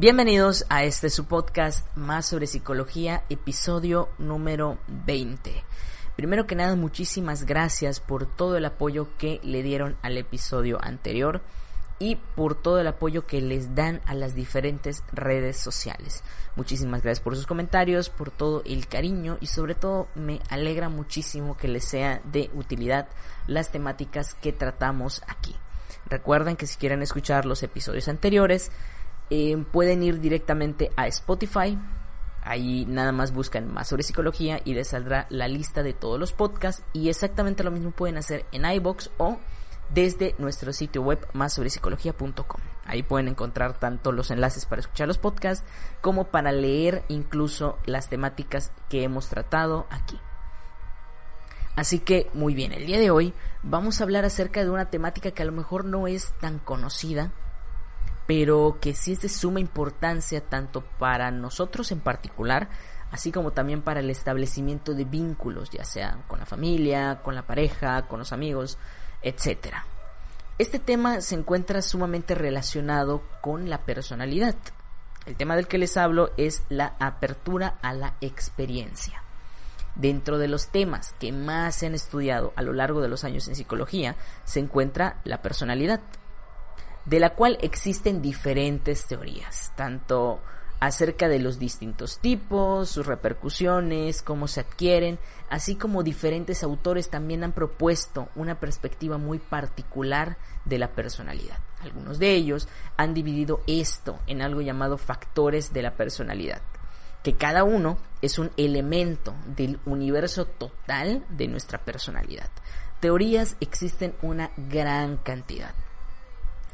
Bienvenidos 0.00 0.64
a 0.68 0.84
este 0.84 1.10
su 1.10 1.24
podcast 1.24 1.84
más 1.96 2.24
sobre 2.24 2.46
psicología, 2.46 3.24
episodio 3.30 4.10
número 4.16 4.78
20. 4.86 5.64
Primero 6.14 6.46
que 6.46 6.54
nada, 6.54 6.76
muchísimas 6.76 7.44
gracias 7.44 7.98
por 7.98 8.24
todo 8.24 8.56
el 8.56 8.64
apoyo 8.64 9.08
que 9.18 9.40
le 9.42 9.64
dieron 9.64 9.96
al 10.02 10.16
episodio 10.16 10.78
anterior 10.80 11.42
y 11.98 12.14
por 12.14 12.54
todo 12.54 12.78
el 12.78 12.86
apoyo 12.86 13.26
que 13.26 13.40
les 13.40 13.74
dan 13.74 14.00
a 14.06 14.14
las 14.14 14.36
diferentes 14.36 15.02
redes 15.10 15.56
sociales. 15.56 16.22
Muchísimas 16.54 17.02
gracias 17.02 17.24
por 17.24 17.34
sus 17.34 17.48
comentarios, 17.48 18.08
por 18.08 18.30
todo 18.30 18.62
el 18.66 18.86
cariño 18.86 19.36
y 19.40 19.46
sobre 19.46 19.74
todo 19.74 20.06
me 20.14 20.38
alegra 20.48 20.88
muchísimo 20.88 21.56
que 21.56 21.66
les 21.66 21.84
sea 21.84 22.20
de 22.22 22.52
utilidad 22.54 23.08
las 23.48 23.72
temáticas 23.72 24.34
que 24.34 24.52
tratamos 24.52 25.22
aquí. 25.26 25.56
Recuerden 26.08 26.56
que 26.56 26.68
si 26.68 26.76
quieren 26.76 27.02
escuchar 27.02 27.44
los 27.44 27.62
episodios 27.62 28.08
anteriores, 28.08 28.70
eh, 29.30 29.56
pueden 29.72 30.02
ir 30.02 30.20
directamente 30.20 30.90
a 30.96 31.06
Spotify. 31.06 31.78
Ahí 32.42 32.86
nada 32.86 33.12
más 33.12 33.32
buscan 33.32 33.72
más 33.72 33.88
sobre 33.88 34.02
psicología 34.02 34.60
y 34.64 34.74
les 34.74 34.88
saldrá 34.88 35.26
la 35.28 35.48
lista 35.48 35.82
de 35.82 35.92
todos 35.92 36.18
los 36.18 36.32
podcasts. 36.32 36.82
Y 36.92 37.08
exactamente 37.08 37.64
lo 37.64 37.70
mismo 37.70 37.90
pueden 37.90 38.16
hacer 38.16 38.46
en 38.52 38.64
iBox 38.64 39.10
o 39.18 39.38
desde 39.90 40.34
nuestro 40.38 40.72
sitio 40.72 41.02
web 41.02 41.26
más 41.32 41.54
sobre 41.54 41.70
psicología.com. 41.70 42.60
Ahí 42.84 43.02
pueden 43.02 43.28
encontrar 43.28 43.78
tanto 43.78 44.12
los 44.12 44.30
enlaces 44.30 44.66
para 44.66 44.80
escuchar 44.80 45.08
los 45.08 45.18
podcasts 45.18 45.64
como 46.00 46.24
para 46.24 46.52
leer 46.52 47.04
incluso 47.08 47.78
las 47.84 48.08
temáticas 48.08 48.72
que 48.88 49.02
hemos 49.02 49.28
tratado 49.28 49.86
aquí. 49.90 50.18
Así 51.76 52.00
que 52.00 52.28
muy 52.34 52.54
bien, 52.54 52.72
el 52.72 52.86
día 52.86 52.98
de 52.98 53.10
hoy 53.10 53.34
vamos 53.62 54.00
a 54.00 54.04
hablar 54.04 54.24
acerca 54.24 54.64
de 54.64 54.70
una 54.70 54.90
temática 54.90 55.30
que 55.30 55.42
a 55.42 55.46
lo 55.46 55.52
mejor 55.52 55.84
no 55.84 56.08
es 56.08 56.32
tan 56.40 56.58
conocida, 56.58 57.32
pero 58.28 58.76
que 58.78 58.92
sí 58.92 59.12
es 59.12 59.22
de 59.22 59.30
suma 59.30 59.58
importancia 59.58 60.42
tanto 60.42 60.82
para 60.98 61.30
nosotros 61.30 61.90
en 61.92 62.00
particular, 62.00 62.68
así 63.10 63.32
como 63.32 63.52
también 63.52 63.80
para 63.80 64.00
el 64.00 64.10
establecimiento 64.10 64.92
de 64.92 65.06
vínculos, 65.06 65.70
ya 65.70 65.82
sea 65.82 66.18
con 66.28 66.38
la 66.38 66.44
familia, 66.44 67.22
con 67.24 67.34
la 67.34 67.46
pareja, 67.46 68.06
con 68.06 68.18
los 68.18 68.34
amigos, 68.34 68.76
etc. 69.22 69.76
Este 70.58 70.78
tema 70.78 71.22
se 71.22 71.36
encuentra 71.36 71.80
sumamente 71.80 72.34
relacionado 72.34 73.22
con 73.40 73.70
la 73.70 73.86
personalidad. 73.86 74.56
El 75.24 75.34
tema 75.36 75.56
del 75.56 75.66
que 75.66 75.78
les 75.78 75.96
hablo 75.96 76.30
es 76.36 76.64
la 76.68 76.96
apertura 77.00 77.78
a 77.80 77.94
la 77.94 78.16
experiencia. 78.20 79.22
Dentro 79.94 80.36
de 80.36 80.48
los 80.48 80.68
temas 80.68 81.14
que 81.18 81.32
más 81.32 81.76
se 81.76 81.86
han 81.86 81.94
estudiado 81.94 82.52
a 82.56 82.62
lo 82.62 82.74
largo 82.74 83.00
de 83.00 83.08
los 83.08 83.24
años 83.24 83.48
en 83.48 83.54
psicología 83.54 84.16
se 84.44 84.60
encuentra 84.60 85.16
la 85.24 85.40
personalidad 85.40 86.02
de 87.08 87.20
la 87.20 87.30
cual 87.30 87.56
existen 87.62 88.20
diferentes 88.20 89.06
teorías, 89.06 89.72
tanto 89.76 90.42
acerca 90.78 91.26
de 91.26 91.38
los 91.38 91.58
distintos 91.58 92.18
tipos, 92.18 92.90
sus 92.90 93.06
repercusiones, 93.06 94.22
cómo 94.22 94.46
se 94.46 94.60
adquieren, 94.60 95.18
así 95.48 95.74
como 95.74 96.02
diferentes 96.02 96.62
autores 96.62 97.08
también 97.08 97.44
han 97.44 97.52
propuesto 97.52 98.28
una 98.36 98.60
perspectiva 98.60 99.16
muy 99.16 99.38
particular 99.38 100.36
de 100.66 100.78
la 100.78 100.92
personalidad. 100.92 101.58
Algunos 101.80 102.18
de 102.18 102.34
ellos 102.34 102.68
han 102.98 103.14
dividido 103.14 103.62
esto 103.66 104.18
en 104.26 104.42
algo 104.42 104.60
llamado 104.60 104.98
factores 104.98 105.72
de 105.72 105.82
la 105.82 105.96
personalidad, 105.96 106.60
que 107.22 107.36
cada 107.36 107.64
uno 107.64 107.96
es 108.20 108.38
un 108.38 108.50
elemento 108.58 109.34
del 109.46 109.80
universo 109.86 110.44
total 110.44 111.24
de 111.30 111.48
nuestra 111.48 111.78
personalidad. 111.78 112.50
Teorías 113.00 113.56
existen 113.60 114.14
una 114.20 114.50
gran 114.56 115.16
cantidad 115.16 115.74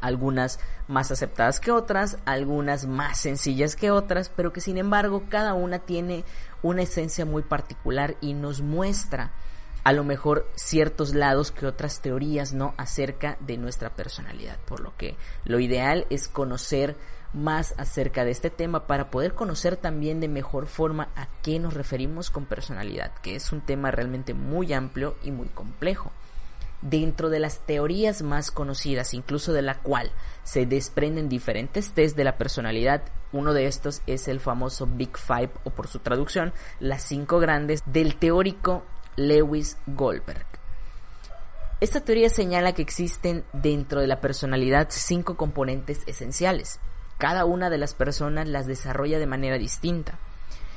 algunas 0.05 0.61
más 0.87 1.11
aceptadas 1.11 1.61
que 1.61 1.71
otras, 1.71 2.19
algunas 2.27 2.87
más 2.87 3.19
sencillas 3.19 3.75
que 3.75 3.91
otras, 3.91 4.29
pero 4.29 4.53
que 4.53 4.61
sin 4.61 4.79
embargo 4.79 5.25
cada 5.29 5.55
una 5.55 5.81
tiene 5.81 6.25
una 6.63 6.83
esencia 6.83 7.25
muy 7.25 7.43
particular 7.43 8.17
y 8.21 8.35
nos 8.35 8.61
muestra 8.61 9.33
a 9.83 9.93
lo 9.93 10.05
mejor 10.05 10.51
ciertos 10.55 11.15
lados 11.15 11.51
que 11.51 11.67
otras 11.67 12.01
teorías 12.01 12.55
no 12.55 12.75
acerca 12.77 13.37
de 13.41 13.59
nuestra 13.59 13.91
personalidad, 13.95 14.59
por 14.67 14.81
lo 14.81 14.97
que 14.97 15.17
lo 15.45 15.59
ideal 15.59 16.07
es 16.11 16.29
conocer 16.29 16.97
más 17.35 17.75
acerca 17.79 18.25
de 18.25 18.31
este 18.31 18.49
tema 18.49 18.87
para 18.87 19.11
poder 19.11 19.35
conocer 19.35 19.77
también 19.77 20.21
de 20.21 20.29
mejor 20.29 20.67
forma 20.67 21.09
a 21.17 21.29
qué 21.43 21.59
nos 21.59 21.75
referimos 21.75 22.31
con 22.31 22.47
personalidad, 22.47 23.13
que 23.23 23.37
es 23.37 23.53
un 23.53 23.61
tema 23.61 23.91
realmente 23.91 24.33
muy 24.35 24.73
amplio 24.73 25.17
y 25.23 25.31
muy 25.31 25.49
complejo 25.49 26.13
dentro 26.85 27.31
de 27.31 27.41
las 27.41 27.61
teorías 27.61 28.23
más 28.23 28.51
conocidas, 28.53 29.15
incluso 29.15 29.53
de 29.53 29.63
la 29.63 29.81
cual 29.81 30.13
se 30.45 30.67
desprenden 30.67 31.29
diferentes 31.29 31.93
test 31.93 32.17
de 32.17 32.25
la 32.25 32.37
personalidad. 32.37 33.03
Uno 33.33 33.53
de 33.53 33.67
estos 33.67 34.03
es 34.07 34.29
el 34.29 34.39
famoso 34.39 34.87
Big 34.87 35.19
Five 35.19 35.51
o 35.65 35.71
por 35.71 35.89
su 35.89 35.99
traducción, 35.99 36.53
las 36.79 37.03
cinco 37.03 37.41
grandes 37.41 37.83
del 37.87 38.17
teórico 38.17 38.85
Lewis 39.17 39.79
Goldberg. 39.87 40.47
Esta 41.81 42.01
teoría 42.01 42.29
señala 42.29 42.73
que 42.73 42.83
existen 42.83 43.45
dentro 43.53 44.01
de 44.01 44.07
la 44.07 44.21
personalidad 44.21 44.89
cinco 44.91 45.37
componentes 45.37 46.03
esenciales. 46.07 46.79
Cada 47.19 47.45
una 47.45 47.71
de 47.71 47.79
las 47.79 47.95
personas 47.95 48.49
las 48.49 48.67
desarrolla 48.67 49.19
de 49.19 49.27
manera 49.27 49.59
distinta. 49.59 50.19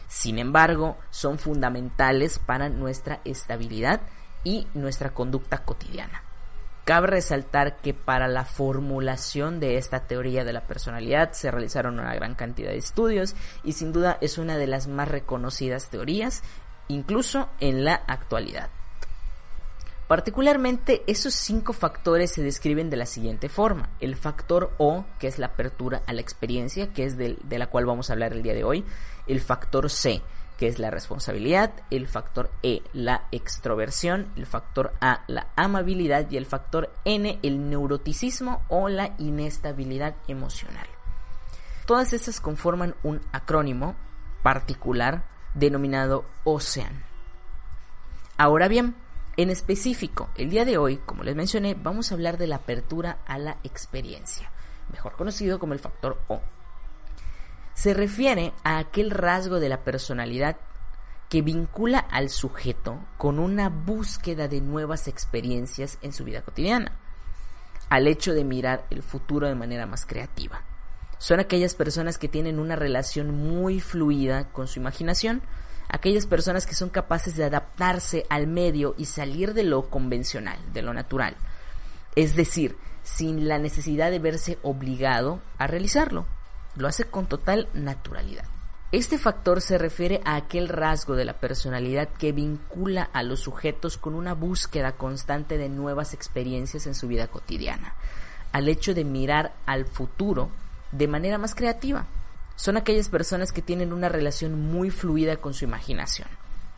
Sin 0.08 0.40
embargo, 0.40 0.98
son 1.10 1.38
fundamentales 1.38 2.40
para 2.40 2.70
nuestra 2.70 3.20
estabilidad 3.26 4.02
y 4.48 4.66
nuestra 4.74 5.14
conducta 5.14 5.58
cotidiana. 5.66 6.24
Cabe 6.86 7.08
resaltar 7.08 7.82
que 7.82 7.94
para 7.94 8.30
la 8.30 8.46
formulación 8.46 9.60
de 9.60 9.78
esta 9.78 10.08
teoría 10.08 10.46
de 10.46 10.54
la 10.54 10.66
personalidad 10.66 11.34
se 11.34 11.52
realizaron 11.52 12.00
una 12.00 12.16
gran 12.16 12.34
cantidad 12.34 12.70
de 12.70 12.78
estudios 12.78 13.36
y 13.66 13.74
sin 13.74 13.92
duda 13.92 14.18
es 14.22 14.38
una 14.38 14.56
de 14.56 14.68
las 14.68 14.88
más 14.88 15.10
reconocidas 15.10 15.90
teorías, 15.90 16.44
incluso 16.88 17.50
en 17.60 17.84
la 17.84 17.96
actualidad. 18.08 18.70
Particularmente, 20.08 21.04
esos 21.08 21.34
cinco 21.34 21.74
factores 21.74 22.32
se 22.32 22.42
describen 22.42 22.90
de 22.90 22.96
la 22.96 23.06
siguiente 23.06 23.50
forma. 23.50 23.90
El 24.00 24.16
factor 24.16 24.72
O, 24.78 25.04
que 25.20 25.28
es 25.28 25.40
la 25.40 25.48
apertura 25.48 26.04
a 26.08 26.14
la 26.14 26.22
experiencia, 26.22 26.94
que 26.94 27.04
es 27.04 27.18
de, 27.18 27.38
la 27.50 27.68
cual 27.68 27.86
vamos 27.86 28.10
a 28.10 28.14
hablar 28.14 28.32
el 28.32 28.44
día 28.44 28.54
de 28.54 28.64
hoy. 28.64 28.86
El 29.28 29.42
factor 29.42 29.90
C, 29.90 30.22
que 30.58 30.68
es 30.68 30.80
la 30.80 30.90
responsabilidad, 30.90 31.72
el 31.92 32.08
factor 32.08 32.52
E, 32.64 32.82
la 32.92 33.28
extroversión, 33.32 34.32
el 34.36 34.48
factor 34.48 34.94
A, 35.00 35.24
la 35.28 35.48
amabilidad 35.56 36.30
y 36.32 36.38
el 36.38 36.48
factor 36.48 36.92
N, 37.06 37.40
el 37.44 37.70
neuroticismo 37.70 38.64
o 38.68 38.90
la 38.90 39.14
inestabilidad 39.20 40.16
emocional. 40.28 40.88
Todas 41.86 42.12
estas 42.12 42.42
conforman 42.42 42.96
un 43.04 43.22
acrónimo 43.32 43.96
particular 44.42 45.24
denominado 45.54 46.26
OCEAN. 46.44 47.04
Ahora 48.38 48.68
bien, 48.68 48.96
en 49.38 49.52
específico, 49.52 50.30
el 50.36 50.50
día 50.50 50.66
de 50.66 50.78
hoy, 50.78 50.98
como 50.98 51.24
les 51.24 51.36
mencioné, 51.36 51.76
vamos 51.76 52.12
a 52.12 52.16
hablar 52.16 52.38
de 52.38 52.48
la 52.48 52.58
apertura 52.58 53.20
a 53.28 53.38
la 53.38 53.58
experiencia, 53.64 54.52
mejor 54.92 55.14
conocido 55.14 55.60
como 55.60 55.74
el 55.74 55.80
factor 55.80 56.20
O 56.28 56.42
se 57.78 57.94
refiere 57.94 58.54
a 58.64 58.80
aquel 58.80 59.12
rasgo 59.12 59.60
de 59.60 59.70
la 59.70 59.84
personalidad 59.84 60.58
que 61.30 61.44
vincula 61.44 62.00
al 62.00 62.30
sujeto 62.30 63.00
con 63.18 63.38
una 63.38 63.70
búsqueda 63.70 64.48
de 64.48 64.62
nuevas 64.62 65.08
experiencias 65.08 66.00
en 66.02 66.12
su 66.12 66.24
vida 66.24 66.42
cotidiana, 66.42 66.94
al 67.90 68.08
hecho 68.08 68.34
de 68.34 68.44
mirar 68.44 68.88
el 68.90 69.04
futuro 69.04 69.48
de 69.48 69.54
manera 69.54 69.86
más 69.86 70.08
creativa. 70.08 70.64
Son 71.20 71.40
aquellas 71.40 71.76
personas 71.76 72.18
que 72.18 72.28
tienen 72.28 72.58
una 72.58 72.76
relación 72.76 73.30
muy 73.30 73.80
fluida 73.80 74.50
con 74.50 74.68
su 74.68 74.80
imaginación, 74.80 75.44
aquellas 75.88 76.26
personas 76.26 76.66
que 76.66 76.74
son 76.74 76.90
capaces 76.90 77.36
de 77.36 77.44
adaptarse 77.44 78.26
al 78.32 78.48
medio 78.48 78.96
y 78.98 79.06
salir 79.06 79.54
de 79.54 79.64
lo 79.64 79.92
convencional, 79.92 80.58
de 80.74 80.82
lo 80.82 80.96
natural. 80.96 81.38
Es 82.16 82.36
decir, 82.36 82.76
sin 83.04 83.48
la 83.48 83.60
necesidad 83.60 84.10
de 84.10 84.18
verse 84.18 84.58
obligado 84.64 85.42
a 85.60 85.68
realizarlo 85.68 86.26
lo 86.78 86.88
hace 86.88 87.06
con 87.06 87.26
total 87.26 87.68
naturalidad. 87.74 88.46
Este 88.92 89.18
factor 89.18 89.60
se 89.60 89.78
refiere 89.78 90.22
a 90.24 90.36
aquel 90.36 90.70
rasgo 90.70 91.16
de 91.16 91.26
la 91.26 91.34
personalidad 91.34 92.08
que 92.08 92.32
vincula 92.32 93.10
a 93.12 93.22
los 93.22 93.42
sujetos 93.42 93.98
con 93.98 94.16
una 94.16 94.34
búsqueda 94.34 94.94
constante 94.94 95.58
de 95.58 95.68
nuevas 95.68 96.14
experiencias 96.14 96.88
en 96.88 96.96
su 96.96 97.10
vida 97.10 97.28
cotidiana, 97.28 97.96
al 98.54 98.70
hecho 98.70 98.94
de 98.94 99.04
mirar 99.04 99.54
al 99.66 99.86
futuro 99.86 100.50
de 100.94 101.10
manera 101.10 101.38
más 101.38 101.54
creativa. 101.54 102.06
Son 102.56 102.78
aquellas 102.78 103.10
personas 103.10 103.52
que 103.52 103.62
tienen 103.62 103.92
una 103.92 104.08
relación 104.08 104.72
muy 104.72 104.90
fluida 104.90 105.36
con 105.36 105.54
su 105.54 105.66
imaginación, 105.66 106.30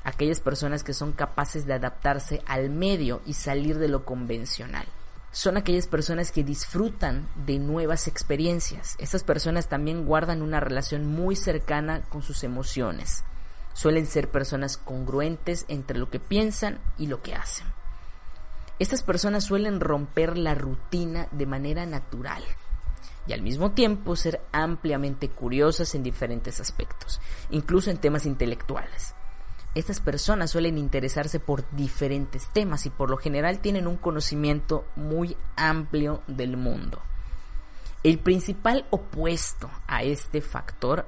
aquellas 0.03 0.39
personas 0.39 0.83
que 0.83 0.93
son 0.93 1.11
capaces 1.11 1.67
de 1.67 1.73
adaptarse 1.73 2.41
al 2.47 2.71
medio 2.71 3.21
y 3.27 3.33
salir 3.33 3.77
de 3.77 3.87
lo 3.87 4.03
convencional 4.03 4.87
son 5.31 5.57
aquellas 5.57 5.87
personas 5.87 6.31
que 6.31 6.43
disfrutan 6.43 7.27
de 7.45 7.59
nuevas 7.59 8.07
experiencias. 8.07 8.95
Estas 8.97 9.23
personas 9.23 9.69
también 9.69 10.05
guardan 10.05 10.41
una 10.41 10.59
relación 10.59 11.05
muy 11.05 11.35
cercana 11.35 12.01
con 12.09 12.23
sus 12.23 12.43
emociones. 12.43 13.23
Suelen 13.73 14.07
ser 14.07 14.29
personas 14.29 14.77
congruentes 14.77 15.65
entre 15.67 15.99
lo 15.99 16.09
que 16.09 16.19
piensan 16.19 16.79
y 16.97 17.07
lo 17.07 17.21
que 17.21 17.35
hacen. 17.35 17.67
Estas 18.79 19.03
personas 19.03 19.43
suelen 19.43 19.79
romper 19.79 20.37
la 20.37 20.55
rutina 20.55 21.27
de 21.31 21.45
manera 21.45 21.85
natural, 21.85 22.43
y 23.27 23.33
al 23.33 23.41
mismo 23.41 23.71
tiempo 23.71 24.15
ser 24.15 24.41
ampliamente 24.51 25.29
curiosas 25.29 25.93
en 25.93 26.01
diferentes 26.01 26.59
aspectos, 26.59 27.21
incluso 27.51 27.91
en 27.91 27.97
temas 27.97 28.25
intelectuales. 28.25 29.13
Estas 29.79 30.01
personas 30.01 30.51
suelen 30.51 30.77
interesarse 30.77 31.39
por 31.39 31.63
diferentes 31.71 32.49
temas 32.51 32.85
y 32.85 32.89
por 32.89 33.09
lo 33.09 33.15
general 33.15 33.59
tienen 33.59 33.87
un 33.87 33.95
conocimiento 33.95 34.83
muy 34.97 35.37
amplio 35.55 36.21
del 36.27 36.57
mundo. 36.57 37.01
El 38.03 38.19
principal 38.19 38.85
opuesto 38.89 39.71
a 39.87 40.03
este 40.03 40.41
factor 40.41 41.05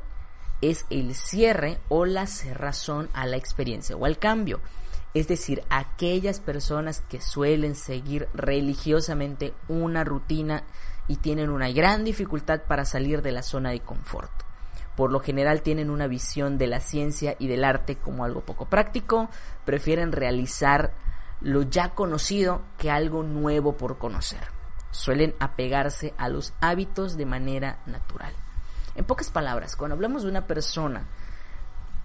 es 0.62 0.86
el 0.90 1.16
cierre 1.16 1.82
o 1.90 2.06
la 2.06 2.28
cerrazón 2.28 3.10
a 3.12 3.26
la 3.26 3.36
experiencia 3.36 3.98
o 3.98 4.06
al 4.06 4.18
cambio. 4.18 4.62
Es 5.14 5.28
decir, 5.28 5.66
aquellas 5.70 6.40
personas 6.40 7.02
que 7.02 7.20
suelen 7.20 7.76
seguir 7.76 8.30
religiosamente 8.34 9.54
una 9.68 10.06
rutina 10.06 10.64
y 11.10 11.18
tienen 11.18 11.50
una 11.50 11.70
gran 11.72 12.06
dificultad 12.06 12.62
para 12.70 12.86
salir 12.86 13.22
de 13.22 13.34
la 13.34 13.44
zona 13.44 13.72
de 13.72 13.82
confort. 13.82 14.32
Por 15.02 15.12
lo 15.12 15.20
general 15.20 15.64
tienen 15.64 15.90
una 15.90 16.06
visión 16.06 16.60
de 16.60 16.68
la 16.68 16.80
ciencia 16.80 17.36
y 17.40 17.48
del 17.48 17.64
arte 17.64 17.96
como 17.96 18.24
algo 18.24 18.42
poco 18.42 18.66
práctico, 18.68 19.32
prefieren 19.66 20.12
realizar 20.12 20.94
lo 21.40 21.64
ya 21.64 21.96
conocido 21.96 22.62
que 22.78 22.92
algo 22.92 23.24
nuevo 23.24 23.76
por 23.78 23.98
conocer. 23.98 24.42
Suelen 24.92 25.34
apegarse 25.40 26.14
a 26.20 26.30
los 26.30 26.54
hábitos 26.62 27.18
de 27.18 27.26
manera 27.26 27.80
natural. 27.88 28.32
En 28.94 29.04
pocas 29.04 29.32
palabras, 29.32 29.76
cuando 29.76 29.96
hablamos 29.96 30.22
de 30.22 30.30
una 30.30 30.46
persona 30.46 31.08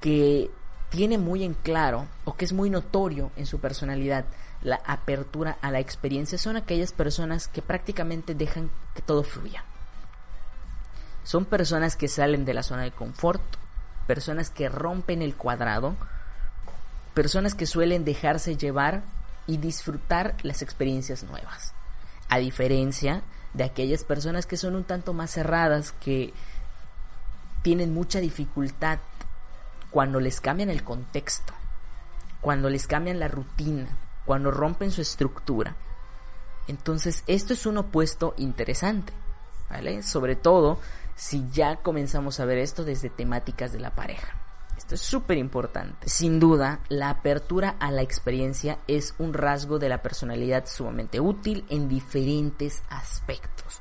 que 0.01 0.51
tiene 0.89 1.19
muy 1.19 1.45
en 1.45 1.53
claro 1.53 2.07
o 2.25 2.35
que 2.35 2.47
es 2.47 2.55
muy 2.55 2.71
notorio 2.71 3.31
en 3.37 3.45
su 3.45 3.61
personalidad 3.61 4.25
la 4.63 4.81
apertura 4.87 5.59
a 5.61 5.71
la 5.71 5.81
experiencia 5.81 6.39
son 6.39 6.57
aquellas 6.57 6.95
personas 6.95 7.47
que 7.47 7.61
prácticamente 7.61 8.35
dejan 8.35 8.71
que 8.95 9.03
todo 9.03 9.23
fluya. 9.23 9.67
Son 11.27 11.45
personas 11.45 11.97
que 11.97 12.07
salen 12.07 12.45
de 12.45 12.55
la 12.55 12.63
zona 12.63 12.85
de 12.85 12.93
confort, 12.93 13.43
personas 14.07 14.49
que 14.49 14.69
rompen 14.69 15.23
el 15.23 15.35
cuadrado, 15.35 15.97
personas 17.15 17.57
que 17.57 17.67
suelen 17.67 18.05
dejarse 18.05 18.57
llevar 18.57 19.03
y 19.49 19.57
disfrutar 19.57 20.37
las 20.43 20.63
experiencias 20.63 21.25
nuevas. 21.25 21.75
A 22.29 22.39
diferencia 22.39 23.23
de 23.55 23.65
aquellas 23.65 24.05
personas 24.05 24.47
que 24.47 24.57
son 24.57 24.77
un 24.77 24.85
tanto 24.85 25.15
más 25.15 25.33
cerradas, 25.33 25.91
que 25.91 26.33
tienen 27.63 27.93
mucha 27.93 28.21
dificultad 28.21 29.01
cuando 29.91 30.21
les 30.21 30.41
cambian 30.41 30.71
el 30.71 30.85
contexto, 30.85 31.53
cuando 32.41 32.71
les 32.71 32.87
cambian 32.87 33.19
la 33.19 33.27
rutina, 33.27 33.89
cuando 34.27 34.53
rompen 34.53 34.93
su 34.93 35.01
estructura. 35.01 35.75
Entonces, 36.69 37.25
esto 37.27 37.53
es 37.53 37.67
un 37.67 37.79
opuesto 37.79 38.35
interesante, 38.37 39.13
¿vale? 39.69 40.05
Sobre 40.05 40.37
todo 40.37 40.79
si 41.17 41.45
ya 41.51 41.77
comenzamos 41.77 42.39
a 42.39 42.45
ver 42.45 42.59
esto 42.59 42.85
desde 42.85 43.11
temáticas 43.11 43.73
de 43.73 43.81
la 43.81 43.95
pareja. 43.97 44.37
Esto 44.77 44.95
es 44.95 45.01
súper 45.01 45.39
importante. 45.39 46.09
Sin 46.09 46.39
duda, 46.39 46.79
la 46.89 47.11
apertura 47.11 47.75
a 47.81 47.91
la 47.91 48.03
experiencia 48.03 48.79
es 48.87 49.15
un 49.19 49.35
rasgo 49.35 49.81
de 49.81 49.89
la 49.89 50.03
personalidad 50.03 50.67
sumamente 50.67 51.19
útil 51.19 51.65
en 51.71 51.89
diferentes 51.89 52.85
aspectos. 52.89 53.81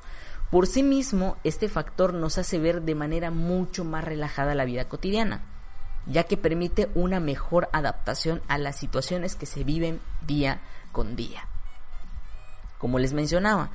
Por 0.50 0.66
sí 0.66 0.82
mismo, 0.82 1.36
este 1.44 1.68
factor 1.68 2.14
nos 2.14 2.38
hace 2.38 2.58
ver 2.58 2.82
de 2.82 2.96
manera 2.96 3.30
mucho 3.30 3.84
más 3.84 4.02
relajada 4.04 4.56
la 4.56 4.64
vida 4.64 4.88
cotidiana 4.88 5.42
ya 6.06 6.24
que 6.24 6.36
permite 6.36 6.90
una 6.94 7.20
mejor 7.20 7.68
adaptación 7.72 8.42
a 8.48 8.58
las 8.58 8.76
situaciones 8.76 9.34
que 9.34 9.46
se 9.46 9.64
viven 9.64 10.00
día 10.26 10.60
con 10.92 11.16
día. 11.16 11.48
Como 12.78 12.98
les 12.98 13.12
mencionaba, 13.12 13.70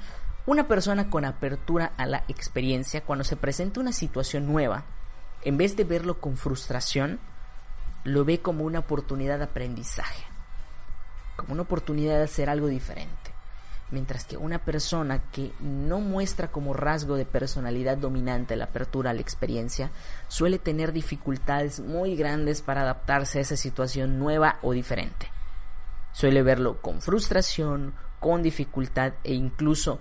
una 0.45 0.67
persona 0.67 1.09
con 1.09 1.25
apertura 1.25 1.93
a 1.97 2.05
la 2.05 2.23
experiencia, 2.27 3.01
cuando 3.01 3.23
se 3.23 3.35
presenta 3.35 3.79
una 3.79 3.93
situación 3.93 4.47
nueva, 4.47 4.83
en 5.43 5.57
vez 5.57 5.75
de 5.75 5.83
verlo 5.83 6.19
con 6.19 6.37
frustración, 6.37 7.19
lo 8.03 8.25
ve 8.25 8.39
como 8.39 8.63
una 8.63 8.79
oportunidad 8.79 9.37
de 9.37 9.45
aprendizaje, 9.45 10.25
como 11.35 11.53
una 11.53 11.63
oportunidad 11.63 12.17
de 12.17 12.23
hacer 12.23 12.49
algo 12.49 12.67
diferente 12.67 13.21
mientras 13.91 14.25
que 14.25 14.37
una 14.37 14.59
persona 14.59 15.21
que 15.31 15.51
no 15.59 15.99
muestra 15.99 16.49
como 16.49 16.73
rasgo 16.73 17.15
de 17.17 17.25
personalidad 17.25 17.97
dominante 17.97 18.55
la 18.55 18.65
apertura 18.65 19.11
a 19.11 19.13
la 19.13 19.21
experiencia 19.21 19.91
suele 20.27 20.57
tener 20.57 20.93
dificultades 20.93 21.79
muy 21.79 22.15
grandes 22.15 22.61
para 22.61 22.81
adaptarse 22.81 23.37
a 23.37 23.41
esa 23.41 23.57
situación 23.57 24.17
nueva 24.17 24.57
o 24.61 24.71
diferente. 24.71 25.29
Suele 26.13 26.41
verlo 26.41 26.81
con 26.81 27.01
frustración, 27.01 27.93
con 28.19 28.41
dificultad 28.41 29.13
e 29.23 29.33
incluso 29.33 29.99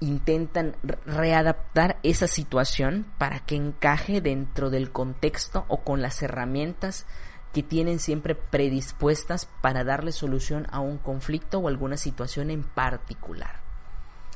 intentan 0.00 0.76
readaptar 1.06 1.98
esa 2.02 2.28
situación 2.28 3.06
para 3.18 3.40
que 3.40 3.56
encaje 3.56 4.20
dentro 4.20 4.70
del 4.70 4.92
contexto 4.92 5.64
o 5.68 5.82
con 5.82 6.02
las 6.02 6.22
herramientas 6.22 7.06
que 7.52 7.62
tienen 7.62 7.98
siempre 7.98 8.34
predispuestas 8.34 9.46
para 9.60 9.84
darle 9.84 10.12
solución 10.12 10.66
a 10.70 10.80
un 10.80 10.98
conflicto 10.98 11.58
o 11.58 11.68
alguna 11.68 11.96
situación 11.96 12.50
en 12.50 12.62
particular. 12.62 13.60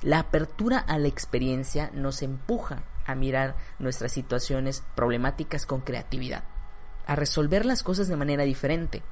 La 0.02 0.18
apertura 0.18 0.78
a 0.78 0.98
la 0.98 1.08
experiencia 1.08 1.90
nos 1.94 2.22
empuja 2.22 2.82
a 3.06 3.14
mirar 3.14 3.56
nuestras 3.78 4.12
situaciones 4.12 4.82
problemáticas 4.96 5.66
con 5.66 5.80
creatividad, 5.80 6.44
a 7.06 7.14
resolver 7.14 7.66
las 7.66 7.82
cosas 7.82 8.08
de 8.08 8.16
manera 8.16 8.44
diferente, 8.44 9.02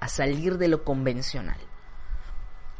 a 0.00 0.08
salir 0.08 0.58
de 0.58 0.68
lo 0.68 0.84
convencional, 0.84 1.58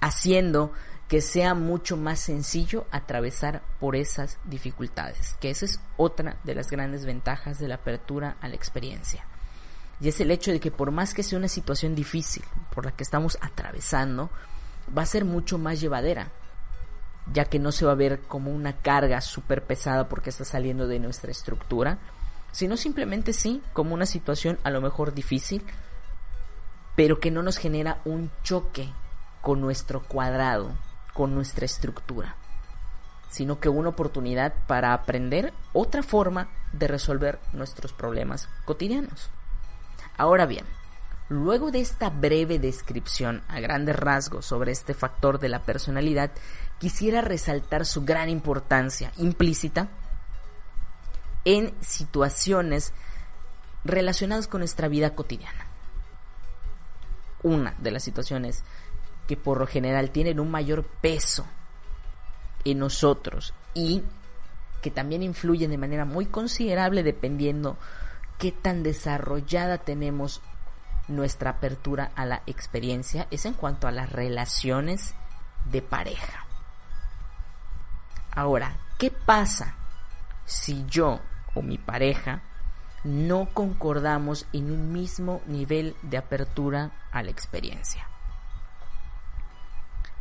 haciendo 0.01 0.73
que 1.09 1.21
sea 1.21 1.55
mucho 1.55 1.97
más 1.97 2.19
sencillo 2.19 2.87
atravesar 2.91 3.63
por 3.79 3.95
esas 3.95 4.39
dificultades, 4.45 5.37
que 5.41 5.51
esa 5.51 5.65
es 5.65 5.81
otra 5.97 6.39
de 6.43 6.55
las 6.55 6.69
grandes 6.69 7.07
ventajas 7.07 7.59
de 7.59 7.69
la 7.69 7.77
apertura 7.77 8.37
a 8.41 8.49
la 8.49 8.57
experiencia. 8.57 9.25
Y 10.01 10.09
es 10.09 10.21
el 10.21 10.31
hecho 10.31 10.51
de 10.51 10.61
que 10.61 10.71
por 10.71 10.91
más 10.91 11.15
que 11.15 11.23
sea 11.23 11.39
una 11.39 11.49
situación 11.49 11.95
difícil 11.95 12.45
por 12.75 12.85
la 12.85 12.93
que 12.93 13.05
estamos 13.05 13.39
atravesando, 13.41 14.31
va 14.97 15.03
a 15.03 15.07
ser 15.07 15.25
mucho 15.25 15.59
más 15.59 15.81
llevadera, 15.81 16.33
ya 17.33 17.45
que 17.45 17.59
no 17.59 17.73
se 17.73 17.87
va 17.87 17.93
a 17.93 17.97
ver 17.97 18.21
como 18.23 18.51
una 18.51 18.75
carga 18.75 19.21
súper 19.21 19.65
pesada 19.65 20.09
porque 20.09 20.31
está 20.31 20.45
saliendo 20.45 20.89
de 20.89 20.99
nuestra 20.99 21.31
estructura, 21.31 21.99
sino 22.51 22.77
simplemente 22.77 23.33
sí, 23.33 23.63
como 23.73 23.95
una 23.95 24.07
situación 24.07 24.59
a 24.65 24.71
lo 24.71 24.81
mejor 24.81 25.15
difícil, 25.15 25.65
pero 26.97 27.21
que 27.21 27.31
no 27.31 27.43
nos 27.43 27.59
genera 27.59 28.01
un 28.05 28.31
choque 28.43 28.91
con 29.41 29.61
nuestro 29.61 30.03
cuadrado, 30.03 30.73
con 31.17 31.35
nuestra 31.35 31.65
estructura, 31.65 32.37
sino 33.31 33.59
que 33.59 33.71
una 33.71 33.89
oportunidad 33.89 34.53
para 34.67 34.93
aprender 34.93 35.55
otra 35.73 36.03
forma 36.03 36.51
de 36.75 36.89
resolver 36.89 37.41
nuestros 37.55 37.95
problemas 37.95 38.51
cotidianos. 38.67 39.31
Ahora 40.19 40.45
bien, 40.45 40.67
luego 41.31 41.71
de 41.71 41.81
esta 41.81 42.11
breve 42.11 42.59
descripción 42.59 43.43
a 43.49 43.61
grandes 43.61 43.97
rasgos 43.97 44.45
sobre 44.45 44.73
este 44.73 44.93
factor 44.93 45.39
de 45.39 45.49
la 45.49 45.63
personalidad, 45.63 46.33
quisiera 46.79 47.23
resaltar 47.23 47.87
su 47.87 48.05
gran 48.05 48.29
importancia 48.29 49.11
implícita 49.17 49.89
en 51.47 51.75
situaciones 51.81 52.93
relacionadas 53.85 54.49
con 54.49 54.61
nuestra 54.61 54.89
vida 54.89 55.15
cotidiana. 55.15 55.67
Una 57.43 57.75
de 57.79 57.91
las 57.91 58.03
situaciones 58.03 58.65
que 59.27 59.37
por 59.37 59.59
lo 59.59 59.67
general 59.67 60.11
tienen 60.11 60.41
un 60.41 60.51
mayor 60.51 60.85
peso 60.85 61.47
en 62.65 62.79
nosotros 62.79 63.55
y 63.75 64.03
que 64.83 64.91
también 64.91 65.23
influyen 65.23 65.71
de 65.71 65.79
manera 65.79 66.05
muy 66.05 66.27
considerable 66.27 67.03
dependiendo 67.03 67.77
qué 68.39 68.53
tan 68.53 68.83
desarrollada 68.83 69.79
tenemos 69.79 70.43
nuestra 71.09 71.51
apertura 71.51 72.11
a 72.15 72.25
la 72.25 72.43
experiencia 72.47 73.27
es 73.31 73.47
en 73.47 73.55
cuanto 73.55 73.87
a 73.87 73.93
las 73.93 74.11
relaciones 74.11 75.15
de 75.71 75.83
pareja. 75.83 76.47
Ahora, 78.33 78.77
¿qué 78.99 79.11
pasa 79.11 79.75
si 80.45 80.85
yo 80.87 81.21
o 81.55 81.63
mi 81.63 81.79
pareja 81.79 82.43
no 83.05 83.49
concordamos 83.53 84.47
en 84.53 84.71
un 84.71 84.93
mismo 84.93 85.41
nivel 85.47 85.97
de 86.03 86.19
apertura 86.19 86.93
a 87.13 87.23
la 87.23 87.31
experiencia? 87.31 88.09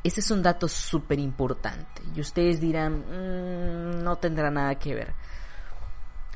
Ese 0.06 0.20
es 0.20 0.30
un 0.30 0.44
dato 0.44 0.68
súper 0.68 1.18
importante 1.18 2.04
y 2.16 2.22
ustedes 2.22 2.62
dirán, 2.62 3.00
mm, 3.00 4.04
no 4.04 4.20
tendrá 4.20 4.52
nada 4.52 4.76
que 4.76 4.94
ver. 4.94 5.16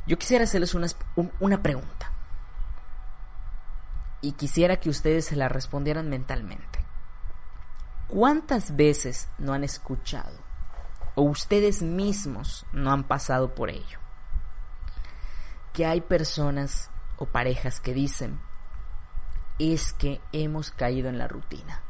Yo 0.07 0.17
quisiera 0.17 0.45
hacerles 0.45 0.73
una, 0.73 1.61
pregunta. 1.61 2.11
Y 4.21 4.31
quisiera 4.31 4.77
que 4.77 4.89
ustedes 4.89 5.25
se 5.25 5.35
la 5.35 5.49
respondieran 5.49 6.09
mentalmente. 6.09 6.83
¿Cuántas 8.07 8.75
veces 8.75 9.29
no 9.37 9.53
han 9.53 9.63
escuchado 9.63 10.39
o 11.13 11.21
ustedes 11.21 11.83
mismos 11.83 12.65
no 12.71 12.91
han 12.91 13.03
pasado 13.03 13.53
por 13.53 13.69
ello? 13.69 13.99
Que 15.73 15.85
hay 15.85 16.01
personas 16.01 16.89
o 17.17 17.27
parejas 17.27 17.79
que 17.79 17.93
dicen, 17.93 18.39
es 19.59 19.93
que 19.93 20.21
hemos 20.31 20.71
caído 20.71 21.07
en 21.07 21.19
la 21.19 21.27
rutina. 21.27 21.83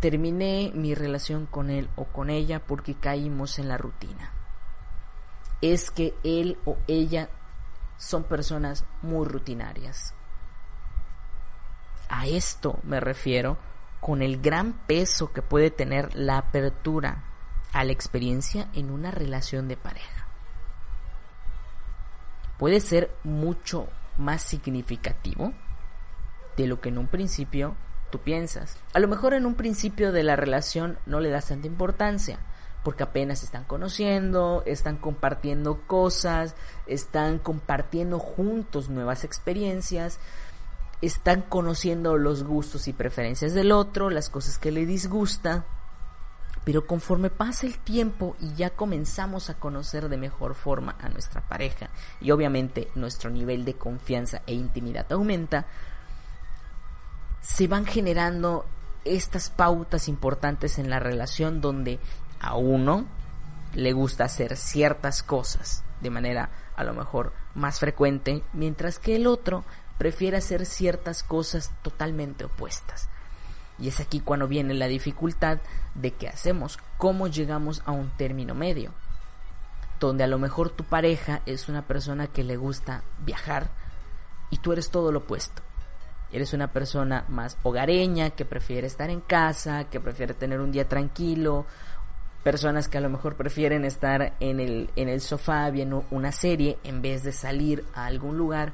Terminé 0.00 0.72
mi 0.74 0.94
relación 0.94 1.46
con 1.46 1.70
él 1.70 1.88
o 1.96 2.04
con 2.04 2.30
ella 2.30 2.60
porque 2.60 2.94
caímos 2.94 3.58
en 3.58 3.68
la 3.68 3.78
rutina 3.78 4.32
es 5.60 5.90
que 5.90 6.14
él 6.22 6.58
o 6.64 6.76
ella 6.86 7.30
son 7.96 8.24
personas 8.24 8.84
muy 9.02 9.26
rutinarias. 9.26 10.14
A 12.08 12.26
esto 12.26 12.78
me 12.82 13.00
refiero 13.00 13.58
con 14.00 14.22
el 14.22 14.40
gran 14.40 14.74
peso 14.86 15.32
que 15.32 15.42
puede 15.42 15.70
tener 15.70 16.14
la 16.14 16.38
apertura 16.38 17.24
a 17.72 17.84
la 17.84 17.92
experiencia 17.92 18.68
en 18.74 18.90
una 18.90 19.10
relación 19.10 19.66
de 19.68 19.76
pareja. 19.76 20.26
Puede 22.58 22.80
ser 22.80 23.14
mucho 23.24 23.88
más 24.18 24.42
significativo 24.42 25.52
de 26.56 26.66
lo 26.66 26.80
que 26.80 26.88
en 26.90 26.98
un 26.98 27.06
principio 27.06 27.76
tú 28.10 28.20
piensas. 28.20 28.76
A 28.92 28.98
lo 28.98 29.08
mejor 29.08 29.34
en 29.34 29.46
un 29.46 29.54
principio 29.54 30.12
de 30.12 30.22
la 30.22 30.36
relación 30.36 30.98
no 31.06 31.20
le 31.20 31.30
das 31.30 31.48
tanta 31.48 31.66
importancia, 31.66 32.38
porque 32.82 33.02
apenas 33.02 33.42
están 33.42 33.64
conociendo, 33.64 34.62
están 34.64 34.96
compartiendo 34.96 35.80
cosas, 35.86 36.54
están 36.86 37.38
compartiendo 37.38 38.18
juntos 38.18 38.88
nuevas 38.88 39.24
experiencias, 39.24 40.20
están 41.02 41.42
conociendo 41.42 42.16
los 42.16 42.44
gustos 42.44 42.88
y 42.88 42.92
preferencias 42.92 43.54
del 43.54 43.72
otro, 43.72 44.10
las 44.10 44.30
cosas 44.30 44.58
que 44.58 44.70
le 44.70 44.86
disgusta. 44.86 45.64
Pero 46.64 46.86
conforme 46.86 47.30
pasa 47.30 47.66
el 47.66 47.78
tiempo 47.78 48.34
y 48.40 48.54
ya 48.54 48.70
comenzamos 48.70 49.50
a 49.50 49.54
conocer 49.54 50.08
de 50.08 50.16
mejor 50.16 50.54
forma 50.54 50.96
a 51.00 51.08
nuestra 51.08 51.40
pareja 51.46 51.90
y 52.20 52.32
obviamente 52.32 52.88
nuestro 52.96 53.30
nivel 53.30 53.64
de 53.64 53.74
confianza 53.74 54.42
e 54.46 54.54
intimidad 54.54 55.12
aumenta, 55.12 55.66
se 57.40 57.68
van 57.68 57.86
generando 57.86 58.66
estas 59.04 59.50
pautas 59.50 60.08
importantes 60.08 60.78
en 60.78 60.90
la 60.90 60.98
relación 60.98 61.60
donde 61.60 62.00
a 62.40 62.56
uno 62.56 63.06
le 63.74 63.92
gusta 63.92 64.24
hacer 64.24 64.56
ciertas 64.56 65.22
cosas 65.22 65.84
de 66.00 66.10
manera 66.10 66.50
a 66.76 66.84
lo 66.84 66.92
mejor 66.92 67.32
más 67.54 67.78
frecuente, 67.78 68.42
mientras 68.52 68.98
que 68.98 69.16
el 69.16 69.26
otro 69.26 69.64
prefiere 69.98 70.36
hacer 70.36 70.66
ciertas 70.66 71.22
cosas 71.22 71.72
totalmente 71.82 72.44
opuestas. 72.44 73.08
Y 73.78 73.88
es 73.88 74.00
aquí 74.00 74.20
cuando 74.20 74.48
viene 74.48 74.74
la 74.74 74.86
dificultad 74.86 75.58
de 75.94 76.12
qué 76.12 76.28
hacemos, 76.28 76.78
cómo 76.98 77.28
llegamos 77.28 77.82
a 77.86 77.92
un 77.92 78.10
término 78.16 78.54
medio, 78.54 78.92
donde 80.00 80.24
a 80.24 80.26
lo 80.26 80.38
mejor 80.38 80.70
tu 80.70 80.84
pareja 80.84 81.42
es 81.46 81.68
una 81.68 81.86
persona 81.86 82.26
que 82.26 82.44
le 82.44 82.56
gusta 82.56 83.02
viajar 83.24 83.70
y 84.50 84.58
tú 84.58 84.72
eres 84.72 84.90
todo 84.90 85.12
lo 85.12 85.20
opuesto. 85.20 85.62
Eres 86.32 86.52
una 86.52 86.72
persona 86.72 87.24
más 87.28 87.56
hogareña, 87.62 88.30
que 88.30 88.44
prefiere 88.44 88.86
estar 88.86 89.10
en 89.10 89.20
casa, 89.20 89.84
que 89.84 90.00
prefiere 90.00 90.34
tener 90.34 90.60
un 90.60 90.72
día 90.72 90.88
tranquilo, 90.88 91.66
personas 92.42 92.88
que 92.88 92.98
a 92.98 93.00
lo 93.00 93.08
mejor 93.08 93.36
prefieren 93.36 93.84
estar 93.84 94.34
en 94.40 94.60
el, 94.60 94.90
en 94.96 95.08
el 95.08 95.20
sofá 95.20 95.70
viendo 95.70 96.04
una 96.10 96.32
serie 96.32 96.78
en 96.84 97.00
vez 97.00 97.22
de 97.22 97.32
salir 97.32 97.84
a 97.94 98.06
algún 98.06 98.36
lugar. 98.36 98.72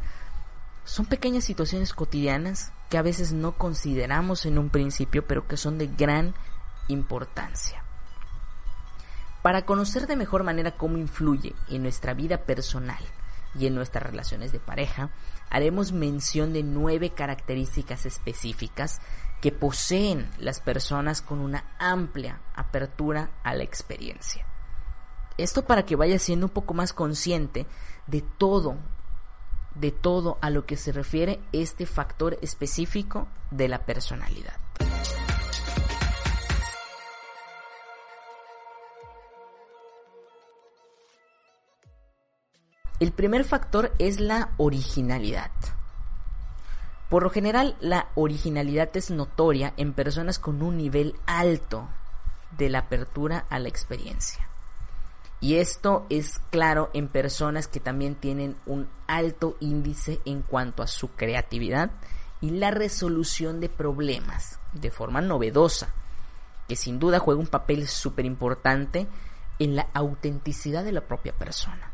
Son 0.84 1.06
pequeñas 1.06 1.44
situaciones 1.44 1.92
cotidianas 1.92 2.72
que 2.88 2.98
a 2.98 3.02
veces 3.02 3.32
no 3.32 3.52
consideramos 3.52 4.46
en 4.46 4.58
un 4.58 4.70
principio, 4.70 5.26
pero 5.26 5.46
que 5.46 5.56
son 5.56 5.78
de 5.78 5.86
gran 5.86 6.34
importancia. 6.88 7.82
Para 9.42 9.62
conocer 9.62 10.06
de 10.06 10.16
mejor 10.16 10.42
manera 10.42 10.72
cómo 10.72 10.98
influye 10.98 11.54
en 11.68 11.82
nuestra 11.82 12.14
vida 12.14 12.38
personal 12.38 13.02
y 13.58 13.66
en 13.66 13.74
nuestras 13.74 14.04
relaciones 14.04 14.52
de 14.52 14.60
pareja, 14.60 15.10
haremos 15.50 15.92
mención 15.92 16.52
de 16.52 16.62
nueve 16.62 17.10
características 17.10 18.06
específicas 18.06 19.00
que 19.40 19.52
poseen 19.52 20.30
las 20.38 20.60
personas 20.60 21.20
con 21.20 21.40
una 21.40 21.64
amplia 21.78 22.40
apertura 22.54 23.30
a 23.42 23.54
la 23.54 23.64
experiencia. 23.64 24.46
Esto 25.36 25.64
para 25.64 25.84
que 25.84 25.96
vayas 25.96 26.22
siendo 26.22 26.46
un 26.46 26.52
poco 26.52 26.74
más 26.74 26.92
consciente 26.92 27.66
de 28.06 28.22
todo, 28.22 28.76
de 29.74 29.90
todo 29.90 30.38
a 30.40 30.50
lo 30.50 30.64
que 30.64 30.76
se 30.76 30.92
refiere 30.92 31.40
este 31.52 31.86
factor 31.86 32.38
específico 32.40 33.28
de 33.50 33.68
la 33.68 33.84
personalidad. 33.84 34.61
El 43.02 43.10
primer 43.10 43.42
factor 43.42 43.92
es 43.98 44.20
la 44.20 44.50
originalidad. 44.58 45.50
Por 47.10 47.24
lo 47.24 47.30
general, 47.30 47.76
la 47.80 48.10
originalidad 48.14 48.96
es 48.96 49.10
notoria 49.10 49.74
en 49.76 49.92
personas 49.92 50.38
con 50.38 50.62
un 50.62 50.76
nivel 50.76 51.16
alto 51.26 51.88
de 52.56 52.70
la 52.70 52.78
apertura 52.78 53.44
a 53.50 53.58
la 53.58 53.68
experiencia. 53.68 54.48
Y 55.40 55.56
esto 55.56 56.06
es 56.10 56.40
claro 56.50 56.90
en 56.94 57.08
personas 57.08 57.66
que 57.66 57.80
también 57.80 58.14
tienen 58.14 58.54
un 58.66 58.88
alto 59.08 59.56
índice 59.58 60.20
en 60.24 60.42
cuanto 60.42 60.84
a 60.84 60.86
su 60.86 61.08
creatividad 61.08 61.90
y 62.40 62.50
la 62.50 62.70
resolución 62.70 63.58
de 63.58 63.68
problemas 63.68 64.60
de 64.74 64.92
forma 64.92 65.20
novedosa, 65.20 65.92
que 66.68 66.76
sin 66.76 67.00
duda 67.00 67.18
juega 67.18 67.40
un 67.40 67.48
papel 67.48 67.88
súper 67.88 68.26
importante 68.26 69.08
en 69.58 69.74
la 69.74 69.88
autenticidad 69.92 70.84
de 70.84 70.92
la 70.92 71.00
propia 71.00 71.32
persona 71.32 71.91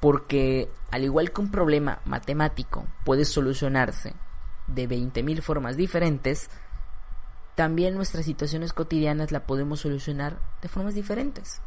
porque 0.00 0.70
al 0.90 1.04
igual 1.04 1.32
que 1.32 1.40
un 1.40 1.50
problema 1.50 2.00
matemático 2.04 2.86
puede 3.04 3.24
solucionarse 3.24 4.14
de 4.66 4.88
20.000 4.88 5.40
formas 5.40 5.76
diferentes, 5.76 6.50
también 7.54 7.94
nuestras 7.94 8.24
situaciones 8.26 8.72
cotidianas 8.72 9.32
la 9.32 9.46
podemos 9.46 9.80
solucionar 9.80 10.38
de 10.60 10.68
formas 10.68 10.94
diferentes. 10.94 11.60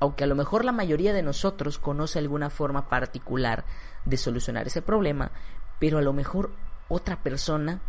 Aunque 0.00 0.24
a 0.24 0.26
lo 0.26 0.34
mejor 0.34 0.64
la 0.64 0.72
mayoría 0.72 1.12
de 1.12 1.22
nosotros 1.22 1.78
conoce 1.78 2.18
alguna 2.18 2.50
forma 2.50 2.88
particular 2.88 3.64
de 4.04 4.16
solucionar 4.16 4.66
ese 4.66 4.82
problema, 4.82 5.30
pero 5.78 5.98
a 5.98 6.02
lo 6.02 6.12
mejor 6.12 6.52
otra 6.88 7.22
persona 7.22 7.80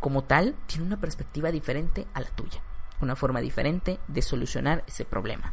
como 0.00 0.24
tal 0.24 0.54
tiene 0.66 0.86
una 0.86 1.00
perspectiva 1.00 1.50
diferente 1.50 2.06
a 2.14 2.20
la 2.20 2.28
tuya, 2.28 2.62
una 3.00 3.16
forma 3.16 3.40
diferente 3.40 4.00
de 4.08 4.22
solucionar 4.22 4.84
ese 4.86 5.04
problema. 5.04 5.52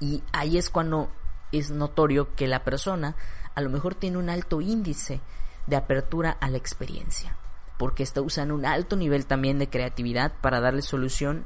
Y 0.00 0.22
ahí 0.32 0.56
es 0.56 0.70
cuando 0.70 1.10
es 1.52 1.70
notorio 1.70 2.34
que 2.34 2.46
la 2.46 2.64
persona 2.64 3.16
a 3.54 3.60
lo 3.60 3.70
mejor 3.70 3.94
tiene 3.94 4.18
un 4.18 4.30
alto 4.30 4.60
índice 4.60 5.20
de 5.66 5.76
apertura 5.76 6.36
a 6.40 6.48
la 6.48 6.58
experiencia, 6.58 7.36
porque 7.76 8.02
está 8.02 8.22
usando 8.22 8.54
un 8.54 8.64
alto 8.64 8.96
nivel 8.96 9.26
también 9.26 9.58
de 9.58 9.68
creatividad 9.68 10.32
para 10.40 10.60
darle 10.60 10.82
solución 10.82 11.44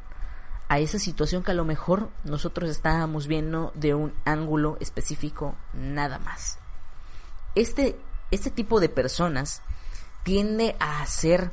a 0.68 0.78
esa 0.78 0.98
situación 0.98 1.42
que 1.42 1.50
a 1.50 1.54
lo 1.54 1.64
mejor 1.64 2.10
nosotros 2.24 2.70
estábamos 2.70 3.26
viendo 3.26 3.72
de 3.74 3.94
un 3.94 4.14
ángulo 4.24 4.76
específico 4.80 5.56
nada 5.74 6.18
más. 6.18 6.58
Este, 7.54 7.98
este 8.30 8.50
tipo 8.50 8.80
de 8.80 8.88
personas 8.88 9.62
tiende 10.22 10.76
a 10.78 11.02
hacer 11.02 11.50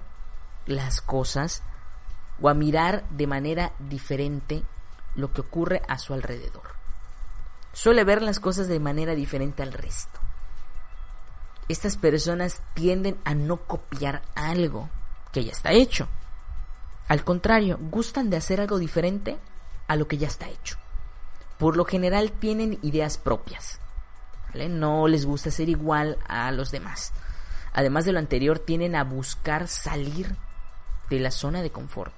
las 0.66 1.02
cosas 1.02 1.64
o 2.42 2.48
a 2.48 2.54
mirar 2.54 3.04
de 3.10 3.28
manera 3.28 3.74
diferente 3.80 4.64
lo 5.16 5.34
que 5.34 5.42
ocurre 5.42 5.82
a 5.88 5.98
su 5.98 6.14
alrededor 6.14 6.79
suele 7.74 8.04
ver 8.04 8.22
las 8.22 8.40
cosas 8.40 8.68
de 8.68 8.80
manera 8.80 9.16
diferente 9.16 9.64
al 9.64 9.74
resto. 9.74 10.20
Estas 11.68 11.98
personas 11.98 12.62
tienden 12.74 13.18
a 13.26 13.36
no 13.36 13.58
copiar 13.58 14.24
algo 14.36 14.90
que 15.32 15.44
ya 15.44 15.52
está 15.52 15.72
hecho. 15.72 16.08
Al 17.08 17.24
contrario, 17.24 17.78
gustan 17.80 18.30
de 18.30 18.38
hacer 18.38 18.60
algo 18.62 18.80
diferente 18.80 19.38
a 19.88 19.96
lo 19.96 20.08
que 20.08 20.18
ya 20.18 20.28
está 20.28 20.48
hecho. 20.50 20.78
Por 21.58 21.78
lo 21.78 21.86
general 21.86 22.32
tienen 22.32 22.80
ideas 22.82 23.18
propias. 23.18 23.80
No 24.54 25.08
les 25.08 25.26
gusta 25.26 25.52
ser 25.52 25.70
igual 25.70 26.18
a 26.28 26.52
los 26.52 26.72
demás. 26.72 27.14
Además 27.74 28.06
de 28.06 28.14
lo 28.14 28.20
anterior, 28.20 28.60
tienden 28.60 28.96
a 28.96 29.04
buscar 29.04 29.68
salir 29.68 30.36
de 31.10 31.20
la 31.20 31.32
zona 31.32 31.62
de 31.62 31.72
confort. 31.72 32.14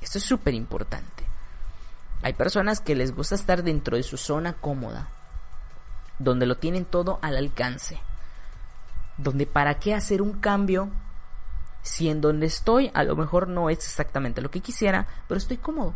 Esto 0.00 0.18
es 0.18 0.24
súper 0.24 0.54
importante. 0.54 1.24
Hay 2.22 2.32
personas 2.34 2.80
que 2.80 2.94
les 2.94 3.14
gusta 3.14 3.34
estar 3.34 3.62
dentro 3.62 3.96
de 3.96 4.02
su 4.02 4.16
zona 4.16 4.54
cómoda, 4.54 5.08
donde 6.18 6.46
lo 6.46 6.56
tienen 6.56 6.84
todo 6.84 7.18
al 7.22 7.36
alcance, 7.36 8.00
donde 9.18 9.46
para 9.46 9.78
qué 9.78 9.94
hacer 9.94 10.22
un 10.22 10.40
cambio 10.40 10.90
si 11.82 12.08
en 12.08 12.22
donde 12.22 12.46
estoy 12.46 12.90
a 12.94 13.04
lo 13.04 13.14
mejor 13.14 13.46
no 13.46 13.68
es 13.68 13.78
exactamente 13.78 14.40
lo 14.40 14.50
que 14.50 14.60
quisiera, 14.60 15.06
pero 15.28 15.38
estoy 15.38 15.58
cómodo. 15.58 15.94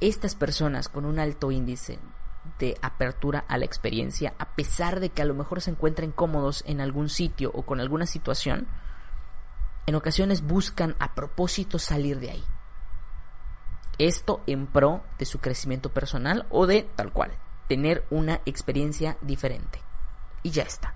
Estas 0.00 0.34
personas 0.34 0.88
con 0.88 1.04
un 1.04 1.18
alto 1.18 1.50
índice 1.50 1.98
de 2.58 2.78
apertura 2.80 3.44
a 3.48 3.58
la 3.58 3.66
experiencia, 3.66 4.32
a 4.38 4.54
pesar 4.54 5.00
de 5.00 5.10
que 5.10 5.20
a 5.20 5.26
lo 5.26 5.34
mejor 5.34 5.60
se 5.60 5.70
encuentren 5.70 6.12
cómodos 6.12 6.64
en 6.66 6.80
algún 6.80 7.10
sitio 7.10 7.50
o 7.52 7.62
con 7.66 7.80
alguna 7.80 8.06
situación, 8.06 8.66
en 9.86 9.94
ocasiones 9.94 10.42
buscan 10.42 10.96
a 10.98 11.14
propósito 11.14 11.78
salir 11.78 12.18
de 12.18 12.30
ahí. 12.30 12.44
Esto 13.98 14.42
en 14.46 14.68
pro 14.68 15.02
de 15.18 15.24
su 15.24 15.40
crecimiento 15.40 15.92
personal 15.92 16.46
o 16.50 16.68
de 16.68 16.88
tal 16.94 17.12
cual, 17.12 17.32
tener 17.66 18.06
una 18.10 18.40
experiencia 18.46 19.18
diferente. 19.22 19.80
Y 20.44 20.50
ya 20.50 20.62
está. 20.62 20.94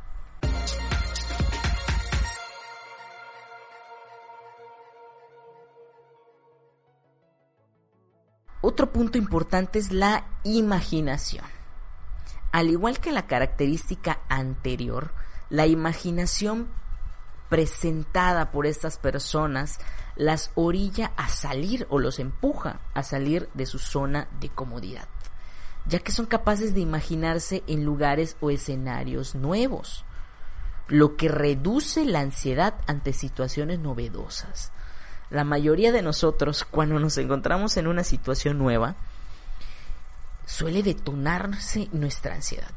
Otro 8.61 8.93
punto 8.93 9.19
importante 9.19 9.81
es 9.81 9.91
la 9.91 10.25
imaginación. 10.45 11.45
Al 12.53 12.71
igual 12.71 13.01
que 13.01 13.11
la 13.11 13.27
característica 13.27 14.21
anterior, 14.29 15.11
la 15.51 15.67
imaginación 15.67 16.69
presentada 17.53 18.51
por 18.51 18.65
estas 18.65 18.97
personas 18.97 19.79
las 20.17 20.53
orilla 20.55 21.13
a 21.19 21.29
salir 21.29 21.87
o 21.91 21.99
los 21.99 22.19
empuja 22.19 22.81
a 22.95 23.03
salir 23.03 23.51
de 23.53 23.67
su 23.67 23.79
zona 23.79 24.27
de 24.41 24.49
comodidad, 24.49 25.07
ya 25.85 25.99
que 25.99 26.13
son 26.13 26.25
capaces 26.25 26.73
de 26.73 26.81
imaginarse 26.81 27.63
en 27.67 27.85
lugares 27.85 28.39
o 28.41 28.51
escenarios 28.51 29.35
nuevos, 29.35 30.07
lo 30.89 31.19
que 31.19 31.29
reduce 31.29 32.07
la 32.07 32.21
ansiedad 32.21 32.73
ante 32.87 33.13
situaciones 33.13 33.81
novedosas. 33.81 34.73
La 35.29 35.45
mayoría 35.45 35.93
de 35.93 36.01
nosotros, 36.01 36.65
cuando 36.65 36.99
nos 37.01 37.19
encontramos 37.19 37.77
en 37.77 37.87
una 37.87 38.03
situación 38.03 38.57
nueva, 38.57 38.97
suele 40.47 40.83
detonarse 40.83 41.91
nuestra 41.93 42.35
ansiedad. 42.35 42.71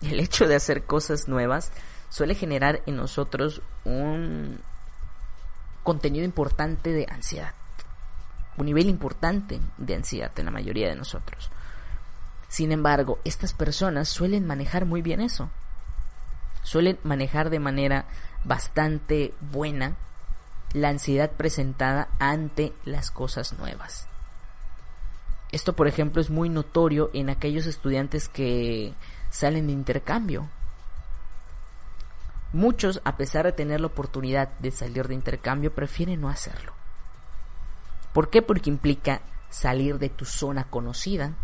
El 0.00 0.20
hecho 0.20 0.48
de 0.48 0.54
hacer 0.54 0.84
cosas 0.84 1.28
nuevas 1.28 1.70
suele 2.08 2.34
generar 2.34 2.82
en 2.86 2.96
nosotros 2.96 3.62
un 3.84 4.60
contenido 5.82 6.24
importante 6.24 6.92
de 6.92 7.06
ansiedad. 7.10 7.54
Un 8.56 8.66
nivel 8.66 8.88
importante 8.88 9.60
de 9.76 9.94
ansiedad 9.94 10.32
en 10.38 10.46
la 10.46 10.50
mayoría 10.50 10.88
de 10.88 10.96
nosotros. 10.96 11.50
Sin 12.48 12.72
embargo, 12.72 13.18
estas 13.24 13.52
personas 13.52 14.08
suelen 14.08 14.46
manejar 14.46 14.84
muy 14.84 15.02
bien 15.02 15.20
eso. 15.20 15.50
Suelen 16.62 16.98
manejar 17.04 17.50
de 17.50 17.60
manera 17.60 18.06
bastante 18.44 19.34
buena 19.40 19.96
la 20.72 20.88
ansiedad 20.88 21.30
presentada 21.32 22.08
ante 22.18 22.72
las 22.84 23.10
cosas 23.10 23.52
nuevas. 23.58 24.08
Esto, 25.50 25.74
por 25.74 25.88
ejemplo, 25.88 26.20
es 26.20 26.28
muy 26.28 26.48
notorio 26.48 27.10
en 27.14 27.30
aquellos 27.30 27.66
estudiantes 27.66 28.28
que 28.28 28.94
salen 29.30 29.66
de 29.66 29.72
intercambio. 29.72 30.48
Muchos, 32.52 33.00
a 33.04 33.16
pesar 33.16 33.44
de 33.44 33.52
tener 33.52 33.80
la 33.80 33.88
oportunidad 33.88 34.50
de 34.58 34.70
salir 34.70 35.06
de 35.06 35.14
intercambio, 35.14 35.74
prefieren 35.74 36.20
no 36.20 36.28
hacerlo. 36.28 36.72
¿Por 38.12 38.30
qué? 38.30 38.40
Porque 38.40 38.70
implica 38.70 39.20
salir 39.50 39.98
de 39.98 40.08
tu 40.08 40.24
zona 40.24 40.64
conocida, 40.64 41.34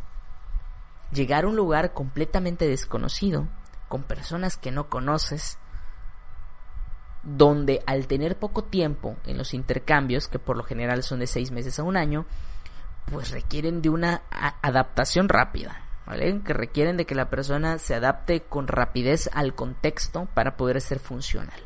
llegar 1.12 1.44
a 1.44 1.48
un 1.48 1.56
lugar 1.56 1.92
completamente 1.92 2.66
desconocido, 2.66 3.46
con 3.88 4.02
personas 4.02 4.56
que 4.56 4.70
no 4.70 4.88
conoces, 4.88 5.58
donde 7.22 7.82
al 7.86 8.06
tener 8.06 8.38
poco 8.38 8.64
tiempo 8.64 9.16
en 9.24 9.38
los 9.38 9.54
intercambios, 9.54 10.28
que 10.28 10.38
por 10.38 10.56
lo 10.56 10.64
general 10.64 11.02
son 11.02 11.20
de 11.20 11.26
seis 11.26 11.50
meses 11.50 11.78
a 11.78 11.82
un 11.82 11.96
año, 11.96 12.26
pues 13.10 13.30
requieren 13.30 13.82
de 13.82 13.90
una 13.90 14.22
adaptación 14.62 15.28
rápida, 15.28 15.83
Que 16.06 16.52
requieren 16.52 16.96
de 16.96 17.06
que 17.06 17.14
la 17.14 17.30
persona 17.30 17.78
se 17.78 17.94
adapte 17.94 18.42
con 18.42 18.68
rapidez 18.68 19.30
al 19.32 19.54
contexto 19.54 20.28
para 20.34 20.56
poder 20.56 20.80
ser 20.80 20.98
funcional. 20.98 21.58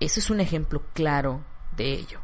Ese 0.00 0.20
es 0.20 0.30
un 0.30 0.40
ejemplo 0.40 0.82
claro 0.94 1.44
de 1.76 1.92
ello. 1.92 2.20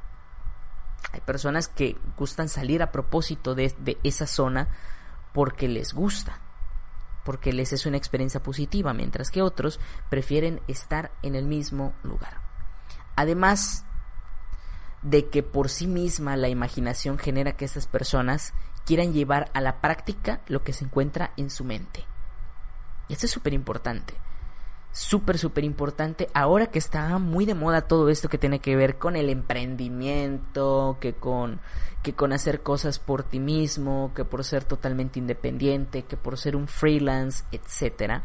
Hay 1.13 1.21
personas 1.21 1.69
que 1.69 1.99
gustan 2.17 2.49
salir 2.49 2.83
a 2.83 2.91
propósito 2.91 3.55
de 3.55 3.99
esa 4.03 4.27
zona 4.27 4.69
porque 5.33 5.69
les 5.69 5.93
gusta, 5.93 6.41
porque 7.25 7.53
les 7.53 7.73
es 7.73 7.87
una 7.87 7.97
experiencia 7.97 8.43
positiva, 8.43 8.95
mientras 8.95 9.31
que 9.31 9.43
otros 9.43 9.81
prefieren 10.09 10.63
estar 10.69 11.13
en 11.23 11.35
el 11.35 11.45
mismo 11.45 11.93
lugar. 12.03 12.41
Además 13.15 13.85
de 15.03 15.29
que 15.29 15.43
por 15.43 15.69
sí 15.69 15.87
misma 15.87 16.37
la 16.37 16.49
imaginación 16.49 17.19
genera 17.19 17.53
que 17.53 17.67
estas 17.67 17.87
personas 17.87 18.55
quieran 18.85 19.13
llevar 19.13 19.51
a 19.55 19.61
la 19.61 19.81
práctica 19.81 20.41
lo 20.47 20.63
que 20.63 20.73
se 20.73 20.85
encuentra 20.85 21.33
en 21.37 21.51
su 21.51 21.65
mente. 21.65 22.05
Y 23.09 23.15
esto 23.15 23.27
es 23.27 23.33
súper 23.33 23.53
importante. 23.53 24.15
Súper, 24.93 25.39
súper 25.39 25.65
importante. 25.65 26.29
Ahora 26.35 26.67
que 26.67 26.79
está 26.79 27.19
muy 27.19 27.47
de 27.47 27.55
moda 27.55 27.89
todo 27.89 28.09
esto 28.09 28.29
que 28.29 28.39
tiene 28.39 28.61
que 28.61 28.77
ver 28.77 28.97
con 28.97 29.17
el 29.17 29.29
emprendimiento, 29.29 30.99
que 31.01 31.15
con, 31.15 31.61
que 32.03 32.15
con 32.15 32.33
hacer 32.33 32.63
cosas 32.63 33.01
por 33.01 33.25
ti 33.25 33.41
mismo, 33.41 34.13
que 34.15 34.25
por 34.25 34.45
ser 34.45 34.65
totalmente 34.65 35.19
independiente, 35.19 36.05
que 36.05 36.17
por 36.17 36.39
ser 36.39 36.55
un 36.55 36.69
freelance, 36.69 37.45
etc. 37.51 38.23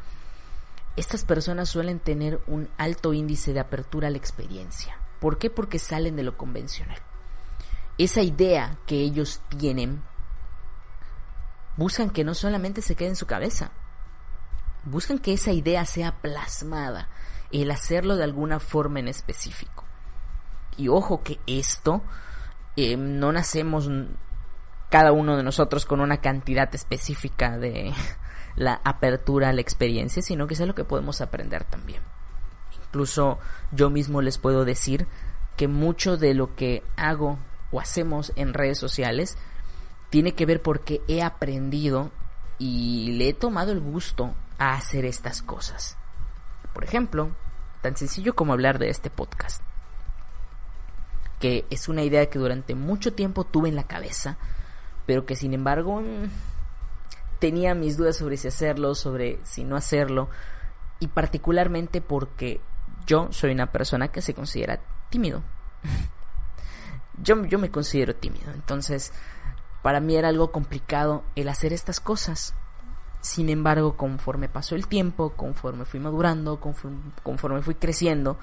Estas 0.96 1.24
personas 1.24 1.70
suelen 1.70 2.00
tener 2.00 2.40
un 2.46 2.70
alto 2.78 3.14
índice 3.14 3.52
de 3.52 3.62
apertura 3.62 4.10
a 4.10 4.12
la 4.12 4.18
experiencia. 4.18 5.00
¿Por 5.20 5.40
qué? 5.40 5.50
Porque 5.50 5.80
salen 5.80 6.16
de 6.16 6.24
lo 6.24 6.38
convencional. 6.38 7.00
Esa 7.98 8.22
idea 8.22 8.78
que 8.86 9.02
ellos 9.02 9.42
tienen, 9.58 10.04
buscan 11.78 12.10
que 12.10 12.24
no 12.24 12.34
solamente 12.34 12.82
se 12.82 12.96
quede 12.96 13.10
en 13.10 13.16
su 13.16 13.26
cabeza, 13.26 13.72
buscan 14.84 15.20
que 15.20 15.34
esa 15.34 15.52
idea 15.52 15.86
sea 15.86 16.22
plasmada, 16.22 17.10
el 17.52 17.72
hacerlo 17.72 18.16
de 18.16 18.24
alguna 18.24 18.60
forma 18.60 19.00
en 19.00 19.08
específico. 19.08 19.86
Y 20.78 20.88
ojo 20.88 21.24
que 21.24 21.40
esto 21.48 22.04
eh, 22.76 22.96
no 22.96 23.32
nacemos 23.32 23.90
cada 24.90 25.12
uno 25.12 25.38
de 25.38 25.44
nosotros 25.44 25.86
con 25.86 26.02
una 26.02 26.18
cantidad 26.18 26.74
específica 26.74 27.58
de 27.58 27.94
la 28.56 28.82
apertura 28.84 29.50
a 29.50 29.54
la 29.54 29.62
experiencia, 29.62 30.22
sino 30.22 30.48
que 30.48 30.54
es 30.54 30.62
algo 30.62 30.76
que 30.76 30.84
podemos 30.84 31.22
aprender 31.22 31.64
también. 31.64 32.02
Incluso 32.86 33.40
yo 33.72 33.90
mismo 33.90 34.22
les 34.22 34.38
puedo 34.38 34.66
decir 34.66 35.08
que 35.58 35.68
mucho 35.68 36.18
de 36.18 36.34
lo 36.34 36.56
que 36.56 36.84
hago 36.96 37.38
o 37.72 37.80
hacemos 37.80 38.32
en 38.36 38.54
redes 38.54 38.80
sociales 38.80 39.38
tiene 40.10 40.34
que 40.34 40.46
ver 40.46 40.62
porque 40.62 41.02
he 41.08 41.22
aprendido 41.22 42.12
y 42.58 43.14
le 43.18 43.30
he 43.30 43.34
tomado 43.34 43.72
el 43.72 43.80
gusto 43.80 44.34
a 44.58 44.74
hacer 44.74 45.06
estas 45.06 45.42
cosas. 45.42 45.98
Por 46.74 46.84
ejemplo, 46.84 47.36
tan 47.82 47.96
sencillo 47.96 48.36
como 48.36 48.54
hablar 48.54 48.80
de 48.80 48.90
este 48.90 49.10
podcast, 49.10 49.64
que 51.40 51.66
es 51.70 51.88
una 51.88 52.04
idea 52.04 52.30
que 52.30 52.40
durante 52.40 52.76
mucho 52.76 53.14
tiempo 53.14 53.46
tuve 53.46 53.70
en 53.70 53.76
la 53.76 53.88
cabeza, 53.88 54.38
pero 55.06 55.26
que 55.26 55.36
sin 55.36 55.54
embargo 55.54 56.02
mm, 56.02 56.30
tenía 57.40 57.74
mis 57.76 57.98
dudas 57.98 58.18
sobre 58.18 58.38
si 58.38 58.48
hacerlo, 58.48 58.96
sobre 58.96 59.40
si 59.44 59.64
no 59.64 59.76
hacerlo, 59.76 60.30
y 61.00 61.08
particularmente 61.08 62.02
porque 62.02 62.60
yo 63.06 63.30
soy 63.32 63.52
una 63.52 63.72
persona 63.72 64.10
que 64.10 64.22
se 64.22 64.34
considera 64.34 64.82
tímido. 65.10 65.44
yo, 67.24 67.46
yo 67.46 67.58
me 67.58 67.72
considero 67.72 68.16
tímido, 68.16 68.52
entonces 68.52 69.14
para 69.82 70.00
mí 70.00 70.16
era 70.16 70.30
algo 70.30 70.52
complicado 70.52 71.24
el 71.36 71.50
hacer 71.50 71.74
estas 71.74 72.00
cosas. 72.00 72.54
Sin 73.22 73.50
embargo, 73.50 73.98
conforme 73.98 74.50
pasó 74.50 74.76
el 74.76 74.88
tiempo, 74.88 75.32
conforme 75.32 75.86
fui 75.86 76.00
madurando, 76.00 76.60
conforme, 76.60 77.62
fui 77.62 77.76
creciendo, 77.76 78.38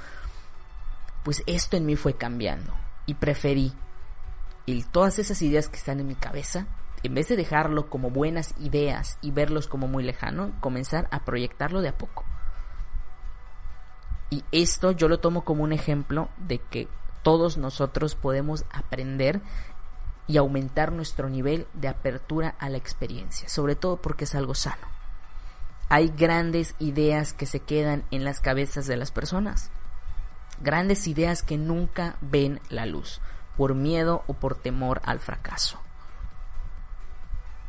pues 1.25 1.43
esto 1.47 1.77
en 1.77 1.87
mí 1.87 1.97
fue 1.97 2.15
cambiando 2.15 2.75
y 3.07 3.15
preferí 3.15 3.73
y 4.67 4.83
todas 4.83 5.19
esas 5.19 5.41
ideas 5.43 5.69
que 5.69 5.77
están 5.77 6.01
en 6.01 6.09
mi 6.09 6.17
cabeza, 6.17 6.67
en 7.03 7.15
vez 7.15 7.29
de 7.29 7.37
dejarlo 7.37 7.89
como 7.89 8.11
buenas 8.11 8.55
ideas 8.59 9.17
y 9.23 9.31
verlos 9.31 9.69
como 9.69 9.87
muy 9.87 10.03
lejano, 10.03 10.53
comenzar 10.61 11.09
a 11.13 11.25
proyectarlo 11.25 11.81
de 11.81 11.89
a 11.89 11.97
poco. 11.97 12.25
Y 14.29 14.45
esto 14.51 14.91
yo 14.91 15.09
lo 15.09 15.21
tomo 15.21 15.45
como 15.45 15.63
un 15.63 15.73
ejemplo 15.73 16.29
de 16.37 16.59
que 16.59 16.89
todos 17.23 17.57
nosotros 17.57 18.17
podemos 18.17 18.65
aprender 18.73 19.41
y 20.29 20.37
aumentar 20.37 20.93
nuestro 20.93 21.29
nivel 21.29 21.67
de 21.75 21.89
apertura 21.89 22.55
a 22.59 22.69
la 22.69 22.79
experiencia, 22.79 23.49
sobre 23.49 23.77
todo 23.77 23.97
porque 23.97 24.25
es 24.25 24.35
algo 24.35 24.55
sano. 24.55 24.87
Hay 25.89 26.09
grandes 26.09 26.75
ideas 26.79 27.33
que 27.33 27.47
se 27.47 27.61
quedan 27.61 28.05
en 28.11 28.25
las 28.25 28.41
cabezas 28.41 28.87
de 28.87 28.97
las 28.97 29.13
personas, 29.13 29.71
grandes 30.61 31.07
ideas 31.07 31.43
que 31.43 31.59
nunca 31.59 32.17
ven 32.21 32.61
la 32.71 32.87
luz, 32.87 33.21
por 33.57 33.75
miedo 33.75 34.25
o 34.27 34.35
por 34.35 34.57
temor 34.57 35.01
al 35.05 35.21
fracaso. 35.21 35.81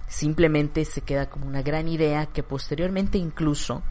Simplemente 0.07 0.85
se 0.85 1.01
queda 1.01 1.29
como 1.29 1.45
una 1.47 1.61
gran 1.61 1.87
idea 1.87 2.27
que 2.27 2.41
posteriormente 2.41 3.17
incluso 3.17 3.83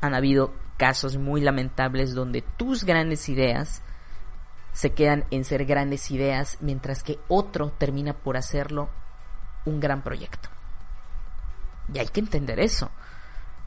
han 0.00 0.14
habido 0.14 0.52
casos 0.76 1.16
muy 1.16 1.40
lamentables 1.40 2.14
donde 2.14 2.42
tus 2.42 2.84
grandes 2.84 3.28
ideas 3.28 3.82
se 4.74 4.92
quedan 4.92 5.24
en 5.30 5.44
ser 5.44 5.64
grandes 5.64 6.10
ideas, 6.10 6.58
mientras 6.60 7.02
que 7.02 7.18
otro 7.28 7.70
termina 7.70 8.12
por 8.12 8.36
hacerlo 8.36 8.90
un 9.64 9.80
gran 9.80 10.02
proyecto. 10.02 10.50
Y 11.94 12.00
hay 12.00 12.08
que 12.08 12.20
entender 12.20 12.58
eso. 12.58 12.90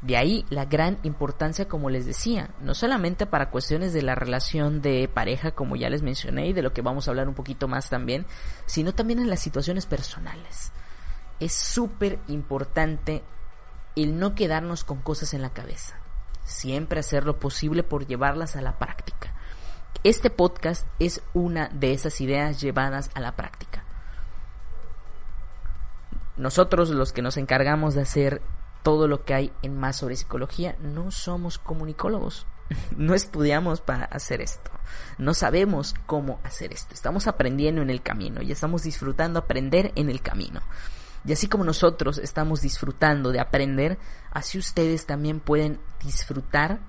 De 0.02 0.18
ahí 0.18 0.46
la 0.50 0.66
gran 0.66 1.00
importancia, 1.04 1.68
como 1.68 1.90
les 1.90 2.06
decía, 2.06 2.52
no 2.62 2.76
solamente 2.76 3.26
para 3.26 3.50
cuestiones 3.50 3.94
de 3.94 4.04
la 4.04 4.16
relación 4.16 4.82
de 4.82 5.10
pareja, 5.12 5.52
como 5.52 5.76
ya 5.76 5.90
les 5.90 6.04
mencioné, 6.04 6.48
y 6.48 6.54
de 6.54 6.62
lo 6.62 6.74
que 6.74 6.82
vamos 6.82 7.08
a 7.08 7.12
hablar 7.12 7.30
un 7.30 7.34
poquito 7.34 7.68
más 7.68 7.90
también, 7.90 8.26
sino 8.66 8.94
también 8.94 9.20
en 9.20 9.30
las 9.30 9.40
situaciones 9.40 9.86
personales. 9.86 10.72
Es 11.40 11.54
súper 11.54 12.20
importante 12.28 13.24
el 13.96 14.20
no 14.20 14.36
quedarnos 14.36 14.84
con 14.84 15.02
cosas 15.02 15.34
en 15.34 15.42
la 15.42 15.54
cabeza. 15.54 15.96
Siempre 16.44 17.00
hacer 17.00 17.26
lo 17.26 17.40
posible 17.40 17.82
por 17.82 18.06
llevarlas 18.06 18.56
a 18.56 18.62
la 18.62 18.78
práctica. 18.78 19.37
Este 20.04 20.30
podcast 20.30 20.86
es 21.00 21.24
una 21.34 21.70
de 21.70 21.92
esas 21.92 22.22
ideas 22.22 22.62
llevadas 22.62 23.10
a 23.16 23.20
la 23.20 23.36
práctica. 23.36 23.84
nosotros 26.38 26.92
los 26.92 27.14
que 27.14 27.24
nos 27.24 27.36
encargamos 27.38 27.96
de 27.96 28.02
hacer 28.02 28.44
todo 28.84 29.08
lo 29.08 29.26
que 29.26 29.34
hay 29.34 29.54
en 29.64 29.76
más 29.76 29.98
sobre 29.98 30.16
psicología, 30.16 30.76
no 30.80 31.12
somos 31.12 31.58
comunicólogos. 31.58 32.46
No 32.98 33.16
estudiamos 33.16 33.82
para 33.82 34.06
hacer 34.06 34.42
esto. 34.42 34.72
No 35.18 35.34
sabemos 35.34 35.96
cómo 36.06 36.40
hacer 36.44 36.74
esto. 36.74 36.94
Estamos 36.94 37.28
aprendiendo 37.28 37.82
en 37.82 37.90
el 37.90 38.02
camino 38.02 38.42
y 38.42 38.52
estamos 38.52 38.84
disfrutando 38.84 39.40
aprender 39.40 39.94
en 39.96 40.10
el 40.10 40.22
camino. 40.22 40.62
Y 41.26 41.34
así 41.34 41.48
como 41.48 41.64
nosotros 41.64 42.18
estamos 42.18 42.62
disfrutando 42.62 43.32
de 43.32 43.40
aprender, 43.40 43.98
así 44.32 44.58
ustedes 44.58 45.06
también 45.06 45.40
pueden 45.40 45.80
disfrutar 46.04 46.80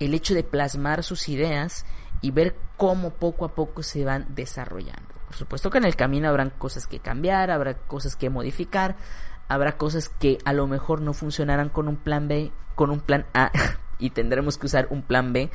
el 0.00 0.14
hecho 0.14 0.34
de 0.34 0.44
plasmar 0.44 1.02
sus 1.02 1.28
ideas 1.28 1.86
y 2.20 2.30
ver 2.30 2.56
cómo 2.76 3.10
poco 3.10 3.44
a 3.44 3.54
poco 3.54 3.82
se 3.82 4.04
van 4.04 4.26
desarrollando. 4.34 5.14
Por 5.26 5.36
supuesto 5.36 5.70
que 5.70 5.78
en 5.78 5.84
el 5.84 5.96
camino 5.96 6.28
habrán 6.28 6.50
cosas 6.50 6.86
que 6.86 7.00
cambiar, 7.00 7.50
habrá 7.50 7.74
cosas 7.74 8.16
que 8.16 8.30
modificar, 8.30 8.96
habrá 9.48 9.76
cosas 9.76 10.08
que 10.08 10.38
a 10.44 10.52
lo 10.52 10.66
mejor 10.66 11.00
no 11.00 11.12
funcionarán 11.12 11.68
con 11.68 11.88
un 11.88 11.96
plan 11.96 12.28
B, 12.28 12.52
con 12.74 12.90
un 12.90 13.00
plan 13.00 13.26
A 13.34 13.50
y 13.98 14.10
tendremos 14.10 14.58
que 14.58 14.66
usar 14.66 14.88
un 14.90 15.02
plan 15.02 15.32
B, 15.32 15.50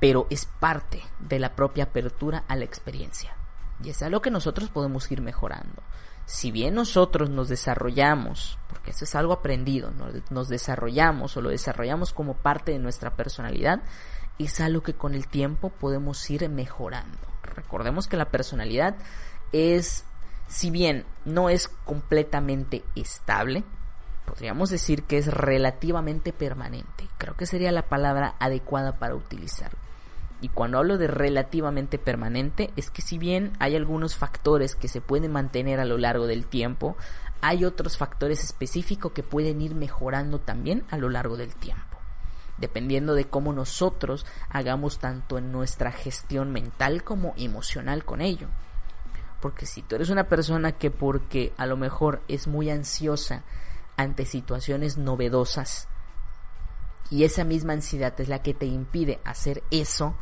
pero 0.00 0.26
es 0.30 0.46
parte 0.46 1.02
de 1.18 1.38
la 1.38 1.54
propia 1.54 1.84
apertura 1.84 2.44
a 2.48 2.56
la 2.56 2.64
experiencia. 2.64 3.36
Y 3.82 3.90
es 3.90 4.02
algo 4.02 4.20
que 4.20 4.30
nosotros 4.30 4.70
podemos 4.70 5.10
ir 5.10 5.20
mejorando. 5.20 5.82
Si 6.30 6.52
bien 6.52 6.74
nosotros 6.74 7.28
nos 7.28 7.48
desarrollamos, 7.48 8.56
porque 8.68 8.92
eso 8.92 9.04
es 9.04 9.16
algo 9.16 9.32
aprendido, 9.32 9.90
nos 10.30 10.48
desarrollamos 10.48 11.36
o 11.36 11.40
lo 11.40 11.48
desarrollamos 11.48 12.12
como 12.12 12.34
parte 12.34 12.70
de 12.70 12.78
nuestra 12.78 13.16
personalidad, 13.16 13.82
es 14.38 14.60
algo 14.60 14.80
que 14.80 14.94
con 14.94 15.14
el 15.14 15.26
tiempo 15.26 15.70
podemos 15.70 16.30
ir 16.30 16.48
mejorando. 16.48 17.18
Recordemos 17.42 18.06
que 18.06 18.16
la 18.16 18.30
personalidad 18.30 18.94
es, 19.50 20.04
si 20.46 20.70
bien 20.70 21.04
no 21.24 21.50
es 21.50 21.66
completamente 21.66 22.84
estable, 22.94 23.64
podríamos 24.24 24.70
decir 24.70 25.02
que 25.02 25.18
es 25.18 25.26
relativamente 25.26 26.32
permanente. 26.32 27.08
Creo 27.18 27.36
que 27.36 27.46
sería 27.46 27.72
la 27.72 27.88
palabra 27.88 28.36
adecuada 28.38 29.00
para 29.00 29.16
utilizarlo. 29.16 29.80
Y 30.40 30.48
cuando 30.48 30.78
hablo 30.78 30.96
de 30.98 31.06
relativamente 31.06 31.98
permanente, 31.98 32.70
es 32.76 32.90
que 32.90 33.02
si 33.02 33.18
bien 33.18 33.52
hay 33.58 33.76
algunos 33.76 34.16
factores 34.16 34.74
que 34.74 34.88
se 34.88 35.00
pueden 35.00 35.32
mantener 35.32 35.80
a 35.80 35.84
lo 35.84 35.98
largo 35.98 36.26
del 36.26 36.46
tiempo, 36.46 36.96
hay 37.42 37.64
otros 37.64 37.96
factores 37.96 38.42
específicos 38.42 39.12
que 39.12 39.22
pueden 39.22 39.60
ir 39.60 39.74
mejorando 39.74 40.38
también 40.40 40.84
a 40.90 40.96
lo 40.96 41.08
largo 41.08 41.36
del 41.36 41.54
tiempo 41.54 41.90
dependiendo 42.60 43.14
de 43.14 43.24
cómo 43.24 43.52
nosotros 43.52 44.26
hagamos 44.50 44.98
tanto 44.98 45.38
en 45.38 45.50
nuestra 45.50 45.90
gestión 45.90 46.52
mental 46.52 47.02
como 47.02 47.32
emocional 47.36 48.04
con 48.04 48.20
ello. 48.20 48.48
Porque 49.40 49.64
si 49.64 49.82
tú 49.82 49.94
eres 49.94 50.10
una 50.10 50.28
persona 50.28 50.72
que 50.72 50.90
porque 50.90 51.52
a 51.56 51.66
lo 51.66 51.76
mejor 51.76 52.22
es 52.28 52.46
muy 52.46 52.70
ansiosa 52.70 53.42
ante 53.96 54.26
situaciones 54.26 54.98
novedosas 54.98 55.88
y 57.10 57.24
esa 57.24 57.44
misma 57.44 57.72
ansiedad 57.72 58.18
es 58.20 58.28
la 58.28 58.42
que 58.42 58.54
te 58.54 58.66
impide 58.66 59.20
hacer 59.24 59.62
eso, 59.70 60.14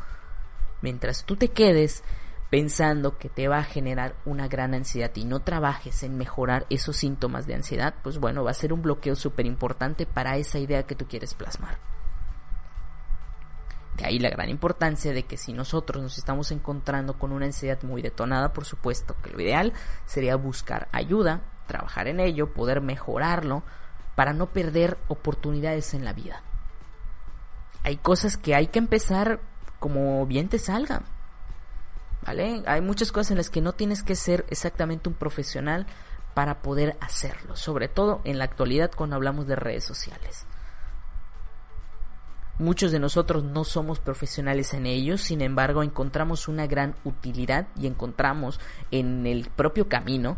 mientras 0.81 1.25
tú 1.25 1.35
te 1.35 1.49
quedes 1.49 2.03
pensando 2.49 3.17
que 3.17 3.29
te 3.29 3.47
va 3.47 3.59
a 3.59 3.63
generar 3.63 4.15
una 4.25 4.47
gran 4.47 4.73
ansiedad 4.73 5.11
y 5.15 5.25
no 5.25 5.41
trabajes 5.41 6.03
en 6.03 6.17
mejorar 6.17 6.65
esos 6.69 6.97
síntomas 6.97 7.45
de 7.45 7.55
ansiedad, 7.55 7.93
pues 8.01 8.17
bueno, 8.17 8.43
va 8.43 8.51
a 8.51 8.55
ser 8.55 8.73
un 8.73 8.81
bloqueo 8.81 9.15
súper 9.15 9.45
importante 9.45 10.05
para 10.05 10.37
esa 10.37 10.57
idea 10.57 10.83
que 10.83 10.95
tú 10.95 11.07
quieres 11.07 11.35
plasmar. 11.35 11.77
De 13.97 14.05
ahí 14.05 14.17
la 14.17 14.29
gran 14.29 14.49
importancia 14.49 15.11
de 15.11 15.23
que 15.23 15.37
si 15.37 15.51
nosotros 15.53 16.01
nos 16.01 16.17
estamos 16.17 16.51
encontrando 16.51 17.19
con 17.19 17.33
una 17.33 17.45
ansiedad 17.45 17.83
muy 17.83 18.01
detonada, 18.01 18.53
por 18.53 18.65
supuesto 18.65 19.15
que 19.21 19.29
lo 19.29 19.41
ideal 19.41 19.73
sería 20.05 20.37
buscar 20.37 20.87
ayuda, 20.91 21.41
trabajar 21.67 22.07
en 22.07 22.19
ello, 22.19 22.53
poder 22.53 22.81
mejorarlo 22.81 23.63
para 24.15 24.33
no 24.33 24.47
perder 24.47 24.97
oportunidades 25.07 25.93
en 25.93 26.05
la 26.05 26.13
vida. 26.13 26.43
Hay 27.83 27.97
cosas 27.97 28.37
que 28.37 28.55
hay 28.55 28.67
que 28.67 28.79
empezar 28.79 29.41
como 29.79 30.25
bien 30.25 30.49
te 30.49 30.59
salga. 30.59 31.03
¿Vale? 32.25 32.63
Hay 32.67 32.81
muchas 32.81 33.11
cosas 33.11 33.31
en 33.31 33.37
las 33.37 33.49
que 33.49 33.61
no 33.61 33.73
tienes 33.73 34.03
que 34.03 34.15
ser 34.15 34.45
exactamente 34.49 35.09
un 35.09 35.15
profesional 35.15 35.87
para 36.33 36.61
poder 36.61 36.97
hacerlo, 37.01 37.55
sobre 37.55 37.87
todo 37.87 38.21
en 38.23 38.37
la 38.37 38.43
actualidad 38.45 38.91
cuando 38.95 39.15
hablamos 39.15 39.47
de 39.47 39.55
redes 39.55 39.83
sociales. 39.83 40.45
Muchos 42.59 42.91
de 42.91 42.99
nosotros 42.99 43.45
no 43.45 43.63
somos 43.63 44.01
profesionales 44.01 44.73
en 44.73 44.85
ellos, 44.85 45.21
sin 45.21 45.41
embargo 45.41 45.81
encontramos 45.81 46.49
una 46.49 46.67
gran 46.67 46.93
utilidad 47.05 47.67
y 47.77 47.87
encontramos 47.87 48.59
en 48.91 49.25
el 49.25 49.49
propio 49.49 49.87
camino 49.87 50.37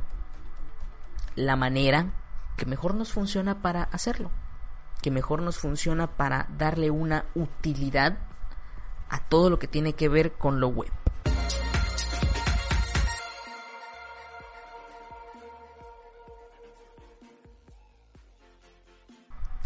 la 1.35 1.55
manera 1.55 2.13
que 2.57 2.67
mejor 2.67 2.93
nos 2.93 3.11
funciona 3.11 3.63
para 3.63 3.83
hacerlo, 3.83 4.29
que 5.01 5.09
mejor 5.09 5.41
nos 5.41 5.57
funciona 5.57 6.15
para 6.15 6.47
darle 6.57 6.91
una 6.91 7.25
utilidad 7.33 8.19
a 9.11 9.19
todo 9.19 9.49
lo 9.49 9.59
que 9.59 9.67
tiene 9.67 9.93
que 9.93 10.09
ver 10.09 10.31
con 10.31 10.59
lo 10.59 10.69
web. 10.69 10.89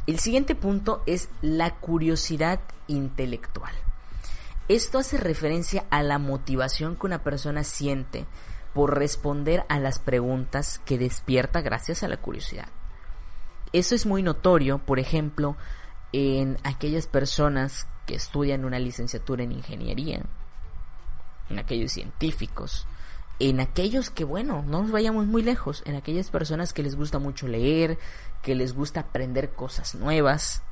El 0.08 0.20
siguiente 0.20 0.54
punto 0.54 1.02
es 1.06 1.30
la 1.42 1.76
curiosidad 1.76 2.60
intelectual. 2.88 3.74
Esto 4.68 5.00
hace 5.00 5.18
referencia 5.18 5.86
a 5.90 6.04
la 6.04 6.20
motivación 6.20 6.96
que 6.96 7.06
una 7.06 7.24
persona 7.24 7.64
siente 7.64 8.26
por 8.74 8.98
responder 8.98 9.64
a 9.70 9.80
las 9.80 10.00
preguntas 10.00 10.82
que 10.86 10.98
despierta 10.98 11.62
gracias 11.62 12.04
a 12.04 12.08
la 12.08 12.18
curiosidad. 12.18 12.68
Eso 13.74 13.96
es 13.96 14.06
muy 14.06 14.22
notorio, 14.22 14.80
por 14.80 15.00
ejemplo, 15.00 15.56
en 16.12 16.58
aquellas 16.64 17.08
personas 17.08 17.88
que 18.06 18.16
estudian 18.16 18.66
una 18.66 18.80
licenciatura 18.80 19.44
en 19.44 19.52
ingeniería, 19.52 20.22
en 21.50 21.60
aquellos 21.60 21.92
científicos, 21.92 22.88
en 23.40 23.60
aquellos 23.60 24.10
que, 24.10 24.24
bueno, 24.24 24.64
no 24.66 24.82
nos 24.84 24.92
vayamos 24.92 25.26
muy 25.26 25.44
lejos, 25.44 25.84
en 25.86 25.96
aquellas 25.96 26.30
personas 26.30 26.74
que 26.74 26.84
les 26.84 26.96
gusta 26.96 27.20
mucho 27.20 27.48
leer, 27.48 27.98
que 28.42 28.56
les 28.56 28.74
gusta 28.74 29.02
aprender 29.02 29.52
cosas 29.52 29.96
nuevas. 29.96 30.64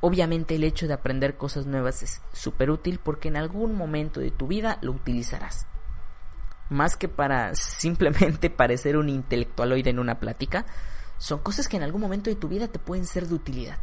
Obviamente 0.00 0.54
el 0.54 0.64
hecho 0.64 0.86
de 0.86 0.94
aprender 0.94 1.36
cosas 1.36 1.66
nuevas 1.66 2.02
es 2.02 2.22
súper 2.32 2.70
útil 2.70 3.00
porque 3.02 3.28
en 3.28 3.36
algún 3.36 3.76
momento 3.76 4.20
de 4.20 4.30
tu 4.30 4.46
vida 4.46 4.78
lo 4.80 4.92
utilizarás. 4.92 5.66
Más 6.70 6.96
que 6.96 7.08
para 7.08 7.54
simplemente 7.56 8.50
parecer 8.50 8.96
un 8.96 9.08
intelectualoide 9.08 9.90
en 9.90 9.98
una 9.98 10.20
plática, 10.20 10.66
son 11.18 11.40
cosas 11.40 11.68
que 11.68 11.76
en 11.76 11.82
algún 11.82 12.00
momento 12.00 12.30
de 12.30 12.36
tu 12.36 12.48
vida 12.48 12.68
te 12.68 12.78
pueden 12.78 13.06
ser 13.06 13.26
de 13.26 13.34
utilidad. 13.34 13.78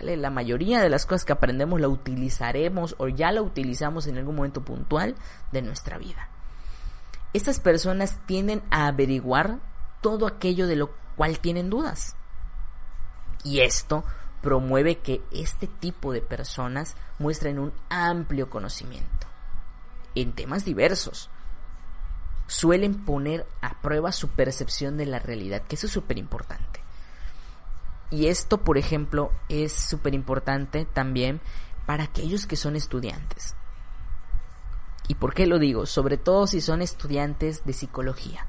La 0.00 0.30
mayoría 0.30 0.80
de 0.80 0.88
las 0.88 1.06
cosas 1.06 1.24
que 1.24 1.32
aprendemos 1.32 1.80
la 1.80 1.88
utilizaremos 1.88 2.94
o 2.98 3.08
ya 3.08 3.32
la 3.32 3.42
utilizamos 3.42 4.06
en 4.06 4.18
algún 4.18 4.36
momento 4.36 4.64
puntual 4.64 5.14
de 5.52 5.62
nuestra 5.62 5.98
vida 5.98 6.28
estas 7.36 7.60
personas 7.60 8.18
tienden 8.24 8.62
a 8.70 8.86
averiguar 8.86 9.58
todo 10.00 10.26
aquello 10.26 10.66
de 10.66 10.76
lo 10.76 10.94
cual 11.16 11.38
tienen 11.38 11.68
dudas. 11.68 12.16
Y 13.44 13.60
esto 13.60 14.04
promueve 14.40 15.00
que 15.00 15.22
este 15.30 15.66
tipo 15.66 16.14
de 16.14 16.22
personas 16.22 16.96
muestren 17.18 17.58
un 17.58 17.74
amplio 17.90 18.48
conocimiento 18.48 19.26
en 20.14 20.32
temas 20.32 20.64
diversos. 20.64 21.28
Suelen 22.46 23.04
poner 23.04 23.46
a 23.60 23.82
prueba 23.82 24.12
su 24.12 24.28
percepción 24.28 24.96
de 24.96 25.04
la 25.04 25.18
realidad, 25.18 25.62
que 25.62 25.76
eso 25.76 25.88
es 25.88 25.92
súper 25.92 26.16
importante. 26.16 26.80
Y 28.10 28.26
esto, 28.26 28.58
por 28.58 28.78
ejemplo, 28.78 29.32
es 29.48 29.72
súper 29.72 30.14
importante 30.14 30.84
también 30.84 31.40
para 31.86 32.04
aquellos 32.04 32.46
que 32.46 32.56
son 32.56 32.76
estudiantes. 32.76 33.56
¿Y 35.08 35.14
por 35.14 35.34
qué 35.34 35.46
lo 35.46 35.58
digo? 35.58 35.86
Sobre 35.86 36.16
todo 36.16 36.46
si 36.46 36.60
son 36.60 36.82
estudiantes 36.82 37.64
de 37.64 37.72
psicología. 37.72 38.46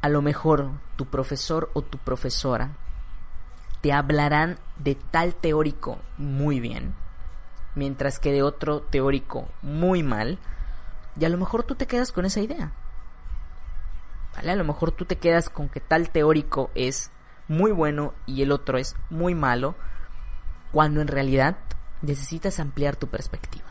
A 0.00 0.08
lo 0.08 0.22
mejor 0.22 0.70
tu 0.96 1.06
profesor 1.06 1.70
o 1.74 1.82
tu 1.82 1.98
profesora 1.98 2.76
te 3.80 3.92
hablarán 3.92 4.58
de 4.78 4.94
tal 4.94 5.34
teórico 5.34 5.98
muy 6.16 6.60
bien, 6.60 6.94
mientras 7.74 8.18
que 8.18 8.32
de 8.32 8.42
otro 8.42 8.80
teórico 8.82 9.48
muy 9.62 10.02
mal, 10.02 10.38
y 11.18 11.24
a 11.24 11.28
lo 11.28 11.38
mejor 11.38 11.64
tú 11.64 11.74
te 11.74 11.86
quedas 11.86 12.12
con 12.12 12.24
esa 12.24 12.40
idea. 12.40 12.72
A 14.36 14.54
lo 14.54 14.64
mejor 14.64 14.92
tú 14.92 15.04
te 15.04 15.16
quedas 15.16 15.48
con 15.48 15.68
que 15.68 15.80
tal 15.80 16.10
teórico 16.10 16.70
es 16.74 17.10
muy 17.48 17.72
bueno 17.72 18.14
y 18.26 18.42
el 18.42 18.52
otro 18.52 18.78
es 18.78 18.96
muy 19.08 19.34
malo, 19.34 19.74
cuando 20.72 21.00
en 21.00 21.08
realidad 21.08 21.56
necesitas 22.02 22.60
ampliar 22.60 22.96
tu 22.96 23.08
perspectiva. 23.08 23.66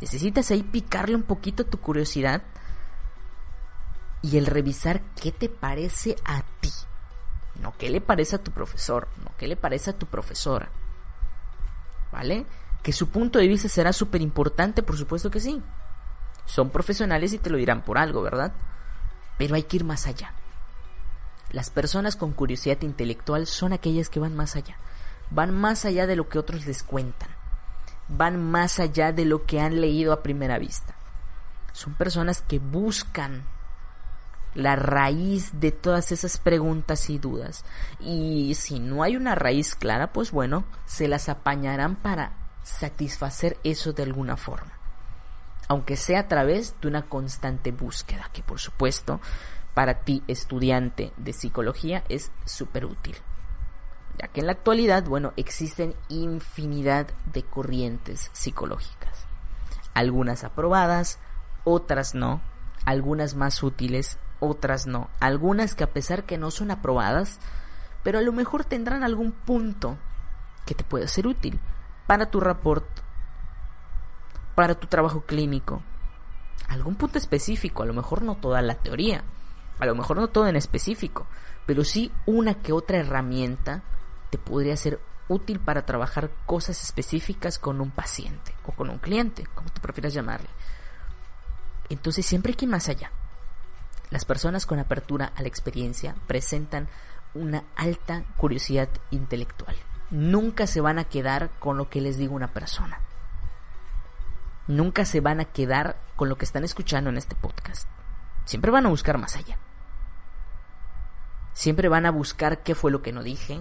Necesitas 0.00 0.50
ahí 0.50 0.62
picarle 0.62 1.14
un 1.14 1.22
poquito 1.22 1.64
tu 1.66 1.78
curiosidad 1.78 2.42
y 4.22 4.38
el 4.38 4.46
revisar 4.46 5.02
qué 5.20 5.30
te 5.30 5.48
parece 5.48 6.16
a 6.24 6.42
ti. 6.60 6.70
No 7.60 7.74
qué 7.78 7.90
le 7.90 8.00
parece 8.00 8.36
a 8.36 8.42
tu 8.42 8.50
profesor, 8.50 9.08
no 9.22 9.32
qué 9.38 9.46
le 9.46 9.56
parece 9.56 9.90
a 9.90 9.98
tu 9.98 10.06
profesora. 10.06 10.70
¿Vale? 12.10 12.46
Que 12.82 12.92
su 12.92 13.10
punto 13.10 13.38
de 13.38 13.46
vista 13.46 13.68
será 13.68 13.92
súper 13.92 14.22
importante, 14.22 14.82
por 14.82 14.96
supuesto 14.96 15.30
que 15.30 15.40
sí. 15.40 15.62
Son 16.46 16.70
profesionales 16.70 17.32
y 17.34 17.38
te 17.38 17.50
lo 17.50 17.58
dirán 17.58 17.84
por 17.84 17.98
algo, 17.98 18.22
¿verdad? 18.22 18.52
Pero 19.40 19.54
hay 19.54 19.62
que 19.62 19.78
ir 19.78 19.84
más 19.84 20.06
allá. 20.06 20.34
Las 21.50 21.70
personas 21.70 22.14
con 22.14 22.32
curiosidad 22.32 22.82
intelectual 22.82 23.46
son 23.46 23.72
aquellas 23.72 24.10
que 24.10 24.20
van 24.20 24.36
más 24.36 24.54
allá. 24.54 24.76
Van 25.30 25.50
más 25.50 25.86
allá 25.86 26.06
de 26.06 26.14
lo 26.14 26.28
que 26.28 26.38
otros 26.38 26.66
les 26.66 26.82
cuentan. 26.82 27.30
Van 28.06 28.38
más 28.38 28.78
allá 28.80 29.12
de 29.12 29.24
lo 29.24 29.46
que 29.46 29.58
han 29.58 29.80
leído 29.80 30.12
a 30.12 30.22
primera 30.22 30.58
vista. 30.58 30.94
Son 31.72 31.94
personas 31.94 32.42
que 32.42 32.58
buscan 32.58 33.46
la 34.54 34.76
raíz 34.76 35.58
de 35.58 35.72
todas 35.72 36.12
esas 36.12 36.36
preguntas 36.36 37.08
y 37.08 37.16
dudas. 37.16 37.64
Y 37.98 38.54
si 38.56 38.78
no 38.78 39.02
hay 39.02 39.16
una 39.16 39.36
raíz 39.36 39.74
clara, 39.74 40.12
pues 40.12 40.32
bueno, 40.32 40.64
se 40.84 41.08
las 41.08 41.30
apañarán 41.30 41.96
para 41.96 42.34
satisfacer 42.62 43.56
eso 43.64 43.94
de 43.94 44.02
alguna 44.02 44.36
forma. 44.36 44.79
Aunque 45.70 45.94
sea 45.94 46.18
a 46.18 46.26
través 46.26 46.74
de 46.80 46.88
una 46.88 47.02
constante 47.02 47.70
búsqueda, 47.70 48.28
que 48.32 48.42
por 48.42 48.58
supuesto 48.58 49.20
para 49.72 50.00
ti 50.00 50.24
estudiante 50.26 51.12
de 51.16 51.32
psicología 51.32 52.02
es 52.08 52.32
súper 52.44 52.86
útil. 52.86 53.14
Ya 54.18 54.26
que 54.26 54.40
en 54.40 54.46
la 54.46 54.52
actualidad, 54.52 55.04
bueno, 55.04 55.32
existen 55.36 55.94
infinidad 56.08 57.06
de 57.32 57.44
corrientes 57.44 58.30
psicológicas. 58.32 59.26
Algunas 59.94 60.42
aprobadas, 60.42 61.20
otras 61.62 62.16
no, 62.16 62.40
algunas 62.84 63.36
más 63.36 63.62
útiles, 63.62 64.18
otras 64.40 64.88
no, 64.88 65.08
algunas 65.20 65.76
que 65.76 65.84
a 65.84 65.92
pesar 65.92 66.24
que 66.24 66.36
no 66.36 66.50
son 66.50 66.72
aprobadas, 66.72 67.38
pero 68.02 68.18
a 68.18 68.22
lo 68.22 68.32
mejor 68.32 68.64
tendrán 68.64 69.04
algún 69.04 69.30
punto 69.30 69.98
que 70.66 70.74
te 70.74 70.82
pueda 70.82 71.06
ser 71.06 71.28
útil 71.28 71.60
para 72.08 72.28
tu 72.28 72.40
rapport, 72.40 72.88
para 74.60 74.74
tu 74.74 74.88
trabajo 74.88 75.22
clínico, 75.22 75.80
algún 76.68 76.94
punto 76.94 77.16
específico, 77.16 77.82
a 77.82 77.86
lo 77.86 77.94
mejor 77.94 78.20
no 78.20 78.34
toda 78.34 78.60
la 78.60 78.74
teoría, 78.74 79.24
a 79.78 79.86
lo 79.86 79.94
mejor 79.94 80.18
no 80.18 80.28
todo 80.28 80.48
en 80.48 80.56
específico, 80.56 81.26
pero 81.64 81.82
sí 81.82 82.12
una 82.26 82.52
que 82.52 82.74
otra 82.74 82.98
herramienta 82.98 83.82
te 84.28 84.36
podría 84.36 84.76
ser 84.76 85.00
útil 85.28 85.60
para 85.60 85.86
trabajar 85.86 86.30
cosas 86.44 86.84
específicas 86.84 87.58
con 87.58 87.80
un 87.80 87.90
paciente 87.90 88.54
o 88.66 88.72
con 88.72 88.90
un 88.90 88.98
cliente, 88.98 89.46
como 89.54 89.70
tú 89.70 89.80
prefieras 89.80 90.12
llamarle. 90.12 90.50
Entonces 91.88 92.26
siempre 92.26 92.50
hay 92.50 92.56
que 92.56 92.66
más 92.66 92.90
allá. 92.90 93.12
Las 94.10 94.26
personas 94.26 94.66
con 94.66 94.78
apertura 94.78 95.32
a 95.36 95.40
la 95.40 95.48
experiencia 95.48 96.14
presentan 96.26 96.86
una 97.32 97.64
alta 97.76 98.24
curiosidad 98.36 98.90
intelectual. 99.10 99.74
Nunca 100.10 100.66
se 100.66 100.82
van 100.82 100.98
a 100.98 101.04
quedar 101.04 101.48
con 101.58 101.78
lo 101.78 101.88
que 101.88 102.02
les 102.02 102.18
diga 102.18 102.34
una 102.34 102.52
persona. 102.52 103.00
Nunca 104.66 105.04
se 105.04 105.20
van 105.20 105.40
a 105.40 105.46
quedar 105.46 106.00
con 106.16 106.28
lo 106.28 106.36
que 106.36 106.44
están 106.44 106.64
escuchando 106.64 107.10
en 107.10 107.16
este 107.16 107.34
podcast. 107.34 107.88
Siempre 108.44 108.70
van 108.70 108.86
a 108.86 108.90
buscar 108.90 109.18
más 109.18 109.36
allá. 109.36 109.58
Siempre 111.52 111.88
van 111.88 112.06
a 112.06 112.10
buscar 112.10 112.62
qué 112.62 112.74
fue 112.74 112.90
lo 112.90 113.02
que 113.02 113.12
no 113.12 113.22
dije, 113.22 113.60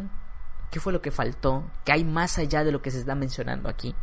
qué 0.72 0.80
fue 0.80 0.94
lo 0.94 1.02
que 1.02 1.12
faltó, 1.12 1.70
qué 1.86 1.92
hay 1.92 2.04
más 2.04 2.38
allá 2.38 2.64
de 2.64 2.72
lo 2.72 2.82
que 2.82 2.92
se 2.92 3.00
está 3.00 3.16
mencionando 3.16 3.70
aquí. 3.70 3.96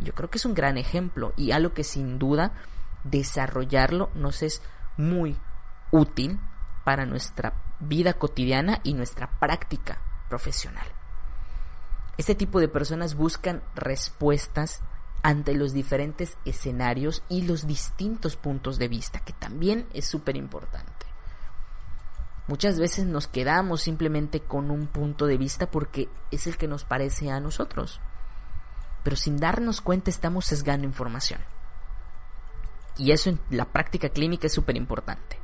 Yo 0.00 0.14
creo 0.14 0.30
que 0.30 0.38
es 0.38 0.44
un 0.44 0.54
gran 0.54 0.78
ejemplo 0.78 1.32
y 1.36 1.52
algo 1.52 1.72
que 1.74 1.84
sin 1.84 2.18
duda 2.18 2.52
desarrollarlo 3.04 4.10
nos 4.14 4.42
es 4.42 4.62
muy 4.96 5.38
útil 5.90 6.40
para 6.84 7.06
nuestra 7.06 7.54
vida 7.80 8.14
cotidiana 8.14 8.80
y 8.82 8.94
nuestra 8.94 9.38
práctica 9.38 10.00
profesional. 10.28 10.86
Este 12.16 12.34
tipo 12.34 12.60
de 12.60 12.68
personas 12.68 13.14
buscan 13.14 13.62
respuestas 13.74 14.82
ante 15.22 15.54
los 15.54 15.72
diferentes 15.72 16.36
escenarios 16.44 17.22
y 17.28 17.42
los 17.42 17.66
distintos 17.66 18.36
puntos 18.36 18.78
de 18.78 18.88
vista, 18.88 19.20
que 19.20 19.32
también 19.32 19.86
es 19.92 20.06
súper 20.06 20.36
importante. 20.36 21.06
Muchas 22.48 22.78
veces 22.78 23.06
nos 23.06 23.26
quedamos 23.26 23.82
simplemente 23.82 24.40
con 24.40 24.70
un 24.70 24.86
punto 24.86 25.26
de 25.26 25.36
vista 25.36 25.68
porque 25.68 26.08
es 26.30 26.46
el 26.46 26.56
que 26.56 26.68
nos 26.68 26.84
parece 26.84 27.30
a 27.30 27.40
nosotros, 27.40 28.00
pero 29.02 29.16
sin 29.16 29.36
darnos 29.36 29.80
cuenta 29.80 30.10
estamos 30.10 30.44
sesgando 30.44 30.86
información. 30.86 31.40
Y 32.96 33.10
eso 33.10 33.30
en 33.30 33.40
la 33.50 33.66
práctica 33.66 34.08
clínica 34.08 34.46
es 34.46 34.52
súper 34.52 34.76
importante. 34.76 35.38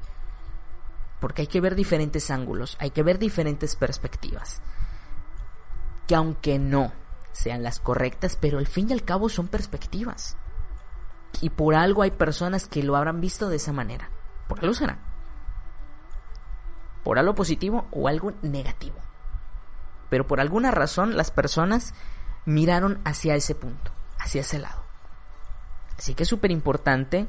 Porque 1.21 1.43
hay 1.43 1.49
que 1.49 1.61
ver 1.61 1.75
diferentes 1.75 2.31
ángulos, 2.31 2.77
hay 2.81 2.91
que 2.91 3.03
ver 3.03 3.19
diferentes 3.19 3.77
perspectivas. 3.77 4.63
Que 6.07 6.15
aunque 6.15 6.59
no 6.59 6.93
sean 7.33 7.63
las 7.63 7.81
correctas, 7.81 8.37
pero 8.41 8.59
al 8.59 8.67
fin 8.67 8.91
y 8.91 8.93
al 8.93 9.05
cabo 9.05 9.29
son 9.29 9.49
perspectivas. 9.49 10.37
Y 11.41 11.51
por 11.51 11.75
algo 11.75 12.03
hay 12.03 12.11
personas 12.11 12.67
que 12.67 12.83
lo 12.83 12.97
habrán 12.97 13.21
visto 13.21 13.49
de 13.49 13.57
esa 13.57 13.73
manera. 13.73 14.11
Por 14.49 14.61
algo 14.61 14.75
será. 14.75 14.99
Por 17.05 17.19
algo 17.19 17.35
positivo 17.35 17.87
o 17.91 18.09
algo 18.09 18.33
negativo. 18.43 18.97
Pero 20.09 20.27
por 20.27 20.41
alguna 20.41 20.71
razón 20.71 21.17
las 21.17 21.31
personas 21.31 21.95
miraron 22.45 23.01
hacia 23.05 23.35
ese 23.35 23.55
punto, 23.55 23.93
hacia 24.19 24.43
ese 24.43 24.59
lado. 24.59 24.83
Así 25.99 26.15
que 26.15 26.25
es 26.25 26.29
súper 26.29 26.51
importante 26.51 27.27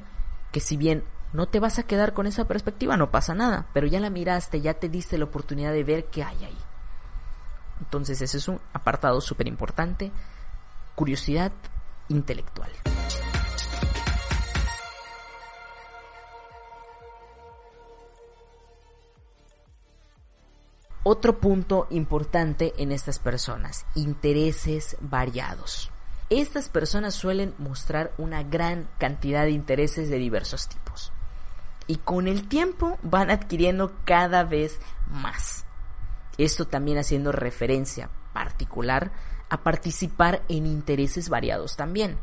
que 0.51 0.59
si 0.59 0.77
bien 0.77 1.03
no 1.31 1.47
te 1.47 1.59
vas 1.59 1.79
a 1.79 1.83
quedar 1.83 2.13
con 2.13 2.27
esa 2.27 2.47
perspectiva, 2.47 2.97
no 2.97 3.09
pasa 3.09 3.33
nada, 3.33 3.67
pero 3.73 3.87
ya 3.87 3.99
la 3.99 4.09
miraste, 4.09 4.61
ya 4.61 4.75
te 4.75 4.89
diste 4.89 5.17
la 5.17 5.25
oportunidad 5.25 5.71
de 5.71 5.83
ver 5.83 6.05
qué 6.05 6.23
hay 6.23 6.45
ahí. 6.45 6.57
Entonces 7.79 8.21
ese 8.21 8.37
es 8.37 8.47
un 8.47 8.59
apartado 8.73 9.21
súper 9.21 9.47
importante, 9.47 10.11
curiosidad 10.95 11.51
intelectual. 12.09 12.71
Otro 21.05 21.37
punto 21.37 21.87
importante 21.89 22.73
en 22.77 22.93
estas 22.93 23.19
personas, 23.19 23.85
intereses 23.93 24.95
variados. 25.01 25.91
Estas 26.29 26.69
personas 26.69 27.13
suelen 27.13 27.53
mostrar 27.57 28.13
una 28.17 28.41
gran 28.41 28.87
cantidad 28.99 29.43
de 29.43 29.51
intereses 29.51 30.09
de 30.09 30.17
diversos 30.17 30.69
tipos. 30.69 31.11
Y 31.87 31.97
con 31.97 32.29
el 32.29 32.47
tiempo 32.47 32.97
van 33.03 33.31
adquiriendo 33.31 33.91
cada 34.05 34.45
vez 34.45 34.79
más. 35.11 35.65
Esto 36.37 36.65
también 36.65 36.97
haciendo 36.97 37.31
referencia 37.31 38.09
particular 38.33 39.11
a 39.49 39.63
participar 39.63 40.41
en 40.49 40.65
intereses 40.65 41.29
variados 41.29 41.75
también, 41.75 42.17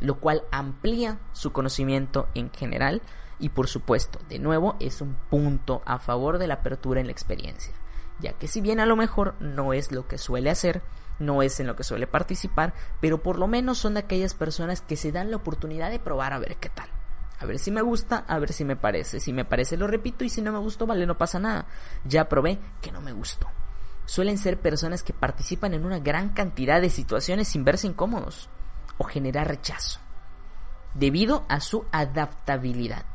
lo 0.00 0.18
cual 0.18 0.42
amplía 0.50 1.20
su 1.32 1.52
conocimiento 1.52 2.28
en 2.34 2.50
general 2.50 3.02
y 3.38 3.48
por 3.48 3.68
supuesto, 3.68 4.20
de 4.28 4.38
nuevo, 4.38 4.76
es 4.78 5.00
un 5.00 5.16
punto 5.28 5.82
a 5.84 5.98
favor 5.98 6.38
de 6.38 6.46
la 6.46 6.54
apertura 6.54 7.00
en 7.00 7.06
la 7.06 7.12
experiencia, 7.12 7.74
ya 8.20 8.34
que 8.34 8.46
si 8.46 8.60
bien 8.60 8.78
a 8.78 8.86
lo 8.86 8.96
mejor 8.96 9.34
no 9.40 9.72
es 9.72 9.90
lo 9.90 10.06
que 10.06 10.16
suele 10.16 10.48
hacer, 10.48 10.82
no 11.18 11.42
es 11.42 11.58
en 11.58 11.66
lo 11.66 11.74
que 11.74 11.84
suele 11.84 12.06
participar, 12.06 12.72
pero 13.00 13.22
por 13.22 13.38
lo 13.38 13.48
menos 13.48 13.78
son 13.78 13.94
de 13.94 14.00
aquellas 14.00 14.34
personas 14.34 14.80
que 14.80 14.96
se 14.96 15.10
dan 15.10 15.30
la 15.30 15.38
oportunidad 15.38 15.90
de 15.90 15.98
probar 15.98 16.32
a 16.32 16.38
ver 16.38 16.56
qué 16.56 16.68
tal. 16.68 16.88
A 17.42 17.44
ver 17.44 17.58
si 17.58 17.72
me 17.72 17.82
gusta, 17.82 18.24
a 18.28 18.38
ver 18.38 18.52
si 18.52 18.64
me 18.64 18.76
parece. 18.76 19.18
Si 19.18 19.32
me 19.32 19.44
parece 19.44 19.76
lo 19.76 19.88
repito 19.88 20.24
y 20.24 20.28
si 20.28 20.40
no 20.40 20.52
me 20.52 20.60
gustó, 20.60 20.86
vale, 20.86 21.06
no 21.06 21.18
pasa 21.18 21.40
nada. 21.40 21.66
Ya 22.04 22.28
probé 22.28 22.60
que 22.80 22.92
no 22.92 23.00
me 23.00 23.10
gustó. 23.10 23.48
Suelen 24.04 24.38
ser 24.38 24.60
personas 24.60 25.02
que 25.02 25.12
participan 25.12 25.74
en 25.74 25.84
una 25.84 25.98
gran 25.98 26.28
cantidad 26.34 26.80
de 26.80 26.88
situaciones 26.88 27.48
sin 27.48 27.64
verse 27.64 27.88
incómodos 27.88 28.48
o 28.96 29.04
generar 29.04 29.48
rechazo, 29.48 29.98
debido 30.94 31.44
a 31.48 31.58
su 31.58 31.84
adaptabilidad. 31.90 33.06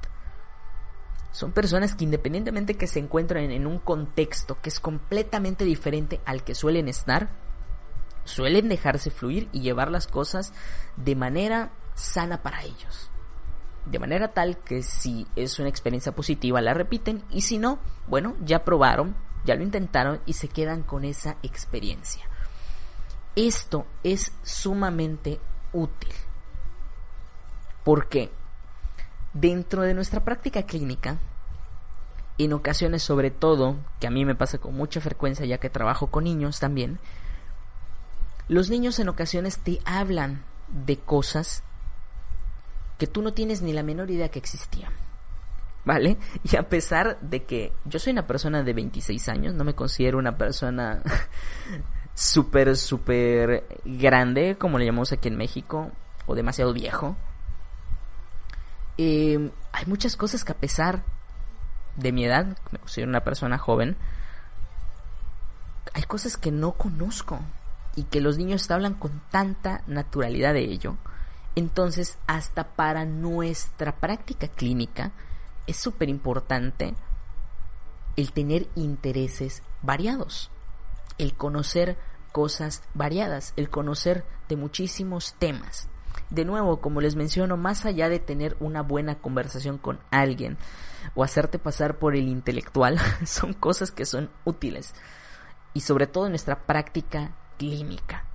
Son 1.31 1.53
personas 1.53 1.95
que 1.95 2.03
independientemente 2.03 2.75
que 2.75 2.87
se 2.87 2.99
encuentren 2.99 3.51
en 3.51 3.65
un 3.65 3.79
contexto 3.79 4.59
que 4.61 4.67
es 4.67 4.81
completamente 4.81 5.63
diferente 5.63 6.19
al 6.25 6.43
que 6.43 6.53
suelen 6.53 6.89
estar, 6.89 7.29
suelen 8.25 8.67
dejarse 8.67 9.09
fluir 9.09 9.47
y 9.53 9.61
llevar 9.61 9.89
las 9.89 10.07
cosas 10.07 10.51
de 10.97 11.15
manera 11.15 11.71
sana 11.95 12.43
para 12.43 12.63
ellos. 12.63 13.09
De 13.89 13.99
manera 13.99 14.29
tal 14.29 14.57
que 14.57 14.83
si 14.83 15.27
es 15.35 15.59
una 15.59 15.69
experiencia 15.69 16.11
positiva 16.11 16.61
la 16.61 16.73
repiten 16.73 17.23
y 17.29 17.41
si 17.41 17.57
no, 17.57 17.79
bueno, 18.07 18.35
ya 18.41 18.65
probaron, 18.65 19.15
ya 19.45 19.55
lo 19.55 19.63
intentaron 19.63 20.19
y 20.25 20.33
se 20.33 20.49
quedan 20.49 20.83
con 20.83 21.05
esa 21.05 21.37
experiencia. 21.41 22.25
Esto 23.35 23.85
es 24.03 24.33
sumamente 24.43 25.39
útil. 25.71 26.13
Porque 27.85 28.29
dentro 29.33 29.83
de 29.83 29.93
nuestra 29.93 30.25
práctica 30.25 30.63
clínica, 30.63 31.19
en 32.37 32.51
ocasiones 32.51 33.03
sobre 33.03 33.31
todo, 33.31 33.77
que 34.01 34.07
a 34.07 34.11
mí 34.11 34.25
me 34.25 34.35
pasa 34.35 34.57
con 34.57 34.75
mucha 34.75 34.99
frecuencia 34.99 35.45
ya 35.45 35.59
que 35.59 35.69
trabajo 35.69 36.07
con 36.07 36.25
niños 36.25 36.59
también, 36.59 36.99
los 38.49 38.69
niños 38.69 38.99
en 38.99 39.07
ocasiones 39.07 39.59
te 39.59 39.79
hablan 39.85 40.43
de 40.67 40.97
cosas 40.97 41.63
que 42.97 43.07
tú 43.07 43.21
no 43.21 43.33
tienes 43.33 43.61
ni 43.61 43.73
la 43.73 43.83
menor 43.83 44.09
idea 44.11 44.29
que 44.29 44.39
existían. 44.39 44.91
¿Vale? 45.85 46.17
Y 46.43 46.57
a 46.57 46.67
pesar 46.67 47.17
de 47.21 47.45
que 47.45 47.71
yo 47.85 47.97
soy 47.97 48.11
una 48.11 48.27
persona 48.27 48.61
de 48.61 48.73
26 48.73 49.29
años, 49.29 49.53
no 49.53 49.63
me 49.63 49.73
considero 49.73 50.17
una 50.17 50.37
persona 50.37 51.01
súper, 52.13 52.75
súper 52.75 53.65
grande, 53.85 54.57
como 54.57 54.77
le 54.77 54.85
llamamos 54.85 55.13
aquí 55.13 55.29
en 55.29 55.37
México, 55.37 55.91
o 56.25 56.35
demasiado 56.35 56.73
viejo. 56.73 57.15
eh, 58.97 59.51
hay 59.71 59.85
muchas 59.85 60.17
cosas 60.17 60.43
que 60.43 60.51
a 60.51 60.57
pesar 60.57 61.03
de 61.95 62.11
mi 62.11 62.25
edad, 62.25 62.57
me 62.71 62.79
considero 62.79 63.09
una 63.09 63.23
persona 63.23 63.57
joven, 63.57 63.95
hay 65.93 66.03
cosas 66.03 66.37
que 66.37 66.51
no 66.51 66.73
conozco 66.73 67.39
y 67.95 68.03
que 68.03 68.21
los 68.21 68.37
niños 68.37 68.69
hablan 68.69 68.93
con 68.93 69.21
tanta 69.31 69.83
naturalidad 69.87 70.53
de 70.53 70.61
ello. 70.61 70.97
Entonces, 71.57 72.19
hasta 72.27 72.75
para 72.75 73.03
nuestra 73.03 73.95
práctica 73.95 74.47
clínica 74.47 75.11
es 75.65 75.77
súper 75.77 76.07
importante 76.07 76.93
el 78.15 78.31
tener 78.31 78.67
intereses 78.75 79.63
variados, 79.81 80.51
el 81.17 81.33
conocer 81.33 81.97
cosas 82.31 82.83
variadas, 82.93 83.53
el 83.55 83.71
conocer 83.71 84.23
de 84.47 84.55
muchísimos 84.55 85.33
temas. 85.39 85.89
De 86.29 86.45
nuevo, 86.45 86.79
como 86.79 87.01
les 87.01 87.15
menciono, 87.15 87.57
más 87.57 87.87
allá 87.87 88.07
de 88.07 88.19
tener 88.19 88.55
una 88.59 88.83
buena 88.83 89.15
conversación 89.15 89.79
con 89.79 89.99
alguien 90.11 90.59
o 91.15 91.23
hacerte 91.23 91.57
pasar 91.57 91.97
por 91.97 92.15
el 92.15 92.27
intelectual, 92.27 92.99
son 93.25 93.53
cosas 93.53 93.89
que 93.89 94.05
son 94.05 94.29
útiles 94.45 94.93
y 95.73 95.79
sobre 95.81 96.05
todo 96.05 96.27
en 96.27 96.33
nuestra 96.33 96.67
práctica 96.67 97.35
clínica. 97.57 98.26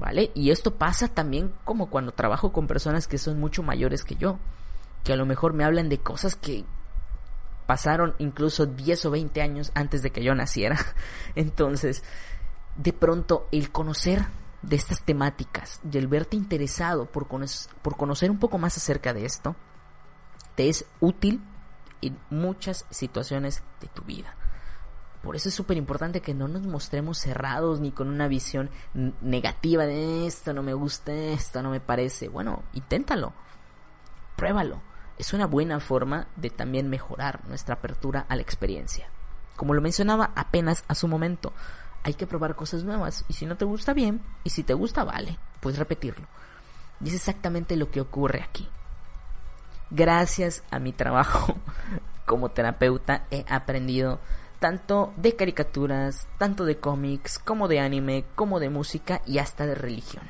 ¿Vale? 0.00 0.30
Y 0.34 0.50
esto 0.50 0.76
pasa 0.76 1.08
también 1.08 1.52
como 1.66 1.90
cuando 1.90 2.12
trabajo 2.12 2.52
con 2.52 2.66
personas 2.66 3.06
que 3.06 3.18
son 3.18 3.38
mucho 3.38 3.62
mayores 3.62 4.02
que 4.02 4.16
yo, 4.16 4.38
que 5.04 5.12
a 5.12 5.16
lo 5.16 5.26
mejor 5.26 5.52
me 5.52 5.62
hablan 5.62 5.90
de 5.90 5.98
cosas 5.98 6.36
que 6.36 6.64
pasaron 7.66 8.14
incluso 8.18 8.64
10 8.64 9.04
o 9.04 9.10
20 9.10 9.42
años 9.42 9.72
antes 9.74 10.00
de 10.00 10.10
que 10.10 10.24
yo 10.24 10.34
naciera. 10.34 10.78
Entonces, 11.34 12.02
de 12.76 12.94
pronto 12.94 13.46
el 13.52 13.70
conocer 13.70 14.24
de 14.62 14.76
estas 14.76 15.02
temáticas 15.02 15.82
y 15.92 15.98
el 15.98 16.08
verte 16.08 16.34
interesado 16.34 17.04
por, 17.04 17.28
por 17.28 17.96
conocer 17.98 18.30
un 18.30 18.38
poco 18.38 18.56
más 18.56 18.78
acerca 18.78 19.12
de 19.12 19.26
esto, 19.26 19.54
te 20.54 20.70
es 20.70 20.86
útil 21.00 21.42
en 22.00 22.18
muchas 22.30 22.86
situaciones 22.88 23.62
de 23.82 23.88
tu 23.88 24.02
vida. 24.02 24.34
Por 25.22 25.36
eso 25.36 25.50
es 25.50 25.54
súper 25.54 25.76
importante 25.76 26.22
que 26.22 26.34
no 26.34 26.48
nos 26.48 26.62
mostremos 26.62 27.18
cerrados 27.18 27.80
ni 27.80 27.92
con 27.92 28.08
una 28.08 28.26
visión 28.26 28.70
negativa 29.20 29.84
de 29.84 30.26
esto 30.26 30.54
no 30.54 30.62
me 30.62 30.72
gusta, 30.72 31.12
esto 31.12 31.62
no 31.62 31.70
me 31.70 31.80
parece. 31.80 32.28
Bueno, 32.28 32.62
inténtalo, 32.72 33.34
pruébalo. 34.36 34.80
Es 35.18 35.34
una 35.34 35.46
buena 35.46 35.80
forma 35.80 36.28
de 36.36 36.48
también 36.48 36.88
mejorar 36.88 37.46
nuestra 37.46 37.74
apertura 37.74 38.24
a 38.26 38.36
la 38.36 38.42
experiencia. 38.42 39.10
Como 39.56 39.74
lo 39.74 39.82
mencionaba 39.82 40.32
apenas 40.34 40.84
a 40.88 40.94
su 40.94 41.06
momento, 41.06 41.52
hay 42.02 42.14
que 42.14 42.26
probar 42.26 42.56
cosas 42.56 42.84
nuevas 42.84 43.26
y 43.28 43.34
si 43.34 43.44
no 43.44 43.58
te 43.58 43.66
gusta 43.66 43.92
bien 43.92 44.22
y 44.44 44.50
si 44.50 44.62
te 44.62 44.72
gusta 44.72 45.04
vale, 45.04 45.38
puedes 45.60 45.78
repetirlo. 45.78 46.26
Y 47.04 47.08
es 47.08 47.14
exactamente 47.14 47.76
lo 47.76 47.90
que 47.90 48.00
ocurre 48.00 48.42
aquí. 48.42 48.66
Gracias 49.90 50.62
a 50.70 50.78
mi 50.78 50.94
trabajo 50.94 51.56
como 52.24 52.52
terapeuta 52.52 53.26
he 53.30 53.44
aprendido 53.48 54.20
tanto 54.60 55.12
de 55.16 55.34
caricaturas, 55.34 56.28
tanto 56.38 56.64
de 56.66 56.78
cómics, 56.78 57.38
como 57.38 57.66
de 57.66 57.80
anime, 57.80 58.26
como 58.36 58.60
de 58.60 58.68
música 58.68 59.22
y 59.26 59.38
hasta 59.38 59.66
de 59.66 59.74
religión. 59.74 60.22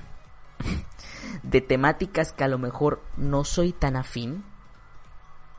de 1.42 1.60
temáticas 1.60 2.32
que 2.32 2.44
a 2.44 2.48
lo 2.48 2.58
mejor 2.58 3.02
no 3.16 3.44
soy 3.44 3.72
tan 3.72 3.96
afín, 3.96 4.44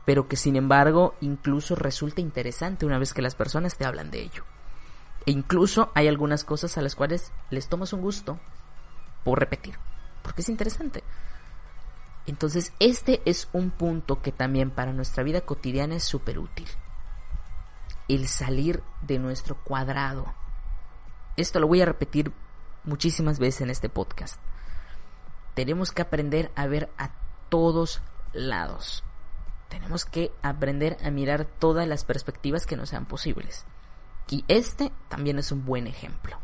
pero 0.06 0.26
que 0.26 0.36
sin 0.36 0.56
embargo 0.56 1.14
incluso 1.20 1.76
resulta 1.76 2.20
interesante 2.20 2.86
una 2.86 2.98
vez 2.98 3.12
que 3.12 3.22
las 3.22 3.34
personas 3.34 3.76
te 3.76 3.84
hablan 3.84 4.10
de 4.10 4.22
ello. 4.22 4.44
E 5.26 5.30
incluso 5.30 5.92
hay 5.94 6.08
algunas 6.08 6.42
cosas 6.42 6.76
a 6.78 6.82
las 6.82 6.96
cuales 6.96 7.30
les 7.50 7.68
tomas 7.68 7.92
un 7.92 8.00
gusto 8.00 8.40
por 9.22 9.38
repetir, 9.38 9.78
porque 10.22 10.40
es 10.40 10.48
interesante. 10.48 11.04
Entonces 12.26 12.72
este 12.78 13.20
es 13.26 13.48
un 13.52 13.70
punto 13.70 14.22
que 14.22 14.32
también 14.32 14.70
para 14.70 14.92
nuestra 14.92 15.22
vida 15.22 15.42
cotidiana 15.42 15.96
es 15.96 16.04
súper 16.04 16.38
útil 16.38 16.68
el 18.14 18.28
salir 18.28 18.82
de 19.00 19.18
nuestro 19.18 19.56
cuadrado. 19.56 20.32
Esto 21.36 21.60
lo 21.60 21.66
voy 21.66 21.80
a 21.80 21.86
repetir 21.86 22.32
muchísimas 22.84 23.38
veces 23.38 23.62
en 23.62 23.70
este 23.70 23.88
podcast. 23.88 24.40
Tenemos 25.54 25.92
que 25.92 26.02
aprender 26.02 26.50
a 26.54 26.66
ver 26.66 26.90
a 26.98 27.10
todos 27.48 28.02
lados. 28.32 29.04
Tenemos 29.68 30.04
que 30.04 30.32
aprender 30.42 30.98
a 31.02 31.10
mirar 31.10 31.44
todas 31.44 31.86
las 31.88 32.04
perspectivas 32.04 32.66
que 32.66 32.76
nos 32.76 32.90
sean 32.90 33.06
posibles. 33.06 33.64
Y 34.28 34.44
este 34.48 34.92
también 35.08 35.38
es 35.38 35.52
un 35.52 35.64
buen 35.64 35.86
ejemplo. 35.86 36.38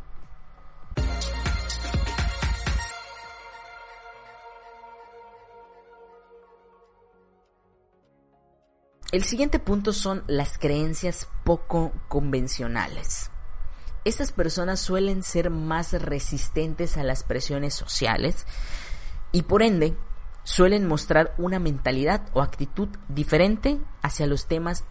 El 9.11 9.25
siguiente 9.25 9.59
punto 9.59 9.95
son 9.95 10.23
las 10.27 10.59
creencias 10.59 11.29
poco 11.43 11.93
convencionales. 12.09 13.31
Estas 14.05 14.33
personas 14.33 14.81
suelen 14.81 15.23
ser 15.23 15.49
más 15.49 15.95
resistentes 15.95 16.99
a 16.99 17.03
las 17.03 17.23
presiones 17.23 17.73
sociales 17.73 18.47
y 19.33 19.45
por 19.45 19.63
ende 19.63 19.97
suelen 20.45 20.87
mostrar 20.87 21.35
una 21.39 21.59
mentalidad 21.59 22.29
o 22.35 22.43
actitud 22.43 22.91
diferente 23.09 23.81
hacia 24.03 24.27
los 24.27 24.47
temas 24.47 24.85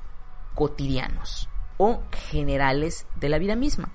cotidianos 0.56 1.48
o 1.78 2.02
generales 2.32 3.06
de 3.18 3.30
la 3.30 3.38
vida 3.38 3.56
misma. 3.56 3.92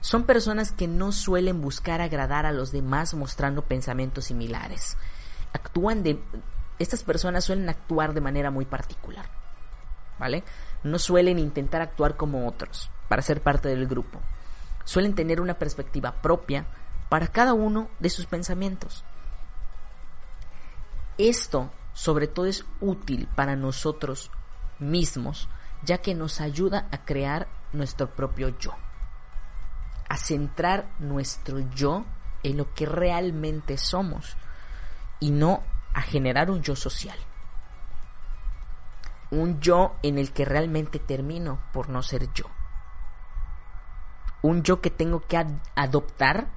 Son 0.00 0.24
personas 0.24 0.72
que 0.72 0.88
no 0.88 1.12
suelen 1.12 1.60
buscar 1.60 2.00
agradar 2.00 2.46
a 2.46 2.52
los 2.52 2.72
demás 2.72 3.12
mostrando 3.12 3.66
pensamientos 3.66 4.24
similares. 4.24 4.96
Actúan 5.52 6.02
de 6.02 6.22
estas 6.78 7.02
personas 7.02 7.44
suelen 7.44 7.68
actuar 7.68 8.14
de 8.14 8.22
manera 8.22 8.50
muy 8.50 8.64
particular. 8.64 9.37
No 10.82 10.98
suelen 10.98 11.38
intentar 11.38 11.80
actuar 11.80 12.16
como 12.16 12.46
otros 12.46 12.90
para 13.08 13.22
ser 13.22 13.42
parte 13.42 13.68
del 13.68 13.86
grupo. 13.86 14.20
Suelen 14.84 15.14
tener 15.14 15.40
una 15.40 15.54
perspectiva 15.54 16.12
propia 16.22 16.66
para 17.08 17.28
cada 17.28 17.54
uno 17.54 17.88
de 17.98 18.10
sus 18.10 18.26
pensamientos. 18.26 19.04
Esto 21.16 21.70
sobre 21.92 22.28
todo 22.28 22.46
es 22.46 22.64
útil 22.80 23.28
para 23.34 23.56
nosotros 23.56 24.30
mismos, 24.78 25.48
ya 25.82 25.98
que 25.98 26.14
nos 26.14 26.40
ayuda 26.40 26.88
a 26.92 27.04
crear 27.04 27.48
nuestro 27.72 28.14
propio 28.14 28.56
yo, 28.58 28.72
a 30.08 30.16
centrar 30.16 30.88
nuestro 31.00 31.58
yo 31.74 32.04
en 32.44 32.56
lo 32.56 32.72
que 32.72 32.86
realmente 32.86 33.78
somos 33.78 34.36
y 35.18 35.32
no 35.32 35.64
a 35.92 36.02
generar 36.02 36.50
un 36.50 36.62
yo 36.62 36.76
social 36.76 37.18
un 39.30 39.60
yo 39.60 39.96
en 40.02 40.18
el 40.18 40.32
que 40.32 40.44
realmente 40.44 40.98
termino 40.98 41.60
por 41.72 41.88
no 41.88 42.02
ser 42.02 42.32
yo. 42.32 42.46
Un 44.42 44.62
yo 44.62 44.80
que 44.80 44.90
tengo 44.90 45.20
que 45.20 45.44
adoptar 45.74 46.48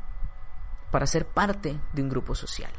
para 0.91 1.07
ser 1.07 1.27
parte 1.27 1.79
de 1.93 2.01
un 2.01 2.09
grupo 2.09 2.35
social, 2.35 2.71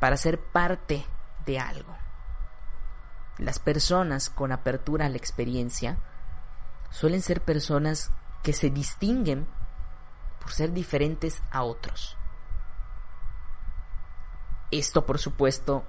para 0.00 0.16
ser 0.16 0.40
parte 0.40 1.06
de 1.44 1.58
algo. 1.58 1.96
Las 3.38 3.58
personas 3.58 4.30
con 4.30 4.50
apertura 4.50 5.06
a 5.06 5.08
la 5.08 5.16
experiencia 5.16 5.98
suelen 6.90 7.22
ser 7.22 7.42
personas 7.42 8.10
que 8.42 8.52
se 8.52 8.70
distinguen 8.70 9.46
por 10.40 10.52
ser 10.52 10.72
diferentes 10.72 11.42
a 11.50 11.62
otros. 11.62 12.16
Esto, 14.70 15.06
por 15.06 15.18
supuesto, 15.18 15.84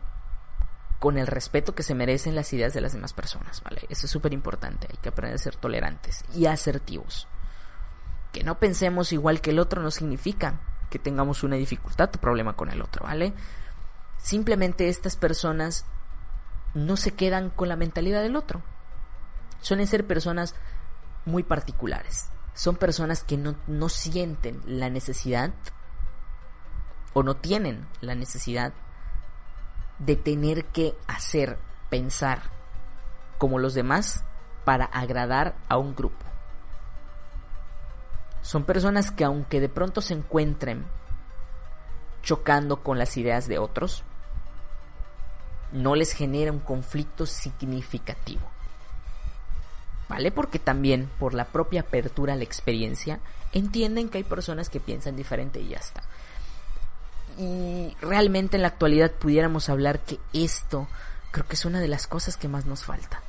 con 0.99 1.17
el 1.17 1.27
respeto 1.27 1.73
que 1.73 1.83
se 1.83 1.95
merecen 1.95 2.35
las 2.35 2.51
ideas 2.51 2.73
de 2.73 2.81
las 2.81 2.93
demás 2.93 3.13
personas, 3.13 3.63
¿vale? 3.63 3.81
Eso 3.89 4.05
es 4.05 4.11
súper 4.11 4.33
importante, 4.33 4.87
hay 4.91 4.97
que 4.97 5.09
aprender 5.09 5.35
a 5.35 5.39
ser 5.39 5.55
tolerantes 5.55 6.25
y 6.35 6.45
asertivos. 6.45 7.27
Que 8.33 8.43
no 8.43 8.59
pensemos 8.59 9.13
igual 9.13 9.41
que 9.41 9.51
el 9.51 9.59
otro 9.59 9.81
no 9.81 9.91
significa 9.91 10.59
que 10.89 10.99
tengamos 10.99 11.43
una 11.43 11.55
dificultad 11.55 12.09
o 12.13 12.19
problema 12.19 12.55
con 12.55 12.69
el 12.69 12.81
otro, 12.81 13.05
¿vale? 13.05 13.33
Simplemente 14.17 14.89
estas 14.89 15.15
personas 15.15 15.85
no 16.73 16.97
se 16.97 17.11
quedan 17.11 17.49
con 17.49 17.69
la 17.69 17.77
mentalidad 17.77 18.21
del 18.21 18.35
otro. 18.35 18.61
Suelen 19.61 19.87
ser 19.87 20.05
personas 20.05 20.53
muy 21.25 21.43
particulares. 21.43 22.29
Son 22.53 22.75
personas 22.75 23.23
que 23.23 23.37
no, 23.37 23.55
no 23.67 23.87
sienten 23.87 24.61
la 24.65 24.89
necesidad 24.89 25.53
o 27.13 27.23
no 27.23 27.37
tienen 27.37 27.87
la 28.01 28.15
necesidad 28.15 28.73
de 29.99 30.15
tener 30.15 30.65
que 30.65 30.95
hacer, 31.07 31.59
pensar 31.89 32.43
como 33.37 33.59
los 33.59 33.73
demás 33.73 34.23
para 34.65 34.85
agradar 34.85 35.55
a 35.67 35.77
un 35.77 35.95
grupo. 35.95 36.25
Son 38.41 38.63
personas 38.63 39.11
que 39.11 39.23
aunque 39.23 39.59
de 39.59 39.69
pronto 39.69 40.01
se 40.01 40.13
encuentren 40.13 40.85
chocando 42.23 42.81
con 42.81 42.97
las 42.97 43.17
ideas 43.17 43.47
de 43.47 43.59
otros, 43.59 44.03
no 45.71 45.95
les 45.95 46.13
genera 46.13 46.51
un 46.51 46.59
conflicto 46.59 47.25
significativo. 47.25 48.41
¿Vale? 50.07 50.31
Porque 50.31 50.57
también 50.57 51.09
por 51.19 51.35
la 51.35 51.45
propia 51.45 51.81
apertura 51.81 52.33
a 52.33 52.35
la 52.35 52.43
experiencia 52.43 53.19
entienden 53.53 54.09
que 54.09 54.17
hay 54.17 54.23
personas 54.23 54.69
que 54.69 54.79
piensan 54.79 55.15
diferente 55.15 55.59
y 55.59 55.69
ya 55.69 55.77
está 55.77 56.01
y 57.39 57.95
realmente 58.01 58.57
en 58.57 58.63
la 58.63 58.67
actualidad 58.67 59.11
pudiéramos 59.11 59.69
hablar 59.69 60.01
que 60.01 60.19
esto 60.33 60.89
creo 61.31 61.47
que 61.47 61.55
es 61.55 61.63
una 61.63 61.79
de 61.79 61.87
las 61.87 62.05
cosas 62.05 62.35
que 62.35 62.49
más 62.49 62.65
nos 62.65 62.83
falta. 62.83 63.21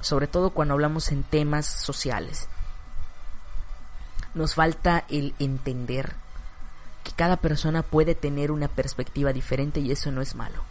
Sobre 0.00 0.26
todo 0.26 0.50
cuando 0.50 0.72
hablamos 0.72 1.12
en 1.12 1.22
temas 1.22 1.66
sociales. 1.66 2.48
Nos 4.34 4.54
falta 4.54 5.04
el 5.10 5.34
entender 5.38 6.14
que 7.04 7.12
cada 7.12 7.36
persona 7.36 7.82
puede 7.82 8.14
tener 8.14 8.52
una 8.52 8.68
perspectiva 8.68 9.34
diferente 9.34 9.80
y 9.80 9.92
eso 9.92 10.10
no 10.10 10.22
es 10.22 10.34
malo. 10.34 10.64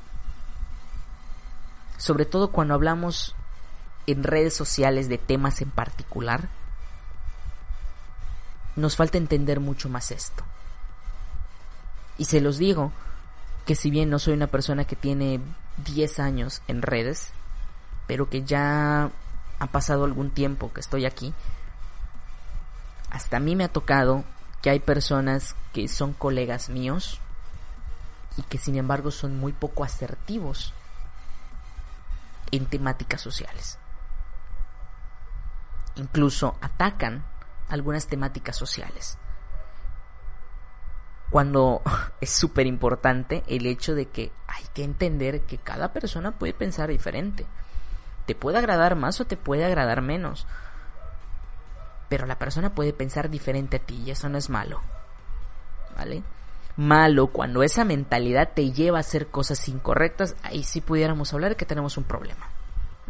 Sobre 1.98 2.26
todo 2.26 2.52
cuando 2.52 2.74
hablamos 2.74 3.36
en 4.08 4.24
redes 4.24 4.56
sociales 4.56 5.08
de 5.08 5.20
temas 5.20 5.62
en 5.62 5.70
particular, 5.70 6.50
nos 8.76 8.96
falta 8.96 9.20
entender 9.20 9.60
mucho 9.60 9.88
más 9.88 10.10
esto. 10.10 10.44
Y 12.22 12.26
se 12.26 12.40
los 12.40 12.60
digo 12.60 12.92
que 13.66 13.74
si 13.74 13.90
bien 13.90 14.12
no 14.12 14.20
soy 14.20 14.36
una 14.36 14.46
persona 14.46 14.86
que 14.86 14.96
tiene 14.96 15.42
10 15.78 16.20
años 16.20 16.62
en 16.68 16.84
redes, 16.84 17.32
pero 18.06 18.30
que 18.30 18.44
ya 18.44 19.10
ha 19.58 19.68
pasado 19.72 20.04
algún 20.04 20.30
tiempo 20.30 20.72
que 20.72 20.82
estoy 20.82 21.08
aquí, 21.08 21.34
hasta 23.10 23.38
a 23.38 23.40
mí 23.40 23.56
me 23.56 23.64
ha 23.64 23.70
tocado 23.70 24.24
que 24.62 24.70
hay 24.70 24.80
personas 24.80 25.56
que 25.74 25.88
son 25.88 26.14
colegas 26.14 26.70
míos 26.70 27.20
y 28.38 28.44
que 28.44 28.60
sin 28.60 28.76
embargo 28.76 29.10
son 29.10 29.40
muy 29.40 29.52
poco 29.52 29.84
asertivos 29.84 30.76
en 32.52 32.68
temáticas 32.68 33.20
sociales. 33.22 33.80
Incluso 35.96 36.56
atacan 36.62 37.26
algunas 37.68 38.06
temáticas 38.06 38.58
sociales. 38.58 39.18
Cuando 41.32 41.82
es 42.22 42.30
súper 42.30 42.68
importante 42.68 43.44
el 43.48 43.66
hecho 43.66 43.96
de 43.96 44.06
que 44.08 44.32
hay 44.48 44.64
que 44.74 44.84
entender 44.84 45.42
que 45.42 45.58
cada 45.58 45.94
persona 45.94 46.34
puede 46.34 46.54
pensar 46.54 46.90
diferente. 46.90 47.48
Te 48.28 48.36
puede 48.36 48.60
agradar 48.60 48.96
más 48.96 49.20
o 49.20 49.26
te 49.26 49.38
puede 49.38 49.66
agradar 49.66 50.02
menos. 50.02 50.46
Pero 52.10 52.28
la 52.28 52.38
persona 52.38 52.76
puede 52.76 52.94
pensar 52.94 53.30
diferente 53.30 53.78
a 53.78 53.80
ti 53.80 54.04
y 54.06 54.12
eso 54.12 54.30
no 54.30 54.38
es 54.38 54.50
malo. 54.50 54.82
¿Vale? 55.98 56.22
Malo 56.78 57.28
cuando 57.28 57.64
esa 57.64 57.86
mentalidad 57.86 58.50
te 58.54 58.72
lleva 58.72 58.98
a 58.98 59.02
hacer 59.02 59.28
cosas 59.28 59.68
incorrectas, 59.70 60.36
ahí 60.44 60.64
sí 60.64 60.82
pudiéramos 60.82 61.34
hablar 61.34 61.56
que 61.56 61.66
tenemos 61.66 61.98
un 61.98 62.04
problema. 62.04 62.50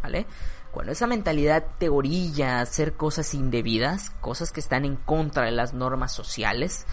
¿Vale? 0.00 0.26
Cuando 0.72 0.92
esa 0.92 1.06
mentalidad 1.06 1.64
te 1.78 1.88
orilla 1.88 2.58
a 2.58 2.62
hacer 2.62 2.94
cosas 2.94 3.34
indebidas, 3.34 4.10
cosas 4.20 4.52
que 4.52 4.60
están 4.60 4.84
en 4.84 4.96
contra 4.96 5.44
de 5.44 5.50
las 5.50 5.74
normas 5.74 6.12
sociales, 6.12 6.86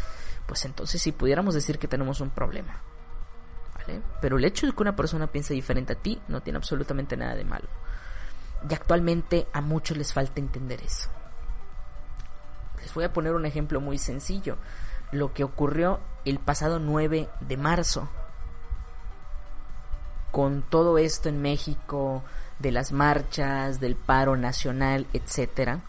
pues 0.50 0.66
entonces 0.66 1.00
sí 1.00 1.12
pudiéramos 1.12 1.54
decir 1.54 1.78
que 1.78 1.88
tenemos 1.88 2.22
un 2.22 2.32
problema. 2.32 2.82
¿Vale? 3.76 4.02
Pero 4.20 4.40
el 4.40 4.46
hecho 4.46 4.66
de 4.66 4.74
que 4.74 4.82
una 4.82 4.96
persona 4.96 5.28
piense 5.28 5.54
diferente 5.54 5.94
a 5.94 5.96
ti 5.96 6.20
no 6.28 6.42
tiene 6.42 6.58
absolutamente 6.58 7.16
nada 7.16 7.36
de 7.36 7.46
malo. 7.46 7.68
Y 8.68 8.74
actualmente 8.74 9.48
a 9.54 9.62
muchos 9.62 9.96
les 9.96 10.12
falta 10.12 10.40
entender 10.40 10.82
eso. 10.82 11.08
Les 12.82 12.92
voy 12.96 13.04
a 13.04 13.14
poner 13.14 13.36
un 13.36 13.46
ejemplo 13.46 13.80
muy 13.80 14.00
sencillo. 14.00 14.58
Lo 15.12 15.36
que 15.36 15.44
ocurrió 15.44 16.00
el 16.26 16.40
pasado 16.40 16.80
9 16.80 17.30
de 17.42 17.58
marzo. 17.58 18.10
Con 20.32 20.64
todo 20.64 20.98
esto 20.98 21.30
en 21.30 21.44
México, 21.44 22.24
de 22.58 22.72
las 22.72 22.92
marchas, 22.92 23.80
del 23.80 23.96
paro 23.96 24.36
nacional, 24.36 25.06
etcétera, 25.14 25.82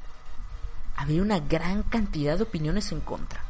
había 0.97 1.23
una 1.23 1.41
gran 1.41 1.83
cantidad 1.83 2.37
de 2.37 2.43
opiniones 2.43 2.93
en 2.93 3.01
contra. 3.01 3.50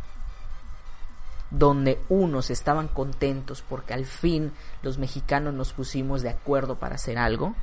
Donde 1.50 2.00
unos 2.08 2.50
estaban 2.50 2.88
contentos 2.88 3.62
porque 3.68 3.94
al 3.94 4.06
fin 4.06 4.52
los 4.82 4.98
mexicanos 4.98 5.54
nos 5.54 5.72
pusimos 5.72 6.22
de 6.22 6.30
acuerdo 6.30 6.76
para 6.76 6.94
hacer 6.94 7.18
algo, 7.18 7.54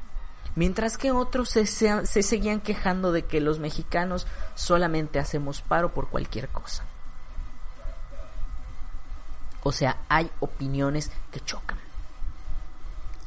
mientras 0.55 0.97
que 0.97 1.11
otros 1.11 1.49
se, 1.49 1.65
se, 1.65 2.05
seguían 2.23 2.59
quejando 2.59 3.11
de 3.11 3.23
que 3.23 3.39
los 3.39 3.59
mexicanos 3.59 4.25
solamente 4.55 5.19
hacemos 5.19 5.61
paro 5.61 5.93
por 5.93 6.09
cualquier 6.09 6.49
cosa. 6.49 6.83
O 9.63 9.71
sea, 9.71 9.97
hay 10.09 10.31
opiniones 10.39 11.11
que 11.31 11.41
chocan. 11.41 11.77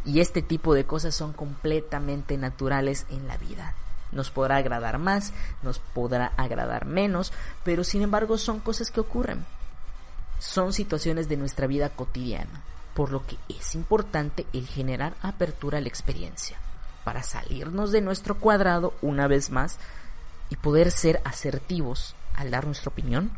Y 0.05 0.21
este 0.21 0.43
tipo 0.43 0.75
de 0.75 0.85
cosas 0.85 1.15
son 1.15 1.33
completamente 1.33 2.37
naturales 2.39 3.07
en 3.11 3.29
la 3.29 3.37
vida. 3.37 3.75
Nos 4.13 4.31
podrá 4.31 4.57
agradar 4.57 4.99
más, 4.99 5.33
nos 5.63 5.79
podrá 5.79 6.33
agradar 6.37 6.85
menos, 6.87 7.33
pero 7.63 7.85
sin 7.85 8.03
embargo 8.03 8.39
son 8.39 8.59
cosas 8.59 8.91
que 8.91 9.01
ocurren. 9.01 9.45
Son 10.41 10.73
situaciones 10.73 11.29
de 11.29 11.37
nuestra 11.37 11.67
vida 11.67 11.91
cotidiana, 11.91 12.63
por 12.95 13.13
lo 13.13 13.27
que 13.27 13.37
es 13.51 13.75
importante 13.75 14.47
el 14.55 14.67
generar 14.67 15.15
apertura 15.21 15.79
a 15.79 15.81
la 15.83 15.89
experiencia, 15.89 16.57
para 17.05 17.23
salirnos 17.23 17.93
de 17.93 18.01
nuestro 18.01 18.39
cuadrado 18.39 18.95
una 19.03 19.29
vez 19.29 19.51
más 19.51 19.79
y 20.49 20.57
poder 20.57 20.91
ser 20.93 21.21
asertivos 21.25 22.15
al 22.35 22.51
dar 22.51 22.65
nuestra 22.65 22.91
opinión 22.91 23.31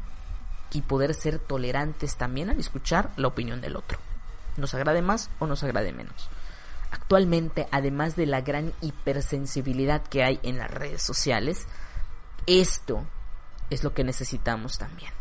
y 0.72 0.82
poder 0.82 1.14
ser 1.14 1.40
tolerantes 1.40 2.14
también 2.14 2.50
al 2.50 2.60
escuchar 2.60 3.10
la 3.16 3.26
opinión 3.26 3.60
del 3.60 3.74
otro. 3.74 3.98
Nos 4.56 4.72
agrade 4.72 5.02
más 5.02 5.28
o 5.40 5.48
nos 5.48 5.64
agrade 5.64 5.92
menos. 5.92 6.28
Actualmente, 6.92 7.66
además 7.72 8.14
de 8.14 8.26
la 8.26 8.42
gran 8.42 8.72
hipersensibilidad 8.80 10.04
que 10.04 10.22
hay 10.22 10.38
en 10.44 10.58
las 10.58 10.70
redes 10.70 11.02
sociales, 11.02 11.66
esto 12.46 13.04
es 13.70 13.82
lo 13.82 13.92
que 13.92 14.04
necesitamos 14.04 14.78
también. 14.78 15.12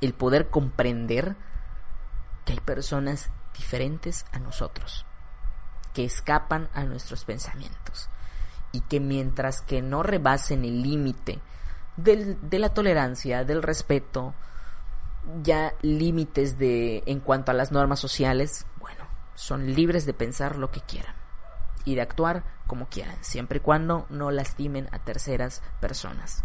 El 0.00 0.14
poder 0.14 0.50
comprender 0.50 1.36
que 2.44 2.52
hay 2.52 2.60
personas 2.60 3.30
diferentes 3.56 4.26
a 4.32 4.38
nosotros, 4.38 5.06
que 5.92 6.04
escapan 6.04 6.68
a 6.74 6.84
nuestros 6.84 7.24
pensamientos 7.24 8.08
y 8.72 8.80
que 8.82 9.00
mientras 9.00 9.62
que 9.62 9.82
no 9.82 10.02
rebasen 10.02 10.64
el 10.64 10.82
límite 10.82 11.40
de 11.96 12.58
la 12.58 12.74
tolerancia, 12.74 13.44
del 13.44 13.62
respeto, 13.62 14.34
ya 15.42 15.74
límites 15.82 16.58
de 16.58 17.02
en 17.06 17.20
cuanto 17.20 17.50
a 17.50 17.54
las 17.54 17.72
normas 17.72 18.00
sociales, 18.00 18.66
bueno, 18.80 19.04
son 19.34 19.74
libres 19.74 20.06
de 20.06 20.14
pensar 20.14 20.56
lo 20.56 20.70
que 20.70 20.80
quieran 20.80 21.14
y 21.84 21.94
de 21.94 22.02
actuar 22.02 22.44
como 22.66 22.88
quieran, 22.88 23.16
siempre 23.22 23.58
y 23.58 23.60
cuando 23.60 24.06
no 24.10 24.30
lastimen 24.30 24.88
a 24.92 24.98
terceras 24.98 25.62
personas. 25.80 26.44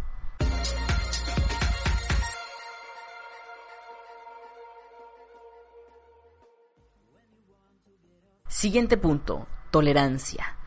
Siguiente 8.60 8.98
punto, 8.98 9.48
tolerancia, 9.72 10.58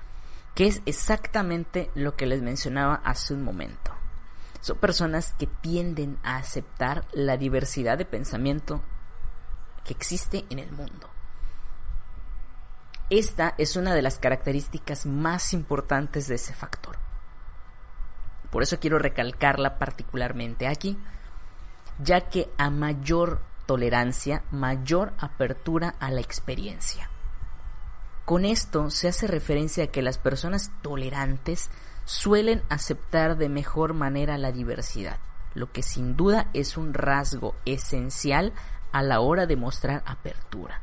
que 0.54 0.66
es 0.66 0.80
exactamente 0.86 1.90
lo 1.94 2.16
que 2.16 2.24
les 2.24 2.40
mencionaba 2.40 3.02
hace 3.04 3.34
un 3.34 3.42
momento. 3.42 3.92
Son 4.62 4.78
personas 4.78 5.34
que 5.38 5.46
tienden 5.46 6.18
a 6.22 6.36
aceptar 6.36 7.04
la 7.12 7.36
diversidad 7.36 7.98
de 7.98 8.06
pensamiento 8.06 8.80
que 9.84 9.92
existe 9.92 10.46
en 10.48 10.58
el 10.58 10.72
mundo. 10.72 11.10
Esta 13.10 13.54
es 13.58 13.76
una 13.76 13.94
de 13.94 14.00
las 14.00 14.18
características 14.18 15.04
más 15.04 15.52
importantes 15.52 16.28
de 16.28 16.36
ese 16.36 16.54
factor. 16.54 16.96
Por 18.50 18.62
eso 18.62 18.80
quiero 18.80 19.00
recalcarla 19.00 19.78
particularmente 19.78 20.66
aquí, 20.66 20.96
ya 22.02 22.22
que 22.30 22.50
a 22.56 22.70
mayor 22.70 23.42
tolerancia, 23.66 24.44
mayor 24.50 25.12
apertura 25.18 25.94
a 26.00 26.10
la 26.10 26.22
experiencia. 26.22 27.11
Con 28.32 28.46
esto 28.46 28.88
se 28.88 29.08
hace 29.08 29.26
referencia 29.26 29.84
a 29.84 29.86
que 29.88 30.00
las 30.00 30.16
personas 30.16 30.70
tolerantes 30.80 31.68
suelen 32.06 32.62
aceptar 32.70 33.36
de 33.36 33.50
mejor 33.50 33.92
manera 33.92 34.38
la 34.38 34.52
diversidad, 34.52 35.18
lo 35.52 35.70
que 35.70 35.82
sin 35.82 36.16
duda 36.16 36.48
es 36.54 36.78
un 36.78 36.94
rasgo 36.94 37.54
esencial 37.66 38.54
a 38.90 39.02
la 39.02 39.20
hora 39.20 39.44
de 39.44 39.56
mostrar 39.56 40.02
apertura. 40.06 40.80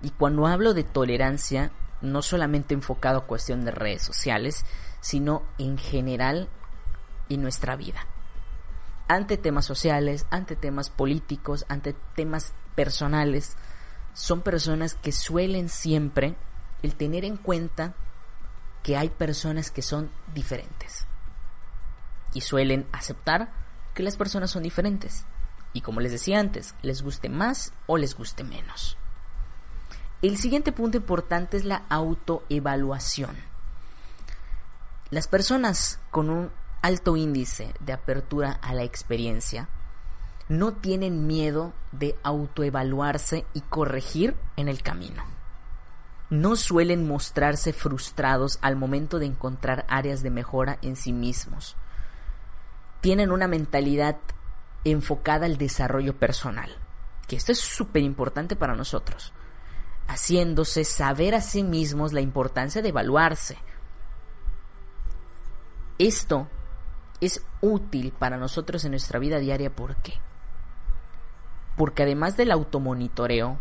Y 0.00 0.12
cuando 0.12 0.46
hablo 0.46 0.72
de 0.72 0.82
tolerancia, 0.82 1.72
no 2.00 2.22
solamente 2.22 2.72
enfocado 2.72 3.18
a 3.18 3.26
cuestión 3.26 3.66
de 3.66 3.72
redes 3.72 4.00
sociales, 4.00 4.64
sino 5.02 5.42
en 5.58 5.76
general 5.76 6.48
en 7.28 7.42
nuestra 7.42 7.76
vida. 7.76 8.06
Ante 9.08 9.36
temas 9.36 9.66
sociales, 9.66 10.24
ante 10.30 10.56
temas 10.56 10.88
políticos, 10.88 11.66
ante 11.68 11.94
temas 12.16 12.54
personales, 12.74 13.58
son 14.14 14.40
personas 14.40 14.94
que 14.94 15.12
suelen 15.12 15.68
siempre 15.68 16.34
el 16.82 16.94
tener 16.94 17.24
en 17.24 17.36
cuenta 17.36 17.94
que 18.82 18.96
hay 18.96 19.08
personas 19.08 19.70
que 19.70 19.82
son 19.82 20.10
diferentes. 20.34 21.06
Y 22.34 22.40
suelen 22.40 22.86
aceptar 22.92 23.52
que 23.94 24.02
las 24.02 24.16
personas 24.16 24.50
son 24.50 24.62
diferentes. 24.62 25.24
Y 25.72 25.80
como 25.80 26.00
les 26.00 26.12
decía 26.12 26.40
antes, 26.40 26.74
les 26.82 27.02
guste 27.02 27.28
más 27.28 27.72
o 27.86 27.96
les 27.96 28.14
guste 28.16 28.44
menos. 28.44 28.96
El 30.22 30.36
siguiente 30.36 30.72
punto 30.72 30.98
importante 30.98 31.56
es 31.56 31.64
la 31.64 31.84
autoevaluación. 31.88 33.36
Las 35.10 35.28
personas 35.28 36.00
con 36.10 36.30
un 36.30 36.50
alto 36.80 37.16
índice 37.16 37.74
de 37.80 37.92
apertura 37.92 38.52
a 38.62 38.74
la 38.74 38.82
experiencia 38.82 39.68
no 40.48 40.74
tienen 40.74 41.26
miedo 41.26 41.72
de 41.92 42.16
autoevaluarse 42.22 43.46
y 43.54 43.60
corregir 43.62 44.36
en 44.56 44.68
el 44.68 44.82
camino. 44.82 45.31
No 46.32 46.56
suelen 46.56 47.06
mostrarse 47.06 47.74
frustrados 47.74 48.58
al 48.62 48.74
momento 48.74 49.18
de 49.18 49.26
encontrar 49.26 49.84
áreas 49.86 50.22
de 50.22 50.30
mejora 50.30 50.78
en 50.80 50.96
sí 50.96 51.12
mismos. 51.12 51.76
Tienen 53.02 53.30
una 53.30 53.48
mentalidad 53.48 54.16
enfocada 54.82 55.44
al 55.44 55.58
desarrollo 55.58 56.16
personal, 56.16 56.70
que 57.28 57.36
esto 57.36 57.52
es 57.52 57.58
súper 57.58 58.02
importante 58.02 58.56
para 58.56 58.74
nosotros, 58.74 59.34
haciéndose 60.08 60.84
saber 60.84 61.34
a 61.34 61.42
sí 61.42 61.62
mismos 61.62 62.14
la 62.14 62.22
importancia 62.22 62.80
de 62.80 62.88
evaluarse. 62.88 63.58
Esto 65.98 66.48
es 67.20 67.44
útil 67.60 68.10
para 68.18 68.38
nosotros 68.38 68.86
en 68.86 68.92
nuestra 68.92 69.18
vida 69.18 69.38
diaria, 69.38 69.76
¿por 69.76 69.96
qué? 69.96 70.14
Porque 71.76 72.04
además 72.04 72.38
del 72.38 72.52
automonitoreo, 72.52 73.58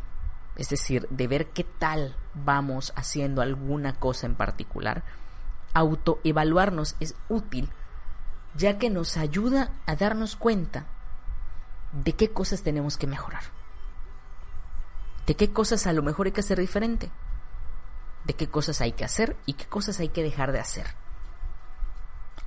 es 0.55 0.69
decir, 0.69 1.05
de 1.09 1.27
ver 1.27 1.47
qué 1.47 1.65
tal 1.65 2.15
vamos 2.33 2.93
haciendo 2.95 3.41
alguna 3.41 3.93
cosa 3.93 4.27
en 4.27 4.35
particular, 4.35 5.03
autoevaluarnos 5.73 6.95
es 6.99 7.15
útil 7.29 7.69
ya 8.55 8.77
que 8.77 8.89
nos 8.89 9.17
ayuda 9.17 9.71
a 9.85 9.95
darnos 9.95 10.35
cuenta 10.35 10.85
de 11.91 12.13
qué 12.13 12.31
cosas 12.31 12.63
tenemos 12.63 12.97
que 12.97 13.07
mejorar, 13.07 13.43
de 15.25 15.35
qué 15.35 15.51
cosas 15.51 15.87
a 15.87 15.93
lo 15.93 16.03
mejor 16.03 16.25
hay 16.25 16.31
que 16.31 16.41
hacer 16.41 16.59
diferente, 16.59 17.09
de 18.25 18.33
qué 18.33 18.47
cosas 18.47 18.81
hay 18.81 18.91
que 18.91 19.05
hacer 19.05 19.37
y 19.45 19.53
qué 19.53 19.65
cosas 19.65 19.99
hay 19.99 20.09
que 20.09 20.23
dejar 20.23 20.51
de 20.51 20.59
hacer. 20.59 20.87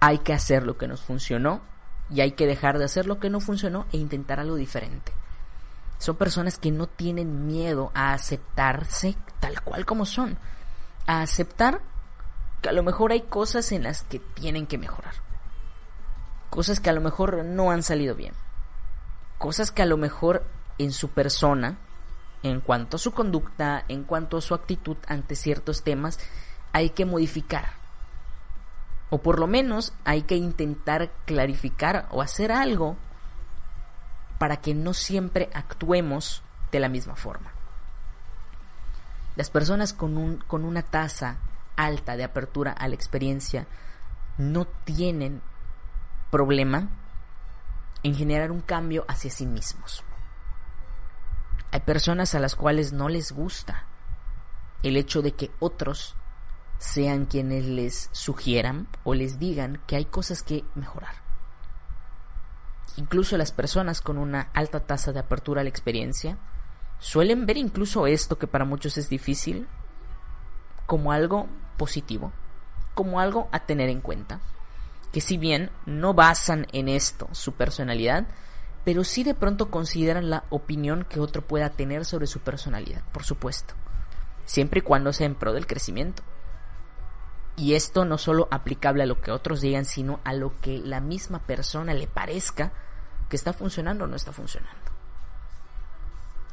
Hay 0.00 0.18
que 0.18 0.34
hacer 0.34 0.64
lo 0.64 0.76
que 0.76 0.88
nos 0.88 1.02
funcionó 1.02 1.62
y 2.10 2.20
hay 2.20 2.32
que 2.32 2.46
dejar 2.46 2.78
de 2.78 2.84
hacer 2.84 3.06
lo 3.06 3.18
que 3.18 3.30
no 3.30 3.40
funcionó 3.40 3.86
e 3.92 3.96
intentar 3.96 4.40
algo 4.40 4.56
diferente. 4.56 5.12
Son 5.98 6.16
personas 6.16 6.58
que 6.58 6.70
no 6.70 6.86
tienen 6.86 7.46
miedo 7.46 7.90
a 7.94 8.12
aceptarse 8.12 9.16
tal 9.40 9.60
cual 9.62 9.86
como 9.86 10.06
son, 10.06 10.38
a 11.06 11.22
aceptar 11.22 11.80
que 12.60 12.68
a 12.68 12.72
lo 12.72 12.82
mejor 12.82 13.12
hay 13.12 13.22
cosas 13.22 13.72
en 13.72 13.82
las 13.82 14.02
que 14.02 14.18
tienen 14.18 14.66
que 14.66 14.78
mejorar, 14.78 15.14
cosas 16.50 16.80
que 16.80 16.90
a 16.90 16.94
lo 16.94 17.00
mejor 17.00 17.44
no 17.44 17.70
han 17.70 17.82
salido 17.82 18.14
bien. 18.14 18.34
Cosas 19.38 19.70
que 19.70 19.82
a 19.82 19.86
lo 19.86 19.96
mejor 19.96 20.44
en 20.78 20.92
su 20.92 21.10
persona, 21.10 21.78
en 22.42 22.60
cuanto 22.60 22.96
a 22.96 23.00
su 23.00 23.12
conducta, 23.12 23.84
en 23.88 24.04
cuanto 24.04 24.38
a 24.38 24.40
su 24.40 24.54
actitud 24.54 24.96
ante 25.06 25.36
ciertos 25.36 25.82
temas, 25.82 26.18
hay 26.72 26.90
que 26.90 27.04
modificar. 27.04 27.72
O 29.10 29.18
por 29.18 29.38
lo 29.38 29.46
menos 29.46 29.92
hay 30.04 30.22
que 30.22 30.36
intentar 30.36 31.12
clarificar 31.26 32.08
o 32.10 32.22
hacer 32.22 32.50
algo 32.50 32.96
para 34.44 34.58
que 34.58 34.74
no 34.74 34.92
siempre 34.92 35.48
actuemos 35.54 36.42
de 36.70 36.78
la 36.78 36.90
misma 36.90 37.16
forma. 37.16 37.50
Las 39.36 39.48
personas 39.48 39.94
con, 39.94 40.18
un, 40.18 40.36
con 40.36 40.66
una 40.66 40.82
tasa 40.82 41.38
alta 41.76 42.14
de 42.14 42.24
apertura 42.24 42.70
a 42.72 42.86
la 42.86 42.94
experiencia 42.94 43.66
no 44.36 44.66
tienen 44.66 45.40
problema 46.30 46.90
en 48.02 48.14
generar 48.14 48.50
un 48.50 48.60
cambio 48.60 49.06
hacia 49.08 49.30
sí 49.30 49.46
mismos. 49.46 50.04
Hay 51.70 51.80
personas 51.80 52.34
a 52.34 52.38
las 52.38 52.54
cuales 52.54 52.92
no 52.92 53.08
les 53.08 53.32
gusta 53.32 53.86
el 54.82 54.98
hecho 54.98 55.22
de 55.22 55.32
que 55.32 55.52
otros 55.58 56.16
sean 56.76 57.24
quienes 57.24 57.64
les 57.64 58.10
sugieran 58.12 58.88
o 59.04 59.14
les 59.14 59.38
digan 59.38 59.80
que 59.86 59.96
hay 59.96 60.04
cosas 60.04 60.42
que 60.42 60.66
mejorar. 60.74 61.23
Incluso 62.96 63.36
las 63.36 63.52
personas 63.52 64.00
con 64.00 64.18
una 64.18 64.50
alta 64.54 64.80
tasa 64.80 65.12
de 65.12 65.20
apertura 65.20 65.60
a 65.60 65.64
la 65.64 65.70
experiencia 65.70 66.38
suelen 66.98 67.46
ver 67.46 67.56
incluso 67.56 68.06
esto 68.06 68.38
que 68.38 68.46
para 68.46 68.64
muchos 68.64 68.96
es 68.98 69.08
difícil 69.08 69.66
como 70.86 71.12
algo 71.12 71.48
positivo, 71.76 72.32
como 72.94 73.20
algo 73.20 73.48
a 73.52 73.60
tener 73.60 73.88
en 73.88 74.00
cuenta 74.00 74.40
que 75.12 75.20
si 75.20 75.38
bien 75.38 75.70
no 75.86 76.12
basan 76.12 76.66
en 76.72 76.88
esto 76.88 77.28
su 77.32 77.52
personalidad, 77.52 78.26
pero 78.84 79.04
sí 79.04 79.22
de 79.22 79.34
pronto 79.34 79.70
consideran 79.70 80.28
la 80.28 80.44
opinión 80.50 81.06
que 81.08 81.20
otro 81.20 81.42
pueda 81.42 81.70
tener 81.70 82.04
sobre 82.04 82.26
su 82.26 82.40
personalidad, 82.40 83.02
por 83.12 83.24
supuesto, 83.24 83.74
siempre 84.44 84.80
y 84.80 84.82
cuando 84.82 85.12
sea 85.12 85.26
en 85.26 85.36
pro 85.36 85.52
del 85.52 85.66
crecimiento. 85.66 86.22
Y 87.56 87.74
esto 87.74 88.04
no 88.04 88.18
solo 88.18 88.48
aplicable 88.50 89.04
a 89.04 89.06
lo 89.06 89.20
que 89.20 89.30
otros 89.30 89.60
digan, 89.60 89.84
sino 89.84 90.18
a 90.24 90.32
lo 90.32 90.60
que 90.60 90.78
la 90.78 91.00
misma 91.00 91.38
persona 91.38 91.94
le 91.94 92.08
parezca 92.08 92.72
que 93.28 93.36
está 93.36 93.52
funcionando 93.52 94.04
o 94.04 94.06
no 94.06 94.16
está 94.16 94.32
funcionando. 94.32 94.92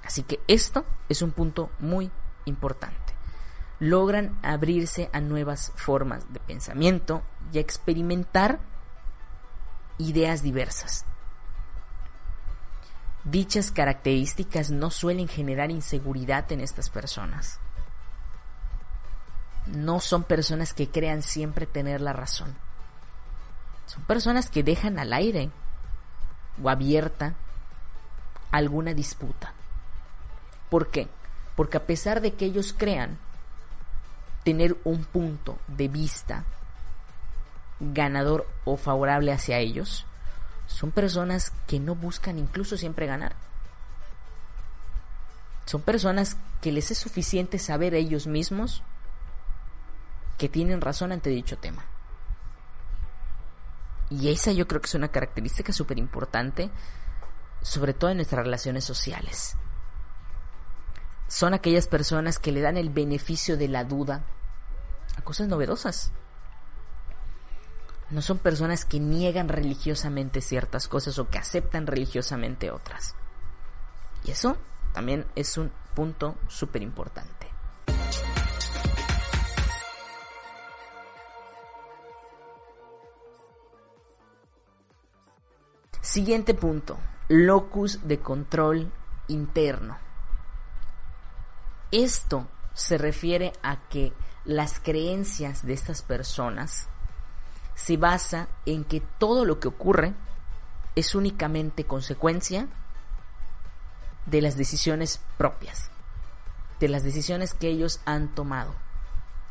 Así 0.04 0.24
que 0.24 0.40
esto 0.48 0.86
es 1.10 1.22
un 1.22 1.32
punto 1.32 1.72
muy 1.80 2.12
importante. 2.46 3.14
Logran 3.80 4.38
abrirse 4.44 5.10
a 5.14 5.22
nuevas 5.22 5.72
formas 5.76 6.32
de 6.34 6.40
pensamiento 6.40 7.24
y 7.52 7.60
experimentar 7.60 8.60
ideas 9.98 10.42
diversas. 10.42 11.06
Dichas 13.24 13.72
características 13.72 14.72
no 14.72 14.90
suelen 14.90 15.28
generar 15.28 15.70
inseguridad 15.70 16.52
en 16.52 16.62
estas 16.62 16.90
personas. 16.90 17.60
No 19.68 20.00
son 20.00 20.24
personas 20.24 20.74
que 20.74 20.90
crean 20.90 21.22
siempre 21.22 21.68
tener 21.68 22.02
la 22.02 22.14
razón. 22.14 22.56
Son 23.86 24.04
personas 24.04 24.50
que 24.50 24.64
dejan 24.64 24.98
al 24.98 25.14
aire 25.14 25.52
o 26.62 26.70
abierta 26.70 27.36
alguna 28.52 28.94
disputa. 28.94 29.54
¿Por 30.70 30.90
qué? 30.90 31.08
Porque 31.56 31.78
a 31.78 31.86
pesar 31.86 32.22
de 32.22 32.34
que 32.34 32.46
ellos 32.46 32.74
crean 32.78 33.18
tener 34.44 34.78
un 34.84 35.04
punto 35.04 35.60
de 35.68 35.88
vista 35.88 36.44
ganador 37.80 38.48
o 38.66 38.78
favorable 38.78 39.32
hacia 39.32 39.60
ellos, 39.60 40.06
son 40.68 40.92
personas 40.92 41.52
que 41.68 41.80
no 41.80 41.96
buscan 41.96 42.40
incluso 42.40 42.78
siempre 42.78 43.06
ganar. 43.06 43.36
Son 45.66 45.82
personas 45.82 46.38
que 46.62 46.72
les 46.72 46.92
es 46.92 46.98
suficiente 46.98 47.60
saber 47.60 47.94
ellos 47.94 48.28
mismos 48.28 48.84
que 50.38 50.50
tienen 50.50 50.82
razón 50.82 51.12
ante 51.12 51.30
dicho 51.30 51.58
tema. 51.58 51.86
Y 54.12 54.30
esa 54.30 54.52
yo 54.52 54.68
creo 54.68 54.80
que 54.80 54.88
es 54.88 54.94
una 54.94 55.08
característica 55.08 55.74
súper 55.74 55.98
importante, 55.98 56.70
sobre 57.64 57.94
todo 57.94 58.12
en 58.12 58.18
nuestras 58.18 58.44
relaciones 58.44 58.84
sociales. 58.84 59.56
Son 61.28 61.56
aquellas 61.56 61.88
personas 61.88 62.38
que 62.38 62.52
le 62.52 62.62
dan 62.62 62.78
el 62.78 62.90
beneficio 62.90 63.58
de 63.58 63.70
la 63.70 63.86
duda 63.86 64.26
a 65.18 65.22
cosas 65.24 65.48
novedosas 65.48 66.12
no 68.12 68.22
son 68.22 68.40
personas 68.40 68.84
que 68.86 69.00
niegan 69.00 69.48
religiosamente 69.48 70.42
ciertas 70.42 70.88
cosas 70.88 71.18
o 71.18 71.30
que 71.30 71.38
aceptan 71.38 71.88
religiosamente 71.88 72.70
otras. 72.70 73.16
Y 74.26 74.32
eso 74.32 74.58
también 74.94 75.26
es 75.36 75.58
un 75.58 75.72
punto 75.96 76.38
súper 76.48 76.84
importante. 76.84 77.51
Siguiente 86.12 86.54
punto, 86.54 86.98
locus 87.30 88.06
de 88.06 88.20
control 88.20 88.92
interno. 89.30 89.98
Esto 91.90 92.50
se 92.74 92.98
refiere 92.98 93.54
a 93.64 93.78
que 93.88 94.12
las 94.44 94.82
creencias 94.82 95.66
de 95.66 95.72
estas 95.72 96.02
personas 96.02 96.90
se 97.76 97.96
basa 97.96 98.50
en 98.66 98.84
que 98.84 99.00
todo 99.00 99.46
lo 99.46 99.62
que 99.62 99.70
ocurre 99.70 100.14
es 100.98 101.16
únicamente 101.16 101.86
consecuencia 101.86 102.68
de 104.26 104.42
las 104.42 104.58
decisiones 104.58 105.22
propias, 105.38 105.92
de 106.82 106.90
las 106.90 107.04
decisiones 107.04 107.54
que 107.54 107.70
ellos 107.70 108.02
han 108.04 108.36
tomado, 108.36 108.76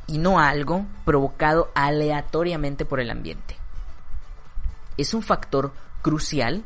y 0.06 0.18
no 0.18 0.38
algo 0.38 0.84
provocado 1.06 1.70
aleatoriamente 1.74 2.84
por 2.84 3.00
el 3.00 3.08
ambiente. 3.08 3.56
Es 4.98 5.14
un 5.14 5.22
factor 5.22 5.72
crucial 6.02 6.64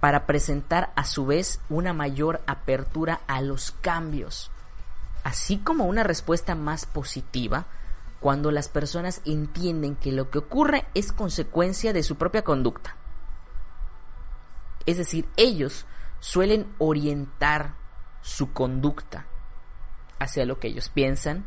para 0.00 0.26
presentar 0.26 0.92
a 0.96 1.04
su 1.04 1.26
vez 1.26 1.60
una 1.68 1.92
mayor 1.92 2.42
apertura 2.46 3.20
a 3.26 3.42
los 3.42 3.70
cambios, 3.70 4.50
así 5.24 5.58
como 5.58 5.84
una 5.84 6.02
respuesta 6.02 6.54
más 6.54 6.86
positiva 6.86 7.66
cuando 8.18 8.50
las 8.50 8.68
personas 8.68 9.22
entienden 9.24 9.96
que 9.96 10.12
lo 10.12 10.30
que 10.30 10.38
ocurre 10.38 10.86
es 10.94 11.12
consecuencia 11.12 11.92
de 11.92 12.02
su 12.02 12.16
propia 12.16 12.42
conducta. 12.42 12.96
Es 14.86 14.98
decir, 14.98 15.28
ellos 15.36 15.86
suelen 16.18 16.72
orientar 16.78 17.74
su 18.22 18.52
conducta 18.52 19.26
hacia 20.18 20.44
lo 20.44 20.58
que 20.58 20.68
ellos 20.68 20.90
piensan 20.90 21.44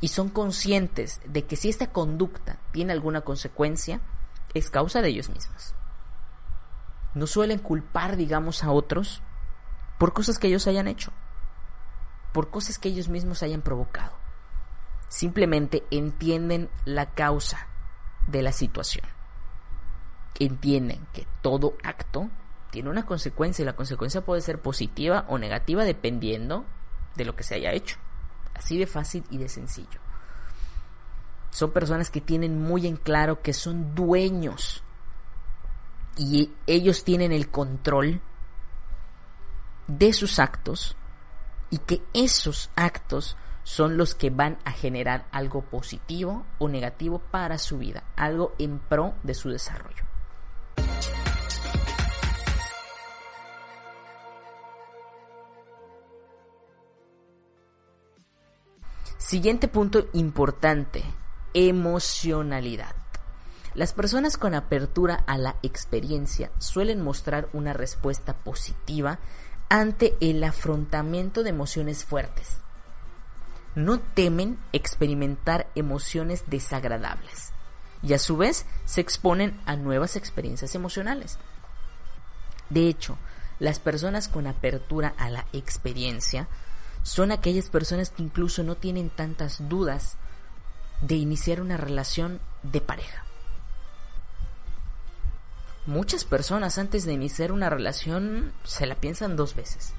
y 0.00 0.08
son 0.08 0.28
conscientes 0.28 1.20
de 1.24 1.44
que 1.44 1.56
si 1.56 1.68
esta 1.68 1.92
conducta 1.92 2.58
tiene 2.72 2.92
alguna 2.92 3.22
consecuencia, 3.22 4.00
es 4.56 4.70
causa 4.70 5.02
de 5.02 5.08
ellos 5.08 5.28
mismos. 5.28 5.74
No 7.14 7.26
suelen 7.26 7.58
culpar, 7.58 8.16
digamos, 8.16 8.62
a 8.62 8.70
otros 8.70 9.22
por 9.98 10.12
cosas 10.12 10.38
que 10.38 10.48
ellos 10.48 10.66
hayan 10.66 10.88
hecho 10.88 11.12
por 12.36 12.50
cosas 12.50 12.78
que 12.78 12.90
ellos 12.90 13.08
mismos 13.08 13.42
hayan 13.42 13.62
provocado. 13.62 14.12
Simplemente 15.08 15.84
entienden 15.90 16.68
la 16.84 17.14
causa 17.14 17.66
de 18.26 18.42
la 18.42 18.52
situación. 18.52 19.06
Entienden 20.38 21.06
que 21.14 21.26
todo 21.40 21.78
acto 21.82 22.28
tiene 22.70 22.90
una 22.90 23.06
consecuencia 23.06 23.62
y 23.62 23.64
la 23.64 23.74
consecuencia 23.74 24.20
puede 24.20 24.42
ser 24.42 24.60
positiva 24.60 25.24
o 25.28 25.38
negativa 25.38 25.84
dependiendo 25.84 26.66
de 27.14 27.24
lo 27.24 27.34
que 27.34 27.42
se 27.42 27.54
haya 27.54 27.72
hecho. 27.72 27.96
Así 28.52 28.76
de 28.76 28.86
fácil 28.86 29.24
y 29.30 29.38
de 29.38 29.48
sencillo. 29.48 29.98
Son 31.56 31.70
personas 31.70 32.10
que 32.10 32.20
tienen 32.20 32.60
muy 32.60 32.86
en 32.86 32.96
claro 32.96 33.40
que 33.40 33.54
son 33.54 33.94
dueños 33.94 34.84
y 36.14 36.52
ellos 36.66 37.02
tienen 37.02 37.32
el 37.32 37.50
control 37.50 38.20
de 39.86 40.12
sus 40.12 40.38
actos 40.38 40.98
y 41.70 41.78
que 41.78 42.02
esos 42.12 42.68
actos 42.76 43.38
son 43.62 43.96
los 43.96 44.14
que 44.14 44.28
van 44.28 44.58
a 44.66 44.72
generar 44.72 45.28
algo 45.32 45.62
positivo 45.62 46.44
o 46.58 46.68
negativo 46.68 47.20
para 47.20 47.56
su 47.56 47.78
vida, 47.78 48.04
algo 48.16 48.54
en 48.58 48.78
pro 48.78 49.14
de 49.22 49.32
su 49.32 49.48
desarrollo. 49.48 50.04
Siguiente 59.16 59.68
punto 59.68 60.08
importante, 60.12 61.02
emocionalidad. 61.56 62.94
Las 63.74 63.94
personas 63.94 64.36
con 64.36 64.54
apertura 64.54 65.24
a 65.26 65.38
la 65.38 65.56
experiencia 65.62 66.50
suelen 66.58 67.02
mostrar 67.02 67.48
una 67.54 67.72
respuesta 67.72 68.34
positiva 68.34 69.20
ante 69.70 70.16
el 70.20 70.44
afrontamiento 70.44 71.42
de 71.42 71.50
emociones 71.50 72.04
fuertes. 72.04 72.58
No 73.74 74.00
temen 74.00 74.58
experimentar 74.74 75.66
emociones 75.74 76.44
desagradables 76.46 77.52
y 78.02 78.12
a 78.12 78.18
su 78.18 78.36
vez 78.36 78.66
se 78.84 79.00
exponen 79.00 79.58
a 79.64 79.76
nuevas 79.76 80.16
experiencias 80.16 80.74
emocionales. 80.74 81.38
De 82.68 82.86
hecho, 82.86 83.16
las 83.58 83.78
personas 83.78 84.28
con 84.28 84.46
apertura 84.46 85.14
a 85.16 85.30
la 85.30 85.46
experiencia 85.54 86.48
son 87.02 87.32
aquellas 87.32 87.70
personas 87.70 88.10
que 88.10 88.22
incluso 88.22 88.62
no 88.62 88.74
tienen 88.74 89.08
tantas 89.08 89.70
dudas 89.70 90.18
de 91.00 91.14
iniciar 91.14 91.60
una 91.60 91.76
relación 91.76 92.40
de 92.62 92.80
pareja. 92.80 93.24
Muchas 95.86 96.24
personas 96.24 96.78
antes 96.78 97.04
de 97.04 97.12
iniciar 97.12 97.52
una 97.52 97.70
relación 97.70 98.52
se 98.64 98.86
la 98.86 98.96
piensan 98.96 99.36
dos 99.36 99.54
veces. 99.54 99.92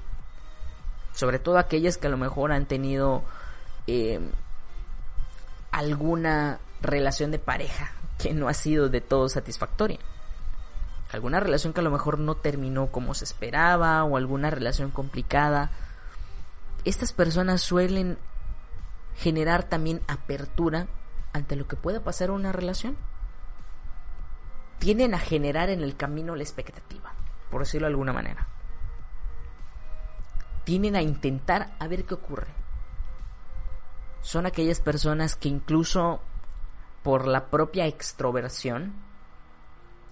Sobre 1.14 1.38
todo 1.38 1.58
aquellas 1.58 1.96
que 1.96 2.08
a 2.08 2.10
lo 2.10 2.18
mejor 2.18 2.52
han 2.52 2.66
tenido 2.66 3.24
eh, 3.86 4.20
alguna 5.70 6.60
relación 6.82 7.30
de 7.30 7.38
pareja 7.38 7.92
que 8.18 8.34
no 8.34 8.48
ha 8.48 8.54
sido 8.54 8.88
de 8.88 9.00
todo 9.00 9.28
satisfactoria. 9.28 9.98
Alguna 11.10 11.40
relación 11.40 11.72
que 11.72 11.80
a 11.80 11.84
lo 11.84 11.90
mejor 11.90 12.18
no 12.18 12.34
terminó 12.34 12.88
como 12.88 13.14
se 13.14 13.24
esperaba 13.24 14.04
o 14.04 14.16
alguna 14.16 14.50
relación 14.50 14.90
complicada. 14.90 15.70
Estas 16.84 17.12
personas 17.14 17.62
suelen 17.62 18.18
generar 19.18 19.64
también 19.64 20.00
apertura 20.06 20.86
ante 21.32 21.56
lo 21.56 21.66
que 21.66 21.76
pueda 21.76 22.02
pasar 22.04 22.28
en 22.28 22.36
una 22.36 22.52
relación. 22.52 22.96
Tienen 24.78 25.12
a 25.12 25.18
generar 25.18 25.70
en 25.70 25.82
el 25.82 25.96
camino 25.96 26.36
la 26.36 26.44
expectativa, 26.44 27.12
por 27.50 27.62
decirlo 27.62 27.86
de 27.86 27.92
alguna 27.92 28.12
manera. 28.12 28.46
Tienen 30.64 30.94
a 30.94 31.02
intentar 31.02 31.74
a 31.80 31.88
ver 31.88 32.04
qué 32.04 32.14
ocurre. 32.14 32.46
Son 34.20 34.46
aquellas 34.46 34.80
personas 34.80 35.34
que 35.34 35.48
incluso 35.48 36.20
por 37.02 37.26
la 37.26 37.46
propia 37.46 37.86
extroversión 37.86 38.92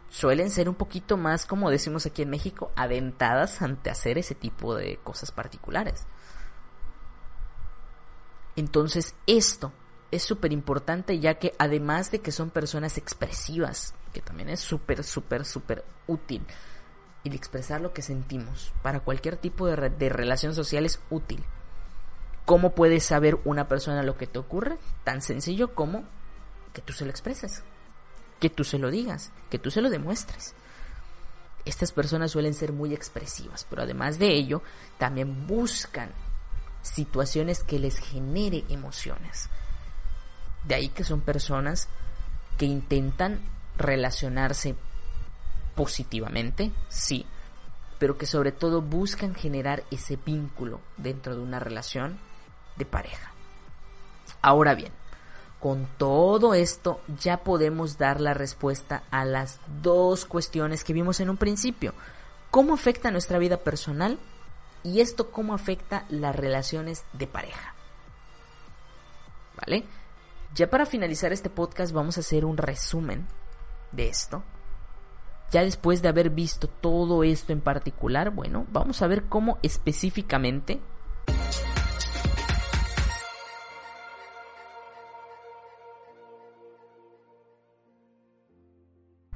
suelen 0.08 0.50
ser 0.50 0.68
un 0.68 0.74
poquito 0.74 1.16
más, 1.16 1.46
como 1.46 1.70
decimos 1.70 2.06
aquí 2.06 2.22
en 2.22 2.30
México, 2.30 2.72
aventadas 2.74 3.62
ante 3.62 3.90
hacer 3.90 4.18
ese 4.18 4.34
tipo 4.34 4.74
de 4.74 4.96
cosas 5.04 5.30
particulares. 5.30 6.06
Entonces 8.56 9.14
esto 9.26 9.72
es 10.10 10.22
súper 10.22 10.52
importante 10.52 11.18
ya 11.18 11.34
que 11.34 11.52
además 11.58 12.10
de 12.10 12.20
que 12.20 12.32
son 12.32 12.50
personas 12.50 12.96
expresivas, 12.98 13.94
que 14.12 14.22
también 14.22 14.48
es 14.48 14.60
súper, 14.60 15.04
súper, 15.04 15.44
súper 15.44 15.84
útil, 16.06 16.44
el 17.24 17.34
expresar 17.34 17.80
lo 17.80 17.92
que 17.92 18.02
sentimos 18.02 18.72
para 18.82 19.00
cualquier 19.00 19.36
tipo 19.36 19.66
de, 19.66 19.90
de 19.90 20.08
relación 20.08 20.54
social 20.54 20.86
es 20.86 21.00
útil. 21.10 21.44
¿Cómo 22.44 22.74
puede 22.74 23.00
saber 23.00 23.38
una 23.44 23.66
persona 23.66 24.02
lo 24.04 24.16
que 24.16 24.28
te 24.28 24.38
ocurre? 24.38 24.78
Tan 25.04 25.20
sencillo 25.20 25.74
como 25.74 26.04
que 26.72 26.80
tú 26.80 26.92
se 26.92 27.04
lo 27.04 27.10
expreses, 27.10 27.64
que 28.38 28.48
tú 28.48 28.62
se 28.62 28.78
lo 28.78 28.90
digas, 28.90 29.32
que 29.50 29.58
tú 29.58 29.70
se 29.70 29.80
lo 29.80 29.90
demuestres. 29.90 30.54
Estas 31.64 31.90
personas 31.90 32.30
suelen 32.30 32.54
ser 32.54 32.72
muy 32.72 32.94
expresivas, 32.94 33.66
pero 33.68 33.82
además 33.82 34.20
de 34.20 34.28
ello, 34.28 34.62
también 34.98 35.48
buscan 35.48 36.12
situaciones 36.86 37.62
que 37.62 37.78
les 37.78 37.98
genere 37.98 38.64
emociones. 38.68 39.48
De 40.64 40.74
ahí 40.74 40.88
que 40.88 41.04
son 41.04 41.20
personas 41.20 41.88
que 42.58 42.66
intentan 42.66 43.40
relacionarse 43.76 44.74
positivamente, 45.74 46.72
sí, 46.88 47.26
pero 47.98 48.18
que 48.18 48.26
sobre 48.26 48.52
todo 48.52 48.82
buscan 48.82 49.34
generar 49.34 49.84
ese 49.90 50.16
vínculo 50.16 50.80
dentro 50.96 51.34
de 51.34 51.42
una 51.42 51.60
relación 51.60 52.18
de 52.76 52.86
pareja. 52.86 53.32
Ahora 54.42 54.74
bien, 54.74 54.92
con 55.60 55.88
todo 55.98 56.54
esto 56.54 57.00
ya 57.20 57.38
podemos 57.38 57.98
dar 57.98 58.20
la 58.20 58.34
respuesta 58.34 59.02
a 59.10 59.24
las 59.24 59.60
dos 59.82 60.24
cuestiones 60.24 60.84
que 60.84 60.92
vimos 60.92 61.20
en 61.20 61.30
un 61.30 61.36
principio. 61.36 61.94
¿Cómo 62.50 62.74
afecta 62.74 63.10
nuestra 63.10 63.38
vida 63.38 63.58
personal 63.58 64.18
y 64.86 65.00
esto 65.00 65.32
cómo 65.32 65.52
afecta 65.52 66.04
las 66.08 66.34
relaciones 66.34 67.04
de 67.12 67.26
pareja. 67.26 67.74
¿Vale? 69.56 69.84
Ya 70.54 70.70
para 70.70 70.86
finalizar 70.86 71.32
este 71.32 71.50
podcast 71.50 71.92
vamos 71.92 72.16
a 72.16 72.20
hacer 72.20 72.44
un 72.44 72.56
resumen 72.56 73.26
de 73.90 74.08
esto. 74.08 74.44
Ya 75.50 75.62
después 75.62 76.02
de 76.02 76.08
haber 76.08 76.30
visto 76.30 76.68
todo 76.68 77.24
esto 77.24 77.52
en 77.52 77.60
particular, 77.60 78.30
bueno, 78.30 78.64
vamos 78.70 79.02
a 79.02 79.08
ver 79.08 79.24
cómo 79.24 79.58
específicamente 79.62 80.80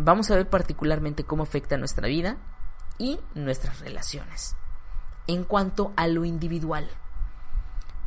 Vamos 0.03 0.31
a 0.31 0.35
ver 0.35 0.49
particularmente 0.49 1.25
cómo 1.25 1.43
afecta 1.43 1.77
nuestra 1.77 2.09
vida 2.09 2.39
y 2.99 3.21
nuestras 3.35 3.81
relaciones 3.81 4.57
en 5.31 5.45
cuanto 5.45 5.93
a 5.97 6.09
lo 6.09 6.25
individual. 6.25 6.89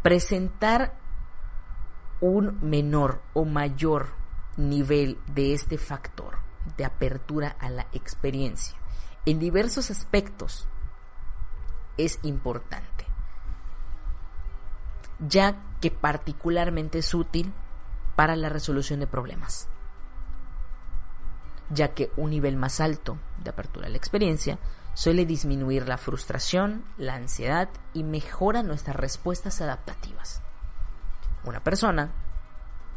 Presentar 0.02 0.94
un 2.20 2.60
menor 2.62 3.22
o 3.34 3.46
mayor 3.46 4.10
nivel 4.58 5.18
de 5.28 5.54
este 5.54 5.78
factor 5.78 6.38
de 6.78 6.84
apertura 6.84 7.56
a 7.60 7.70
la 7.70 7.88
experiencia 7.94 8.78
en 9.26 9.40
diversos 9.40 9.90
aspectos 9.90 10.68
es 11.98 12.20
importante, 12.24 13.06
ya 15.20 15.64
que 15.80 15.92
particularmente 15.92 17.00
es 17.00 17.14
útil 17.14 17.54
para 18.18 18.36
la 18.36 18.50
resolución 18.50 19.00
de 19.00 19.08
problemas, 19.08 19.70
ya 21.70 21.94
que 21.94 22.12
un 22.18 22.32
nivel 22.32 22.58
más 22.58 22.82
alto 22.82 23.18
de 23.42 23.50
apertura 23.50 23.88
a 23.88 23.90
la 23.90 23.98
experiencia 23.98 24.60
suele 24.94 25.26
disminuir 25.26 25.88
la 25.88 25.98
frustración, 25.98 26.86
la 26.98 27.16
ansiedad 27.16 27.70
y 27.94 28.04
mejora 28.04 28.64
nuestras 28.64 28.96
respuestas 28.96 29.62
adaptativas. 29.62 30.42
Una 31.46 31.64
persona 31.64 32.12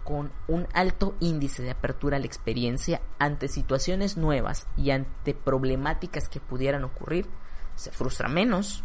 con 0.05 0.31
un 0.47 0.69
alto 0.73 1.17
índice 1.19 1.63
de 1.63 1.73
apertura 1.73 2.17
a 2.17 2.21
la 2.21 2.27
experiencia 2.27 3.01
ante 3.19 3.49
situaciones 3.49 4.17
nuevas 4.17 4.69
y 4.77 4.93
ante 4.93 5.35
problemáticas 5.35 6.29
que 6.29 6.39
pudieran 6.39 6.85
ocurrir, 6.85 7.29
se 7.75 7.91
frustra 7.91 8.29
menos, 8.29 8.85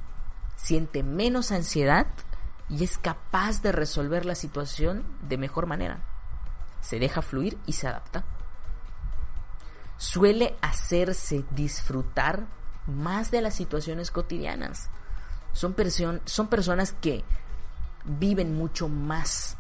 siente 0.55 1.03
menos 1.03 1.51
ansiedad 1.51 2.07
y 2.70 2.84
es 2.84 2.97
capaz 2.97 3.62
de 3.62 3.72
resolver 3.72 4.26
la 4.26 4.36
situación 4.36 5.05
de 5.22 5.38
mejor 5.38 5.68
manera. 5.68 6.03
Se 6.80 6.97
deja 6.97 7.22
fluir 7.22 7.59
y 7.68 7.74
se 7.74 7.88
adapta. 7.88 8.26
Suele 9.97 10.55
hacerse 10.62 11.45
disfrutar 11.51 12.47
más 12.88 13.32
de 13.32 13.42
las 13.42 13.56
situaciones 13.56 14.12
cotidianas. 14.12 14.90
Son, 15.54 15.76
son 16.26 16.48
personas 16.48 16.94
que 16.94 17.24
viven 18.06 18.56
mucho 18.56 18.88
más 18.88 19.58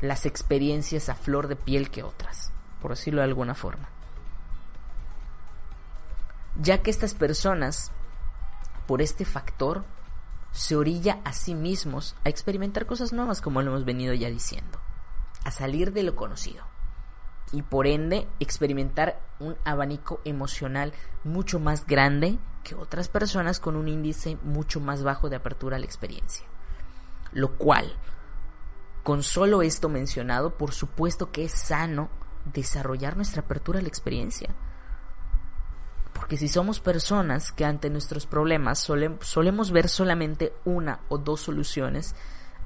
las 0.00 0.26
experiencias 0.26 1.08
a 1.08 1.14
flor 1.14 1.48
de 1.48 1.56
piel 1.56 1.90
que 1.90 2.02
otras, 2.02 2.52
por 2.80 2.90
decirlo 2.90 3.20
de 3.20 3.26
alguna 3.26 3.54
forma. 3.54 3.88
Ya 6.60 6.82
que 6.82 6.90
estas 6.90 7.14
personas, 7.14 7.90
por 8.86 9.02
este 9.02 9.24
factor, 9.24 9.84
se 10.52 10.76
orilla 10.76 11.18
a 11.24 11.32
sí 11.32 11.54
mismos 11.54 12.14
a 12.24 12.28
experimentar 12.28 12.86
cosas 12.86 13.12
nuevas, 13.12 13.40
como 13.40 13.62
lo 13.62 13.72
hemos 13.72 13.84
venido 13.84 14.14
ya 14.14 14.28
diciendo, 14.28 14.78
a 15.44 15.50
salir 15.50 15.92
de 15.92 16.04
lo 16.04 16.14
conocido 16.14 16.73
y 17.54 17.62
por 17.62 17.86
ende 17.86 18.26
experimentar 18.40 19.20
un 19.38 19.56
abanico 19.64 20.20
emocional 20.24 20.92
mucho 21.22 21.60
más 21.60 21.86
grande 21.86 22.38
que 22.64 22.74
otras 22.74 23.08
personas 23.08 23.60
con 23.60 23.76
un 23.76 23.86
índice 23.86 24.36
mucho 24.42 24.80
más 24.80 25.04
bajo 25.04 25.28
de 25.28 25.36
apertura 25.36 25.76
a 25.76 25.78
la 25.78 25.84
experiencia. 25.84 26.44
Lo 27.30 27.56
cual, 27.56 27.96
con 29.04 29.22
solo 29.22 29.62
esto 29.62 29.88
mencionado, 29.88 30.58
por 30.58 30.72
supuesto 30.72 31.30
que 31.30 31.44
es 31.44 31.52
sano 31.52 32.10
desarrollar 32.52 33.14
nuestra 33.16 33.42
apertura 33.42 33.78
a 33.78 33.82
la 33.82 33.88
experiencia. 33.88 34.52
Porque 36.12 36.36
si 36.36 36.48
somos 36.48 36.80
personas 36.80 37.52
que 37.52 37.64
ante 37.64 37.88
nuestros 37.88 38.26
problemas 38.26 38.80
solemos 38.80 39.70
ver 39.70 39.88
solamente 39.88 40.52
una 40.64 41.00
o 41.08 41.18
dos 41.18 41.40
soluciones, 41.40 42.16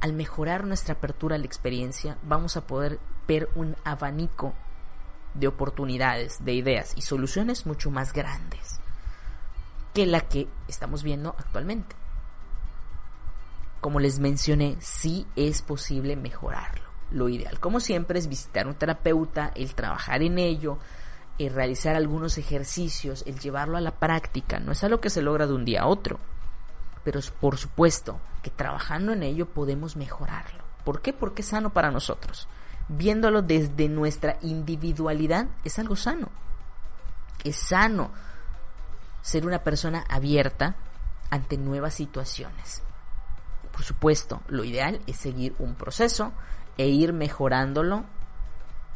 al 0.00 0.14
mejorar 0.14 0.64
nuestra 0.64 0.94
apertura 0.94 1.36
a 1.36 1.38
la 1.38 1.44
experiencia 1.44 2.16
vamos 2.22 2.56
a 2.56 2.66
poder 2.66 3.00
ver 3.26 3.50
un 3.54 3.76
abanico 3.84 4.54
de 5.38 5.48
oportunidades, 5.48 6.44
de 6.44 6.54
ideas 6.54 6.92
y 6.96 7.02
soluciones 7.02 7.66
mucho 7.66 7.90
más 7.90 8.12
grandes 8.12 8.80
que 9.94 10.06
la 10.06 10.20
que 10.20 10.48
estamos 10.66 11.02
viendo 11.02 11.34
actualmente. 11.38 11.96
Como 13.80 14.00
les 14.00 14.18
mencioné, 14.18 14.76
sí 14.80 15.26
es 15.36 15.62
posible 15.62 16.16
mejorarlo. 16.16 16.88
Lo 17.10 17.28
ideal, 17.28 17.58
como 17.60 17.80
siempre, 17.80 18.18
es 18.18 18.28
visitar 18.28 18.66
un 18.66 18.74
terapeuta, 18.74 19.52
el 19.54 19.74
trabajar 19.74 20.22
en 20.22 20.38
ello, 20.38 20.78
el 21.38 21.54
realizar 21.54 21.96
algunos 21.96 22.36
ejercicios, 22.36 23.22
el 23.26 23.38
llevarlo 23.38 23.76
a 23.76 23.80
la 23.80 23.92
práctica. 23.92 24.58
No 24.58 24.72
es 24.72 24.82
algo 24.84 25.00
que 25.00 25.10
se 25.10 25.22
logra 25.22 25.46
de 25.46 25.54
un 25.54 25.64
día 25.64 25.82
a 25.82 25.86
otro. 25.86 26.18
Pero 27.04 27.20
por 27.40 27.56
supuesto 27.56 28.20
que 28.42 28.50
trabajando 28.50 29.12
en 29.12 29.22
ello 29.22 29.46
podemos 29.46 29.96
mejorarlo. 29.96 30.64
¿Por 30.84 31.00
qué? 31.00 31.12
Porque 31.12 31.42
es 31.42 31.48
sano 31.48 31.70
para 31.70 31.90
nosotros 31.90 32.48
viéndolo 32.88 33.42
desde 33.42 33.88
nuestra 33.88 34.38
individualidad, 34.42 35.48
es 35.64 35.78
algo 35.78 35.96
sano. 35.96 36.30
Es 37.44 37.56
sano 37.56 38.10
ser 39.22 39.46
una 39.46 39.62
persona 39.62 40.04
abierta 40.08 40.76
ante 41.30 41.58
nuevas 41.58 41.94
situaciones. 41.94 42.82
Por 43.72 43.82
supuesto, 43.82 44.40
lo 44.48 44.64
ideal 44.64 45.00
es 45.06 45.16
seguir 45.16 45.54
un 45.58 45.74
proceso 45.74 46.32
e 46.78 46.88
ir 46.88 47.12
mejorándolo 47.12 48.04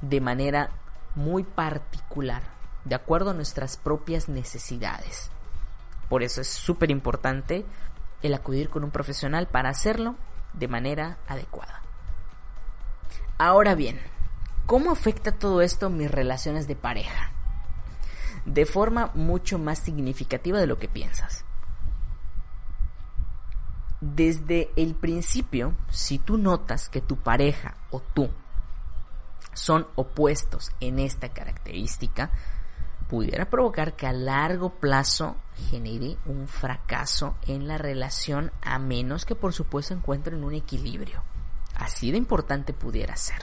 de 0.00 0.20
manera 0.20 0.70
muy 1.14 1.44
particular, 1.44 2.42
de 2.84 2.94
acuerdo 2.94 3.30
a 3.30 3.34
nuestras 3.34 3.76
propias 3.76 4.28
necesidades. 4.28 5.30
Por 6.08 6.22
eso 6.22 6.40
es 6.40 6.48
súper 6.48 6.90
importante 6.90 7.64
el 8.22 8.34
acudir 8.34 8.70
con 8.70 8.84
un 8.84 8.90
profesional 8.90 9.48
para 9.48 9.70
hacerlo 9.70 10.16
de 10.52 10.68
manera 10.68 11.18
adecuada. 11.28 11.81
Ahora 13.44 13.74
bien, 13.74 13.98
¿cómo 14.66 14.92
afecta 14.92 15.32
todo 15.32 15.62
esto 15.62 15.90
mis 15.90 16.08
relaciones 16.08 16.68
de 16.68 16.76
pareja? 16.76 17.32
De 18.44 18.66
forma 18.66 19.10
mucho 19.14 19.58
más 19.58 19.80
significativa 19.80 20.60
de 20.60 20.68
lo 20.68 20.78
que 20.78 20.86
piensas. 20.86 21.44
Desde 24.00 24.70
el 24.76 24.94
principio, 24.94 25.74
si 25.90 26.20
tú 26.20 26.38
notas 26.38 26.88
que 26.88 27.00
tu 27.00 27.16
pareja 27.16 27.74
o 27.90 27.98
tú 27.98 28.30
son 29.54 29.88
opuestos 29.96 30.70
en 30.78 31.00
esta 31.00 31.30
característica, 31.30 32.30
pudiera 33.08 33.50
provocar 33.50 33.96
que 33.96 34.06
a 34.06 34.12
largo 34.12 34.78
plazo 34.78 35.34
genere 35.68 36.16
un 36.26 36.46
fracaso 36.46 37.34
en 37.48 37.66
la 37.66 37.76
relación 37.76 38.52
a 38.62 38.78
menos 38.78 39.26
que 39.26 39.34
por 39.34 39.52
supuesto 39.52 39.94
encuentren 39.94 40.44
un 40.44 40.54
equilibrio. 40.54 41.24
Así 41.82 42.12
de 42.12 42.16
importante 42.16 42.72
pudiera 42.72 43.16
ser. 43.16 43.42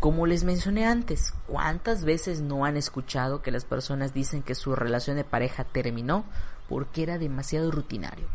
Como 0.00 0.24
les 0.26 0.44
mencioné 0.44 0.86
antes, 0.86 1.34
¿cuántas 1.46 2.04
veces 2.04 2.40
no 2.40 2.64
han 2.64 2.78
escuchado 2.78 3.42
que 3.42 3.50
las 3.50 3.66
personas 3.66 4.14
dicen 4.14 4.42
que 4.42 4.54
su 4.54 4.74
relación 4.74 5.18
de 5.18 5.24
pareja 5.24 5.64
terminó 5.64 6.24
porque 6.70 7.02
era 7.02 7.18
demasiado 7.18 7.70
rutinario? 7.70 8.28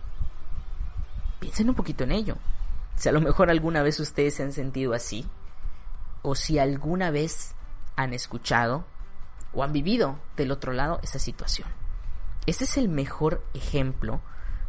Piensen 1.40 1.70
un 1.70 1.76
poquito 1.76 2.04
en 2.04 2.12
ello. 2.12 2.38
Si 2.98 3.10
a 3.10 3.12
lo 3.12 3.20
mejor 3.20 3.50
alguna 3.50 3.82
vez 3.82 4.00
ustedes 4.00 4.36
se 4.36 4.44
han 4.44 4.54
sentido 4.54 4.94
así, 4.94 5.28
o 6.22 6.36
si 6.36 6.60
alguna 6.60 7.10
vez 7.10 7.56
han 7.96 8.14
escuchado 8.14 8.86
o 9.54 9.64
han 9.64 9.74
vivido 9.74 10.20
del 10.38 10.52
otro 10.52 10.72
lado 10.72 11.00
esa 11.02 11.18
situación. 11.18 11.68
Ese 12.46 12.66
es 12.66 12.78
el 12.78 12.90
mejor 12.90 13.44
ejemplo, 13.56 14.22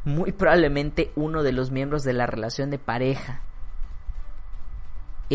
muy 0.07 0.33
probablemente 0.33 1.13
uno 1.15 1.43
de 1.43 1.53
los 1.53 1.71
miembros 1.71 2.05
de 2.05 2.15
la 2.15 2.25
relación 2.27 2.71
de 2.71 2.79
pareja 2.79 3.43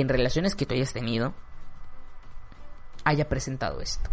en 0.02 0.10
relaciones 0.10 0.56
que 0.56 0.66
tú 0.66 0.76
hayas 0.76 0.93
tenido 0.93 1.34
haya 3.04 3.30
presentado 3.30 3.82
esto. 3.82 4.10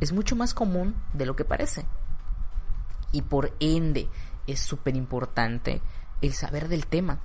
Es 0.00 0.12
mucho 0.12 0.36
más 0.36 0.54
común 0.54 0.94
de 1.14 1.26
lo 1.26 1.34
que 1.34 1.44
parece. 1.44 1.86
Y 3.12 3.22
por 3.22 3.52
ende 3.60 4.08
es 4.46 4.60
súper 4.60 4.94
importante 4.94 5.80
el 6.20 6.34
saber 6.34 6.68
del 6.68 6.86
tema, 6.86 7.20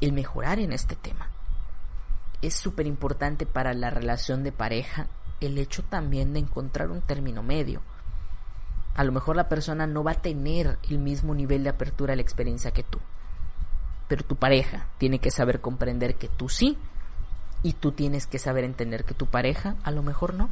el 0.00 0.12
mejorar 0.12 0.58
en 0.58 0.72
este 0.72 0.96
tema. 0.96 1.28
Es 2.40 2.54
súper 2.54 2.86
importante 2.86 3.44
para 3.44 3.74
la 3.74 3.90
relación 3.90 4.42
de 4.42 4.52
pareja 4.52 5.08
el 5.40 5.58
hecho 5.58 5.84
también 5.84 6.32
de 6.32 6.40
encontrar 6.40 6.90
un 6.90 7.02
término 7.02 7.42
medio. 7.42 7.82
A 8.94 9.04
lo 9.04 9.12
mejor 9.12 9.36
la 9.36 9.48
persona 9.48 9.86
no 9.86 10.02
va 10.02 10.12
a 10.12 10.22
tener 10.22 10.78
el 10.88 10.98
mismo 10.98 11.34
nivel 11.34 11.62
de 11.64 11.70
apertura 11.70 12.14
a 12.14 12.16
la 12.16 12.22
experiencia 12.22 12.72
que 12.72 12.82
tú 12.82 12.98
pero 14.10 14.24
tu 14.24 14.34
pareja 14.34 14.88
tiene 14.98 15.20
que 15.20 15.30
saber 15.30 15.60
comprender 15.60 16.16
que 16.16 16.26
tú 16.26 16.48
sí 16.48 16.76
y 17.62 17.74
tú 17.74 17.92
tienes 17.92 18.26
que 18.26 18.40
saber 18.40 18.64
entender 18.64 19.04
que 19.04 19.14
tu 19.14 19.26
pareja 19.26 19.76
a 19.84 19.92
lo 19.92 20.02
mejor 20.02 20.34
no. 20.34 20.50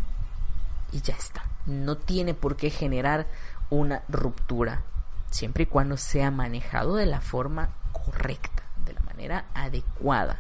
Y 0.93 1.01
ya 1.01 1.17
está. 1.17 1.43
No 1.67 1.97
tiene 1.97 2.35
por 2.35 2.55
qué 2.55 2.71
generar 2.71 3.27
una 3.69 4.05
ruptura, 4.09 4.85
siempre 5.31 5.65
y 5.65 5.67
cuando 5.67 5.97
sea 5.97 6.31
manejado 6.31 6.95
de 6.95 7.07
la 7.07 7.21
forma 7.21 7.71
correcta, 7.91 8.63
de 8.87 8.93
la 8.93 9.01
manera 9.01 9.47
adecuada. 9.55 10.39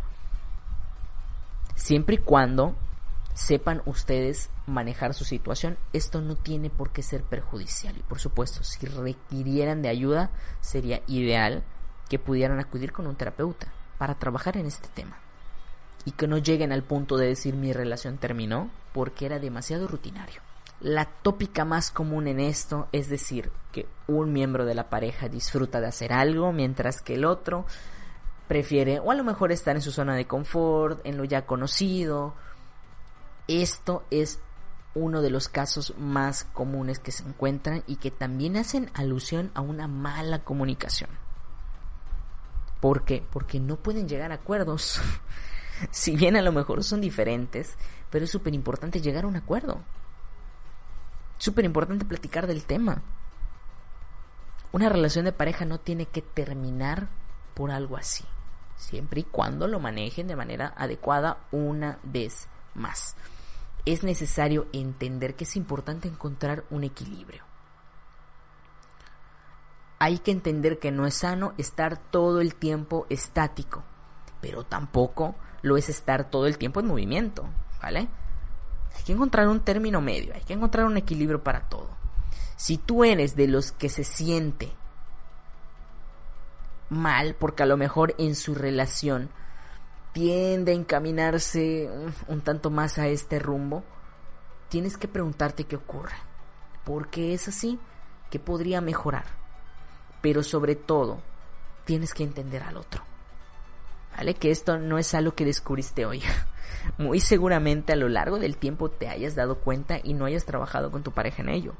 Siempre 1.75 2.14
y 2.14 2.19
cuando 2.19 2.77
sepan 3.35 3.83
ustedes 3.85 4.49
manejar 4.69 5.12
su 5.12 5.25
situación, 5.25 5.77
esto 5.93 6.21
no 6.21 6.37
tiene 6.37 6.71
por 6.71 6.91
qué 6.93 7.03
ser 7.03 7.25
perjudicial. 7.25 7.97
Y 7.97 8.03
por 8.03 8.21
supuesto, 8.21 8.62
si 8.62 8.87
requirieran 8.87 9.83
de 9.83 9.89
ayuda, 9.89 10.31
sería 10.61 11.03
ideal 11.09 11.64
que 12.09 12.19
pudieran 12.19 12.59
acudir 12.59 12.93
con 12.93 13.07
un 13.07 13.17
terapeuta 13.17 13.69
para 13.99 14.15
trabajar 14.15 14.57
en 14.57 14.67
este 14.67 14.89
tema 14.89 15.19
y 16.05 16.13
que 16.13 16.27
no 16.27 16.39
lleguen 16.39 16.73
al 16.73 16.83
punto 16.83 17.17
de 17.17 17.27
decir 17.27 17.55
mi 17.55 17.73
relación 17.73 18.19
terminó 18.19 18.71
porque 18.93 19.27
era 19.27 19.39
demasiado 19.39 19.87
rutinario. 19.87 20.41
La 20.81 21.07
tópica 21.07 21.65
más 21.65 21.91
común 21.91 22.29
en 22.29 22.41
esto 22.41 22.89
es 22.93 23.09
decir 23.09 23.51
que 23.73 23.87
un 24.07 24.33
miembro 24.33 24.65
de 24.65 24.75
la 24.75 24.89
pareja 24.89 25.29
disfruta 25.29 25.81
de 25.81 25.89
hacer 25.89 26.13
algo 26.13 26.53
mientras 26.53 27.03
que 27.03 27.17
el 27.17 27.25
otro 27.25 27.67
prefiere 28.47 29.01
o 29.01 29.11
a 29.11 29.15
lo 29.15 29.25
mejor 29.25 29.53
estar 29.53 29.77
en 29.77 29.83
su 29.83 29.91
zona 29.91 30.15
de 30.15 30.27
confort, 30.27 31.05
en 31.05 31.17
lo 31.17 31.25
ya 31.25 31.47
conocido. 31.47 32.35
Esto 33.49 34.05
es 34.11 34.41
uno 34.95 35.21
de 35.21 35.31
los 35.31 35.49
casos 35.49 35.95
más 35.99 36.45
comunes 36.45 36.99
que 36.99 37.13
se 37.13 37.25
encuentran 37.25 37.83
y 37.87 37.97
que 37.97 38.11
también 38.11 38.57
hacen 38.57 38.91
alusión 38.95 39.51
a 39.55 39.61
una 39.61 39.89
mala 39.89 40.45
comunicación. 40.45 41.11
¿Por 42.81 43.05
qué? 43.05 43.24
Porque 43.33 43.61
no 43.61 43.76
pueden 43.76 44.09
llegar 44.09 44.31
a 44.33 44.37
acuerdos. 44.37 45.01
si 45.91 46.16
bien 46.16 46.37
a 46.37 46.43
lo 46.43 46.53
mejor 46.53 46.85
son 46.85 47.01
diferentes, 47.01 47.76
pero 48.11 48.24
es 48.24 48.31
súper 48.31 48.55
importante 48.55 49.01
llegar 49.01 49.24
a 49.24 49.29
un 49.29 49.37
acuerdo. 49.37 49.81
Súper 51.39 51.64
importante 51.64 52.05
platicar 52.05 52.47
del 52.47 52.64
tema. 52.64 53.03
Una 54.72 54.89
relación 54.89 55.24
de 55.24 55.33
pareja 55.33 55.64
no 55.64 55.79
tiene 55.79 56.07
que 56.07 56.22
terminar 56.22 57.09
por 57.55 57.70
algo 57.70 57.97
así, 57.97 58.24
siempre 58.76 59.20
y 59.20 59.24
cuando 59.24 59.66
lo 59.66 59.81
manejen 59.81 60.29
de 60.29 60.37
manera 60.37 60.74
adecuada 60.76 61.39
una 61.51 61.99
vez 62.03 62.49
más. 62.74 63.16
Es 63.87 64.05
necesario 64.05 64.66
entender 64.72 65.35
que 65.35 65.45
es 65.45 65.57
importante 65.57 66.07
encontrar 66.07 66.64
un 66.70 66.85
equilibrio 66.85 67.48
hay 69.99 70.19
que 70.19 70.31
entender 70.31 70.79
que 70.79 70.93
no 70.93 71.07
es 71.07 71.15
sano 71.15 71.55
estar 71.59 71.97
todo 71.97 72.41
el 72.41 72.55
tiempo 72.55 73.07
estático, 73.11 73.83
pero 74.41 74.65
tampoco 74.65 75.35
lo 75.63 75.77
es 75.77 75.89
estar 75.89 76.31
todo 76.31 76.47
el 76.47 76.59
tiempo 76.59 76.81
en 76.81 76.87
movimiento, 76.87 77.47
¿vale? 77.83 78.09
Hay 78.97 79.03
que 79.05 79.13
encontrar 79.13 79.49
un 79.49 79.61
término 79.61 80.01
medio, 80.01 80.35
hay 80.35 80.43
que 80.43 80.53
encontrar 80.53 80.87
un 80.87 80.97
equilibrio 80.97 81.43
para 81.43 81.69
todo. 81.69 81.89
Si 82.57 82.79
tú 82.79 83.05
eres 83.05 83.37
de 83.37 83.49
los 83.49 83.73
que 83.73 83.89
se 83.89 84.05
siente 84.05 84.73
mal 86.91 87.35
porque 87.35 87.63
a 87.63 87.67
lo 87.67 87.77
mejor 87.77 88.15
en 88.19 88.35
su 88.35 88.55
relación 88.55 89.31
tiende 90.13 90.73
a 90.73 90.75
encaminarse 90.75 91.89
un, 92.29 92.41
tanto 92.41 92.71
más 92.71 92.99
a 92.99 93.09
este 93.09 93.39
rumbo, 93.39 93.85
tienes 94.69 94.97
que 94.97 95.09
preguntarte 95.09 95.65
qué 95.65 95.77
ocurre. 95.77 96.17
¿Por 96.85 97.09
qué 97.09 97.35
es 97.35 97.49
así? 97.49 97.79
¿Qué 98.31 98.39
podría 98.39 98.81
mejorar? 98.81 99.25
Pero 100.21 100.43
sobre 100.43 100.77
todo 100.77 101.21
tienes 101.85 102.14
que 102.14 102.25
entender 102.25 102.62
al 102.62 102.77
otro. 102.77 103.03
¿Vale? 104.16 104.35
Que 104.35 104.51
esto 104.51 104.79
no 104.79 104.99
es 104.99 105.14
algo 105.14 105.35
que 105.35 105.45
descubriste 105.45 106.05
hoy. 106.07 106.23
Muy 106.99 107.21
seguramente 107.21 107.93
a 107.93 107.97
lo 107.97 108.09
largo 108.09 108.39
del 108.39 108.57
tiempo 108.57 108.91
te 108.91 109.09
hayas 109.09 109.35
dado 109.35 109.59
cuenta 109.59 109.99
y 110.03 110.14
no 110.14 110.25
hayas 110.25 110.45
trabajado 110.45 110.91
con 110.91 111.03
tu 111.03 111.12
pareja 111.12 111.43
en 111.43 111.49
ello. 111.49 111.75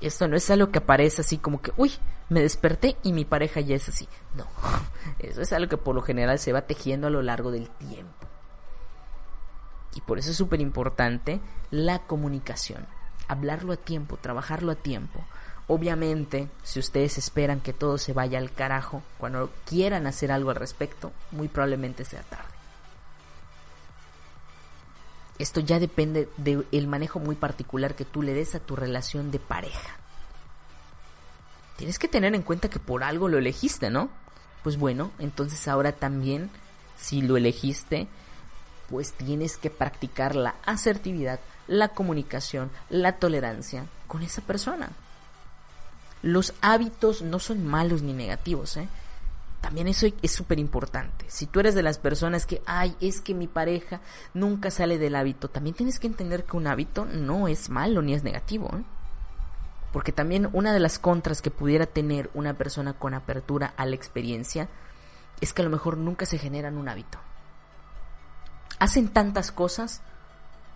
Esto 0.00 0.28
no 0.28 0.36
es 0.36 0.48
algo 0.50 0.70
que 0.70 0.78
aparece 0.78 1.22
así 1.22 1.38
como 1.38 1.60
que, 1.60 1.72
uy, 1.76 1.92
me 2.28 2.40
desperté 2.40 2.96
y 3.02 3.12
mi 3.12 3.24
pareja 3.24 3.60
ya 3.60 3.76
es 3.76 3.88
así. 3.88 4.08
No, 4.34 4.46
eso 5.18 5.40
es 5.40 5.52
algo 5.52 5.68
que 5.68 5.76
por 5.76 5.94
lo 5.94 6.02
general 6.02 6.38
se 6.38 6.52
va 6.52 6.62
tejiendo 6.62 7.06
a 7.06 7.10
lo 7.10 7.22
largo 7.22 7.50
del 7.50 7.68
tiempo. 7.70 8.26
Y 9.94 10.00
por 10.02 10.18
eso 10.18 10.30
es 10.30 10.36
súper 10.36 10.60
importante 10.60 11.40
la 11.70 12.00
comunicación. 12.00 12.86
Hablarlo 13.26 13.72
a 13.72 13.76
tiempo, 13.76 14.16
trabajarlo 14.16 14.72
a 14.72 14.76
tiempo. 14.76 15.24
Obviamente, 15.68 16.48
si 16.62 16.80
ustedes 16.80 17.18
esperan 17.18 17.60
que 17.60 17.74
todo 17.74 17.98
se 17.98 18.14
vaya 18.14 18.38
al 18.38 18.52
carajo 18.52 19.02
cuando 19.18 19.52
quieran 19.66 20.06
hacer 20.06 20.32
algo 20.32 20.48
al 20.50 20.56
respecto, 20.56 21.12
muy 21.30 21.48
probablemente 21.48 22.06
sea 22.06 22.22
tarde. 22.22 22.48
Esto 25.38 25.60
ya 25.60 25.78
depende 25.78 26.28
del 26.38 26.88
manejo 26.88 27.20
muy 27.20 27.36
particular 27.36 27.94
que 27.94 28.06
tú 28.06 28.22
le 28.22 28.32
des 28.32 28.54
a 28.54 28.60
tu 28.60 28.76
relación 28.76 29.30
de 29.30 29.38
pareja. 29.38 29.96
Tienes 31.76 31.98
que 31.98 32.08
tener 32.08 32.34
en 32.34 32.42
cuenta 32.42 32.70
que 32.70 32.80
por 32.80 33.04
algo 33.04 33.28
lo 33.28 33.38
elegiste, 33.38 33.90
¿no? 33.90 34.08
Pues 34.64 34.78
bueno, 34.78 35.12
entonces 35.18 35.68
ahora 35.68 35.92
también, 35.92 36.50
si 36.96 37.22
lo 37.22 37.36
elegiste, 37.36 38.08
pues 38.88 39.12
tienes 39.12 39.58
que 39.58 39.70
practicar 39.70 40.34
la 40.34 40.56
asertividad, 40.64 41.40
la 41.68 41.88
comunicación, 41.88 42.70
la 42.88 43.18
tolerancia 43.18 43.84
con 44.08 44.22
esa 44.22 44.40
persona. 44.40 44.90
Los 46.22 46.54
hábitos 46.60 47.22
no 47.22 47.38
son 47.38 47.66
malos 47.66 48.02
ni 48.02 48.12
negativos, 48.12 48.76
¿eh? 48.76 48.88
También 49.60 49.88
eso 49.88 50.06
es 50.22 50.32
súper 50.32 50.58
importante. 50.58 51.24
Si 51.28 51.46
tú 51.46 51.60
eres 51.60 51.74
de 51.74 51.82
las 51.82 51.98
personas 51.98 52.46
que, 52.46 52.62
ay, 52.64 52.96
es 53.00 53.20
que 53.20 53.34
mi 53.34 53.48
pareja 53.48 54.00
nunca 54.32 54.70
sale 54.70 54.98
del 54.98 55.16
hábito, 55.16 55.48
también 55.48 55.74
tienes 55.74 55.98
que 55.98 56.06
entender 56.06 56.44
que 56.44 56.56
un 56.56 56.68
hábito 56.68 57.04
no 57.06 57.48
es 57.48 57.68
malo 57.68 58.00
ni 58.00 58.14
es 58.14 58.22
negativo. 58.22 58.70
¿eh? 58.72 58.84
Porque 59.92 60.12
también 60.12 60.48
una 60.52 60.72
de 60.72 60.80
las 60.80 60.98
contras 60.98 61.42
que 61.42 61.50
pudiera 61.50 61.86
tener 61.86 62.30
una 62.34 62.54
persona 62.54 62.92
con 62.92 63.14
apertura 63.14 63.74
a 63.76 63.84
la 63.84 63.96
experiencia 63.96 64.68
es 65.40 65.52
que 65.52 65.62
a 65.62 65.64
lo 65.64 65.70
mejor 65.70 65.96
nunca 65.96 66.24
se 66.24 66.38
generan 66.38 66.76
un 66.76 66.88
hábito. 66.88 67.18
Hacen 68.78 69.08
tantas 69.08 69.50
cosas, 69.50 70.02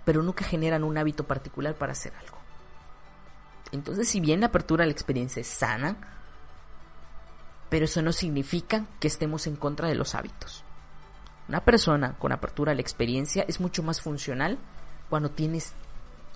pero 0.05 0.23
nunca 0.23 0.45
generan 0.45 0.83
un 0.83 0.99
hábito 0.99 1.25
particular 1.25 1.77
para 1.77 1.93
hacer 1.93 2.13
algo. 2.17 2.42
Entonces, 3.73 4.09
si 4.09 4.21
bien 4.21 4.41
la 4.41 4.47
apertura 4.47 4.85
a 4.85 4.87
la 4.87 4.93
experiencia 4.93 5.41
es 5.41 5.49
sana, 5.49 5.97
pero 7.71 7.87
eso 7.87 8.03
no 8.03 8.13
significa 8.13 8.85
que 9.01 9.09
estemos 9.09 9.47
en 9.47 9.57
contra 9.57 9.89
de 9.89 9.95
los 9.95 10.15
hábitos. 10.15 10.63
Una 11.49 11.65
persona 11.65 12.15
con 12.19 12.31
apertura 12.31 12.73
a 12.73 12.75
la 12.75 12.83
experiencia 12.83 13.45
es 13.49 13.61
mucho 13.61 13.83
más 13.83 14.01
funcional 14.01 14.59
cuando 15.09 15.31
tienes 15.31 15.73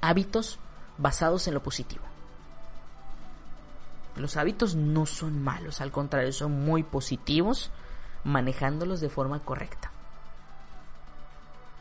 hábitos 0.00 0.58
basados 0.98 1.46
en 1.46 1.54
lo 1.54 1.62
positivo. 1.62 2.04
Los 4.16 4.38
hábitos 4.38 4.74
no 4.74 5.04
son 5.04 5.42
malos, 5.42 5.82
al 5.82 5.92
contrario, 5.92 6.32
son 6.32 6.64
muy 6.64 6.82
positivos 6.82 7.70
manejándolos 8.24 9.00
de 9.00 9.10
forma 9.10 9.40
correcta. 9.40 9.90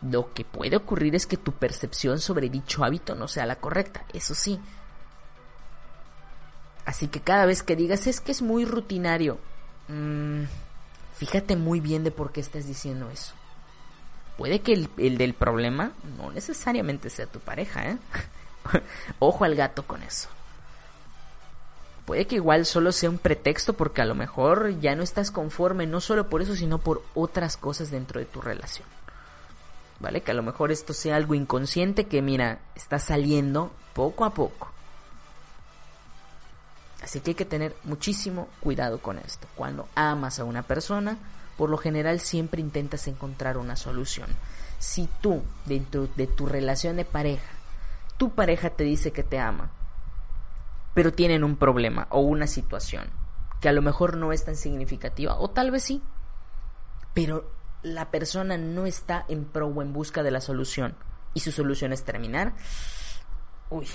Lo 0.01 0.34
que 0.34 0.43
puede 0.43 0.76
ocurrir 0.76 1.16
es 1.16 1.26
que 1.26 1.38
tu 1.38 1.53
percepción 1.53 2.20
sobre 2.20 2.49
dicho 2.49 2.84
hábito 2.84 3.16
no 3.16 3.28
sea 3.28 3.45
la 3.45 3.56
correcta, 3.56 4.06
eso 4.14 4.36
sí, 4.36 4.60
Así 6.86 7.08
que 7.08 7.20
cada 7.20 7.46
vez 7.46 7.64
que 7.64 7.76
digas 7.76 8.08
es 8.08 8.22
que 8.22 8.32
es 8.32 8.42
muy 8.42 8.64
rutinario, 8.64 9.40
mm, 9.88 10.44
fíjate 11.18 11.56
muy 11.56 11.80
bien 11.80 12.04
de 12.04 12.12
por 12.12 12.32
qué 12.32 12.40
estás 12.42 12.68
diciendo 12.68 13.10
eso. 13.10 13.34
Puede 14.38 14.60
que 14.60 14.74
el, 14.74 15.18
del 15.18 15.34
problema 15.34 15.94
no 16.18 16.32
necesariamente 16.32 17.10
sea 17.10 17.26
tu 17.26 17.40
pareja, 17.40 17.92
¿eh? 17.92 17.98
Ojo 19.20 19.46
al 19.46 19.56
gato 19.56 19.84
con 19.88 20.04
eso. 20.04 20.30
Puede 22.06 22.28
que 22.28 22.36
igual 22.36 22.66
solo 22.66 22.92
sea 22.92 23.10
un 23.10 23.18
pretexto 23.18 23.74
porque 23.74 24.02
a 24.02 24.06
lo 24.06 24.14
mejor 24.14 24.80
ya 24.80 24.96
no 24.96 25.02
estás 25.02 25.32
conforme, 25.32 25.88
no 25.88 26.02
solo 26.02 26.30
por 26.30 26.44
eso, 26.44 26.56
sino 26.56 26.78
por 26.78 27.02
otras 27.16 27.58
cosas 27.58 27.90
dentro 27.90 28.20
de 28.20 28.28
tu 28.28 28.42
relación. 28.42 28.88
¿Vale? 30.00 30.22
Que 30.22 30.32
a 30.32 30.36
lo 30.36 30.44
mejor 30.44 30.72
esto 30.72 30.94
sea 30.94 31.16
algo 31.16 31.34
inconsciente 31.34 32.06
que, 32.06 32.22
mira, 32.22 32.60
está 32.76 33.00
saliendo 33.00 33.72
poco 33.94 34.26
a 34.26 34.34
poco. 34.34 34.75
Así 37.02 37.20
que 37.20 37.32
hay 37.32 37.36
que 37.36 37.46
tener 37.46 37.76
muchísimo 37.84 38.48
cuidado 38.60 39.00
con 39.00 39.20
esto. 39.20 39.48
Cuando 39.56 39.88
amas 39.96 40.39
a 40.39 40.43
una 40.43 40.64
persona, 40.64 41.18
por 41.58 41.70
lo 41.70 41.78
general 41.78 42.20
siempre 42.20 42.62
intentas 42.62 43.08
encontrar 43.08 43.58
una 43.58 43.76
solución. 43.76 44.30
Si 44.80 45.10
tú, 45.22 45.43
dentro 45.66 46.08
de 46.08 46.28
tu 46.28 46.46
relación 46.46 46.96
de 46.96 47.06
pareja, 47.06 47.52
tu 48.18 48.32
pareja 48.32 48.70
te 48.70 48.84
dice 48.84 49.12
que 49.12 49.24
te 49.24 49.39
ama, 49.39 49.72
pero 50.93 51.14
tienen 51.14 51.43
un 51.43 51.58
problema 51.58 52.08
o 52.10 52.22
una 52.22 52.48
situación 52.48 53.10
que 53.62 53.70
a 53.70 53.74
lo 53.74 53.82
mejor 53.82 54.18
no 54.18 54.32
es 54.32 54.46
tan 54.46 54.56
significativa, 54.56 55.38
o 55.38 55.50
tal 55.50 55.72
vez 55.72 55.84
sí, 55.84 56.02
pero 57.14 57.50
la 57.84 58.12
persona 58.12 58.58
no 58.58 58.86
está 58.86 59.26
en 59.28 59.46
pro 59.46 59.68
o 59.68 59.82
en 59.82 59.93
busca 59.93 60.24
de 60.24 60.32
la 60.32 60.41
solución 60.41 60.96
y 61.34 61.39
su 61.39 61.52
solución 61.52 61.93
es 61.93 62.04
terminar, 62.04 62.54
uy, 63.70 63.88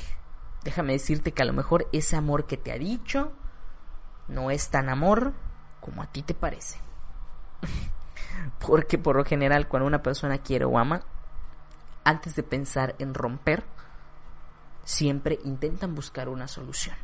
déjame 0.64 0.92
decirte 0.92 1.32
que 1.32 1.42
a 1.42 1.46
lo 1.46 1.52
mejor 1.52 1.86
ese 1.92 2.16
amor 2.16 2.46
que 2.46 2.56
te 2.56 2.72
ha 2.72 2.78
dicho 2.78 3.32
no 4.28 4.50
es 4.50 4.70
tan 4.70 4.88
amor 4.88 5.32
como 5.80 6.02
a 6.02 6.06
ti 6.06 6.22
te 6.22 6.34
parece. 6.34 6.78
Porque 8.66 8.98
por 8.98 9.16
lo 9.16 9.24
general 9.24 9.68
cuando 9.68 9.86
una 9.86 10.02
persona 10.02 10.38
quiere 10.38 10.64
o 10.64 10.78
ama, 10.78 11.02
antes 12.04 12.36
de 12.36 12.42
pensar 12.42 12.94
en 12.98 13.14
romper, 13.14 13.64
siempre 14.84 15.38
intentan 15.44 15.94
buscar 15.94 16.28
una 16.28 16.48
solución. 16.48 16.96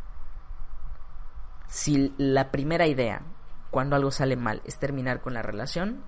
Si 1.68 2.14
la 2.16 2.50
primera 2.50 2.86
idea, 2.86 3.22
cuando 3.70 3.96
algo 3.96 4.10
sale 4.10 4.36
mal, 4.36 4.62
es 4.64 4.78
terminar 4.78 5.20
con 5.20 5.34
la 5.34 5.42
relación, 5.42 6.02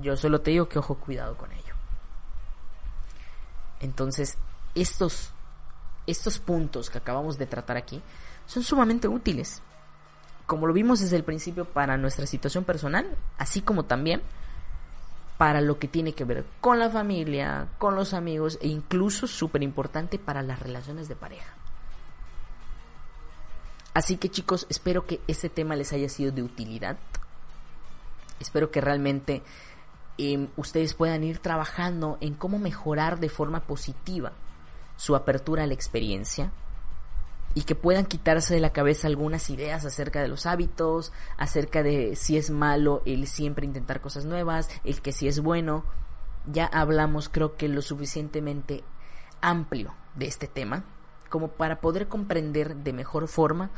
yo 0.00 0.16
solo 0.16 0.40
te 0.40 0.50
digo 0.50 0.68
que 0.68 0.78
ojo 0.78 0.96
cuidado 0.96 1.36
con 1.36 1.52
ello. 1.52 1.74
Entonces, 3.80 4.38
estos 4.74 5.32
estos 6.06 6.38
puntos 6.38 6.90
que 6.90 6.98
acabamos 6.98 7.38
de 7.38 7.46
tratar 7.46 7.76
aquí 7.76 8.02
son 8.46 8.62
sumamente 8.62 9.08
útiles. 9.08 9.62
Como 10.46 10.66
lo 10.66 10.74
vimos 10.74 11.00
desde 11.00 11.16
el 11.16 11.24
principio 11.24 11.64
para 11.64 11.96
nuestra 11.96 12.26
situación 12.26 12.64
personal, 12.64 13.16
así 13.38 13.62
como 13.62 13.84
también 13.84 14.22
para 15.38 15.60
lo 15.60 15.78
que 15.78 15.88
tiene 15.88 16.12
que 16.12 16.24
ver 16.24 16.44
con 16.60 16.78
la 16.78 16.90
familia, 16.90 17.68
con 17.78 17.96
los 17.96 18.14
amigos 18.14 18.58
e 18.60 18.68
incluso 18.68 19.26
súper 19.26 19.62
importante 19.62 20.18
para 20.18 20.42
las 20.42 20.60
relaciones 20.60 21.08
de 21.08 21.16
pareja. 21.16 21.54
Así 23.94 24.16
que 24.16 24.30
chicos, 24.30 24.66
espero 24.68 25.06
que 25.06 25.20
este 25.28 25.48
tema 25.48 25.76
les 25.76 25.92
haya 25.92 26.08
sido 26.08 26.32
de 26.32 26.42
utilidad. 26.42 26.98
Espero 28.40 28.70
que 28.70 28.80
realmente 28.80 29.42
em, 30.18 30.48
ustedes 30.56 30.94
puedan 30.94 31.24
ir 31.24 31.38
trabajando 31.38 32.18
en 32.20 32.34
cómo 32.34 32.58
mejorar 32.58 33.18
de 33.20 33.28
forma 33.28 33.60
positiva 33.60 34.32
su 34.96 35.16
apertura 35.16 35.64
a 35.64 35.66
la 35.66 35.74
experiencia 35.74 36.52
y 37.54 37.62
que 37.62 37.74
puedan 37.74 38.06
quitarse 38.06 38.54
de 38.54 38.60
la 38.60 38.72
cabeza 38.72 39.06
algunas 39.06 39.48
ideas 39.48 39.84
acerca 39.84 40.20
de 40.20 40.28
los 40.28 40.46
hábitos, 40.46 41.12
acerca 41.36 41.82
de 41.82 42.16
si 42.16 42.36
es 42.36 42.50
malo 42.50 43.02
el 43.06 43.26
siempre 43.26 43.64
intentar 43.64 44.00
cosas 44.00 44.24
nuevas, 44.24 44.68
el 44.82 45.00
que 45.02 45.12
si 45.12 45.28
es 45.28 45.40
bueno. 45.40 45.84
Ya 46.46 46.66
hablamos 46.66 47.28
creo 47.28 47.56
que 47.56 47.68
lo 47.68 47.80
suficientemente 47.80 48.84
amplio 49.40 49.94
de 50.14 50.26
este 50.26 50.46
tema 50.46 50.84
como 51.30 51.48
para 51.48 51.80
poder 51.80 52.06
comprender 52.06 52.76
de 52.76 52.92
mejor 52.92 53.26
forma 53.28 53.70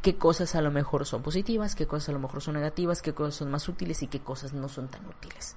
qué 0.00 0.16
cosas 0.16 0.54
a 0.54 0.60
lo 0.60 0.70
mejor 0.70 1.06
son 1.06 1.22
positivas, 1.22 1.74
qué 1.74 1.86
cosas 1.86 2.10
a 2.10 2.12
lo 2.12 2.18
mejor 2.18 2.40
son 2.42 2.54
negativas, 2.54 3.02
qué 3.02 3.14
cosas 3.14 3.36
son 3.36 3.50
más 3.50 3.68
útiles 3.68 4.02
y 4.02 4.08
qué 4.08 4.20
cosas 4.20 4.52
no 4.52 4.68
son 4.68 4.88
tan 4.88 5.06
útiles. 5.06 5.56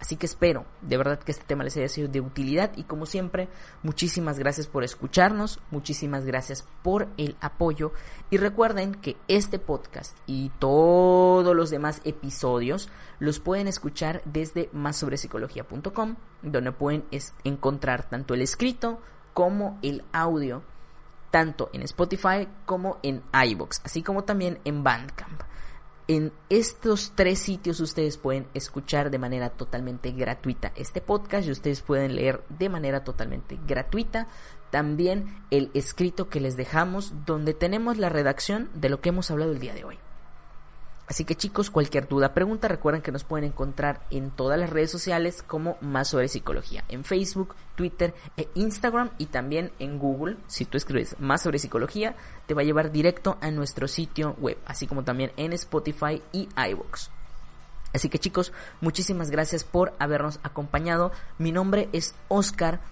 Así 0.00 0.16
que 0.16 0.24
espero 0.24 0.64
de 0.80 0.96
verdad 0.96 1.18
que 1.18 1.30
este 1.30 1.44
tema 1.44 1.62
les 1.62 1.76
haya 1.76 1.88
sido 1.88 2.08
de 2.08 2.22
utilidad 2.22 2.72
y 2.76 2.84
como 2.84 3.04
siempre, 3.04 3.48
muchísimas 3.82 4.38
gracias 4.38 4.66
por 4.66 4.82
escucharnos, 4.82 5.60
muchísimas 5.70 6.24
gracias 6.24 6.66
por 6.82 7.08
el 7.18 7.36
apoyo 7.42 7.92
y 8.30 8.38
recuerden 8.38 8.94
que 8.94 9.18
este 9.28 9.58
podcast 9.58 10.16
y 10.26 10.50
todos 10.58 11.54
los 11.54 11.68
demás 11.68 12.00
episodios 12.04 12.88
los 13.18 13.40
pueden 13.40 13.68
escuchar 13.68 14.22
desde 14.24 14.70
másobresicologia.com 14.72 16.16
donde 16.42 16.72
pueden 16.72 17.04
encontrar 17.44 18.08
tanto 18.08 18.32
el 18.32 18.40
escrito 18.40 19.02
como 19.34 19.78
el 19.82 20.02
audio 20.12 20.62
tanto 21.30 21.68
en 21.72 21.82
Spotify 21.82 22.48
como 22.64 22.98
en 23.02 23.22
iBox, 23.32 23.82
así 23.84 24.02
como 24.02 24.24
también 24.24 24.58
en 24.64 24.82
Bandcamp. 24.82 25.42
En 26.10 26.32
estos 26.48 27.12
tres 27.14 27.38
sitios 27.38 27.78
ustedes 27.78 28.16
pueden 28.16 28.48
escuchar 28.52 29.12
de 29.12 29.20
manera 29.20 29.50
totalmente 29.50 30.10
gratuita 30.10 30.72
este 30.74 31.00
podcast 31.00 31.46
y 31.46 31.52
ustedes 31.52 31.82
pueden 31.82 32.16
leer 32.16 32.42
de 32.48 32.68
manera 32.68 33.04
totalmente 33.04 33.60
gratuita 33.64 34.26
también 34.72 35.44
el 35.52 35.70
escrito 35.72 36.28
que 36.28 36.40
les 36.40 36.56
dejamos 36.56 37.12
donde 37.26 37.54
tenemos 37.54 37.96
la 37.96 38.08
redacción 38.08 38.70
de 38.74 38.88
lo 38.88 39.00
que 39.00 39.10
hemos 39.10 39.30
hablado 39.30 39.52
el 39.52 39.60
día 39.60 39.72
de 39.72 39.84
hoy. 39.84 39.98
Así 41.10 41.24
que 41.24 41.34
chicos, 41.34 41.70
cualquier 41.70 42.06
duda, 42.06 42.34
pregunta, 42.34 42.68
recuerden 42.68 43.02
que 43.02 43.10
nos 43.10 43.24
pueden 43.24 43.44
encontrar 43.44 44.00
en 44.12 44.30
todas 44.30 44.60
las 44.60 44.70
redes 44.70 44.92
sociales 44.92 45.42
como 45.42 45.76
Más 45.80 46.06
sobre 46.06 46.28
Psicología, 46.28 46.84
en 46.88 47.02
Facebook, 47.02 47.56
Twitter 47.74 48.14
e 48.36 48.48
Instagram 48.54 49.10
y 49.18 49.26
también 49.26 49.72
en 49.80 49.98
Google. 49.98 50.36
Si 50.46 50.66
tú 50.66 50.76
escribes 50.76 51.16
Más 51.18 51.42
sobre 51.42 51.58
Psicología, 51.58 52.14
te 52.46 52.54
va 52.54 52.60
a 52.60 52.64
llevar 52.64 52.92
directo 52.92 53.38
a 53.40 53.50
nuestro 53.50 53.88
sitio 53.88 54.36
web, 54.38 54.56
así 54.66 54.86
como 54.86 55.02
también 55.02 55.32
en 55.36 55.52
Spotify 55.52 56.22
y 56.30 56.48
iVoox. 56.56 57.08
Así 57.92 58.08
que 58.08 58.20
chicos, 58.20 58.52
muchísimas 58.80 59.32
gracias 59.32 59.64
por 59.64 59.94
habernos 59.98 60.38
acompañado. 60.44 61.10
Mi 61.38 61.50
nombre 61.50 61.88
es 61.92 62.14
Oscar 62.28 62.82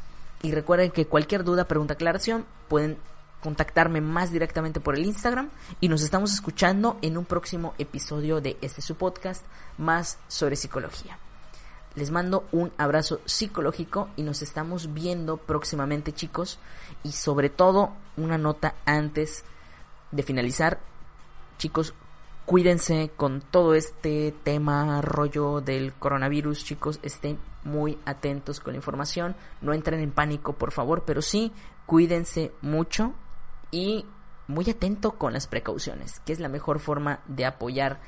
y 0.42 0.50
recuerden 0.50 0.90
que 0.90 1.06
cualquier 1.06 1.44
duda, 1.44 1.68
pregunta, 1.68 1.94
aclaración 1.94 2.46
pueden 2.66 2.98
contactarme 3.42 4.00
más 4.00 4.30
directamente 4.30 4.80
por 4.80 4.96
el 4.96 5.06
Instagram 5.06 5.50
y 5.80 5.88
nos 5.88 6.02
estamos 6.02 6.32
escuchando 6.32 6.98
en 7.02 7.16
un 7.16 7.24
próximo 7.24 7.74
episodio 7.78 8.40
de 8.40 8.56
este 8.60 8.82
su 8.82 8.96
podcast 8.96 9.44
más 9.76 10.18
sobre 10.28 10.56
psicología. 10.56 11.18
Les 11.98 12.12
mando 12.12 12.46
un 12.52 12.70
abrazo 12.78 13.20
psicológico 13.24 14.08
y 14.14 14.22
nos 14.22 14.40
estamos 14.42 14.94
viendo 14.94 15.36
próximamente 15.36 16.12
chicos. 16.12 16.60
Y 17.02 17.10
sobre 17.10 17.50
todo 17.50 17.92
una 18.16 18.38
nota 18.38 18.74
antes 18.84 19.44
de 20.12 20.22
finalizar. 20.22 20.78
Chicos 21.58 21.94
cuídense 22.46 23.10
con 23.16 23.40
todo 23.40 23.74
este 23.74 24.32
tema 24.44 25.02
rollo 25.02 25.60
del 25.60 25.92
coronavirus. 25.92 26.64
Chicos 26.64 27.00
estén 27.02 27.38
muy 27.64 27.98
atentos 28.04 28.60
con 28.60 28.74
la 28.74 28.78
información. 28.78 29.34
No 29.60 29.72
entren 29.72 30.00
en 30.00 30.12
pánico 30.12 30.52
por 30.52 30.70
favor 30.70 31.02
pero 31.04 31.20
sí 31.20 31.52
cuídense 31.84 32.52
mucho 32.60 33.12
y 33.70 34.06
muy 34.46 34.68
atento 34.70 35.12
con 35.12 35.32
las 35.32 35.46
precauciones, 35.46 36.20
que 36.20 36.32
es 36.32 36.40
la 36.40 36.48
mejor 36.48 36.80
forma 36.80 37.20
de 37.26 37.44
apoyar 37.44 38.00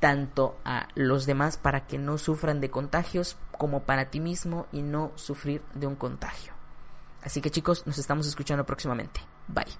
tanto 0.00 0.58
a 0.64 0.88
los 0.94 1.26
demás 1.26 1.56
para 1.56 1.86
que 1.86 1.98
no 1.98 2.18
sufran 2.18 2.60
de 2.60 2.70
contagios 2.70 3.36
como 3.56 3.84
para 3.84 4.10
ti 4.10 4.18
mismo 4.18 4.66
y 4.72 4.82
no 4.82 5.12
sufrir 5.14 5.62
de 5.74 5.86
un 5.86 5.94
contagio. 5.94 6.54
Así 7.22 7.40
que 7.40 7.50
chicos, 7.50 7.86
nos 7.86 7.98
estamos 7.98 8.26
escuchando 8.26 8.66
próximamente. 8.66 9.20
Bye. 9.46 9.78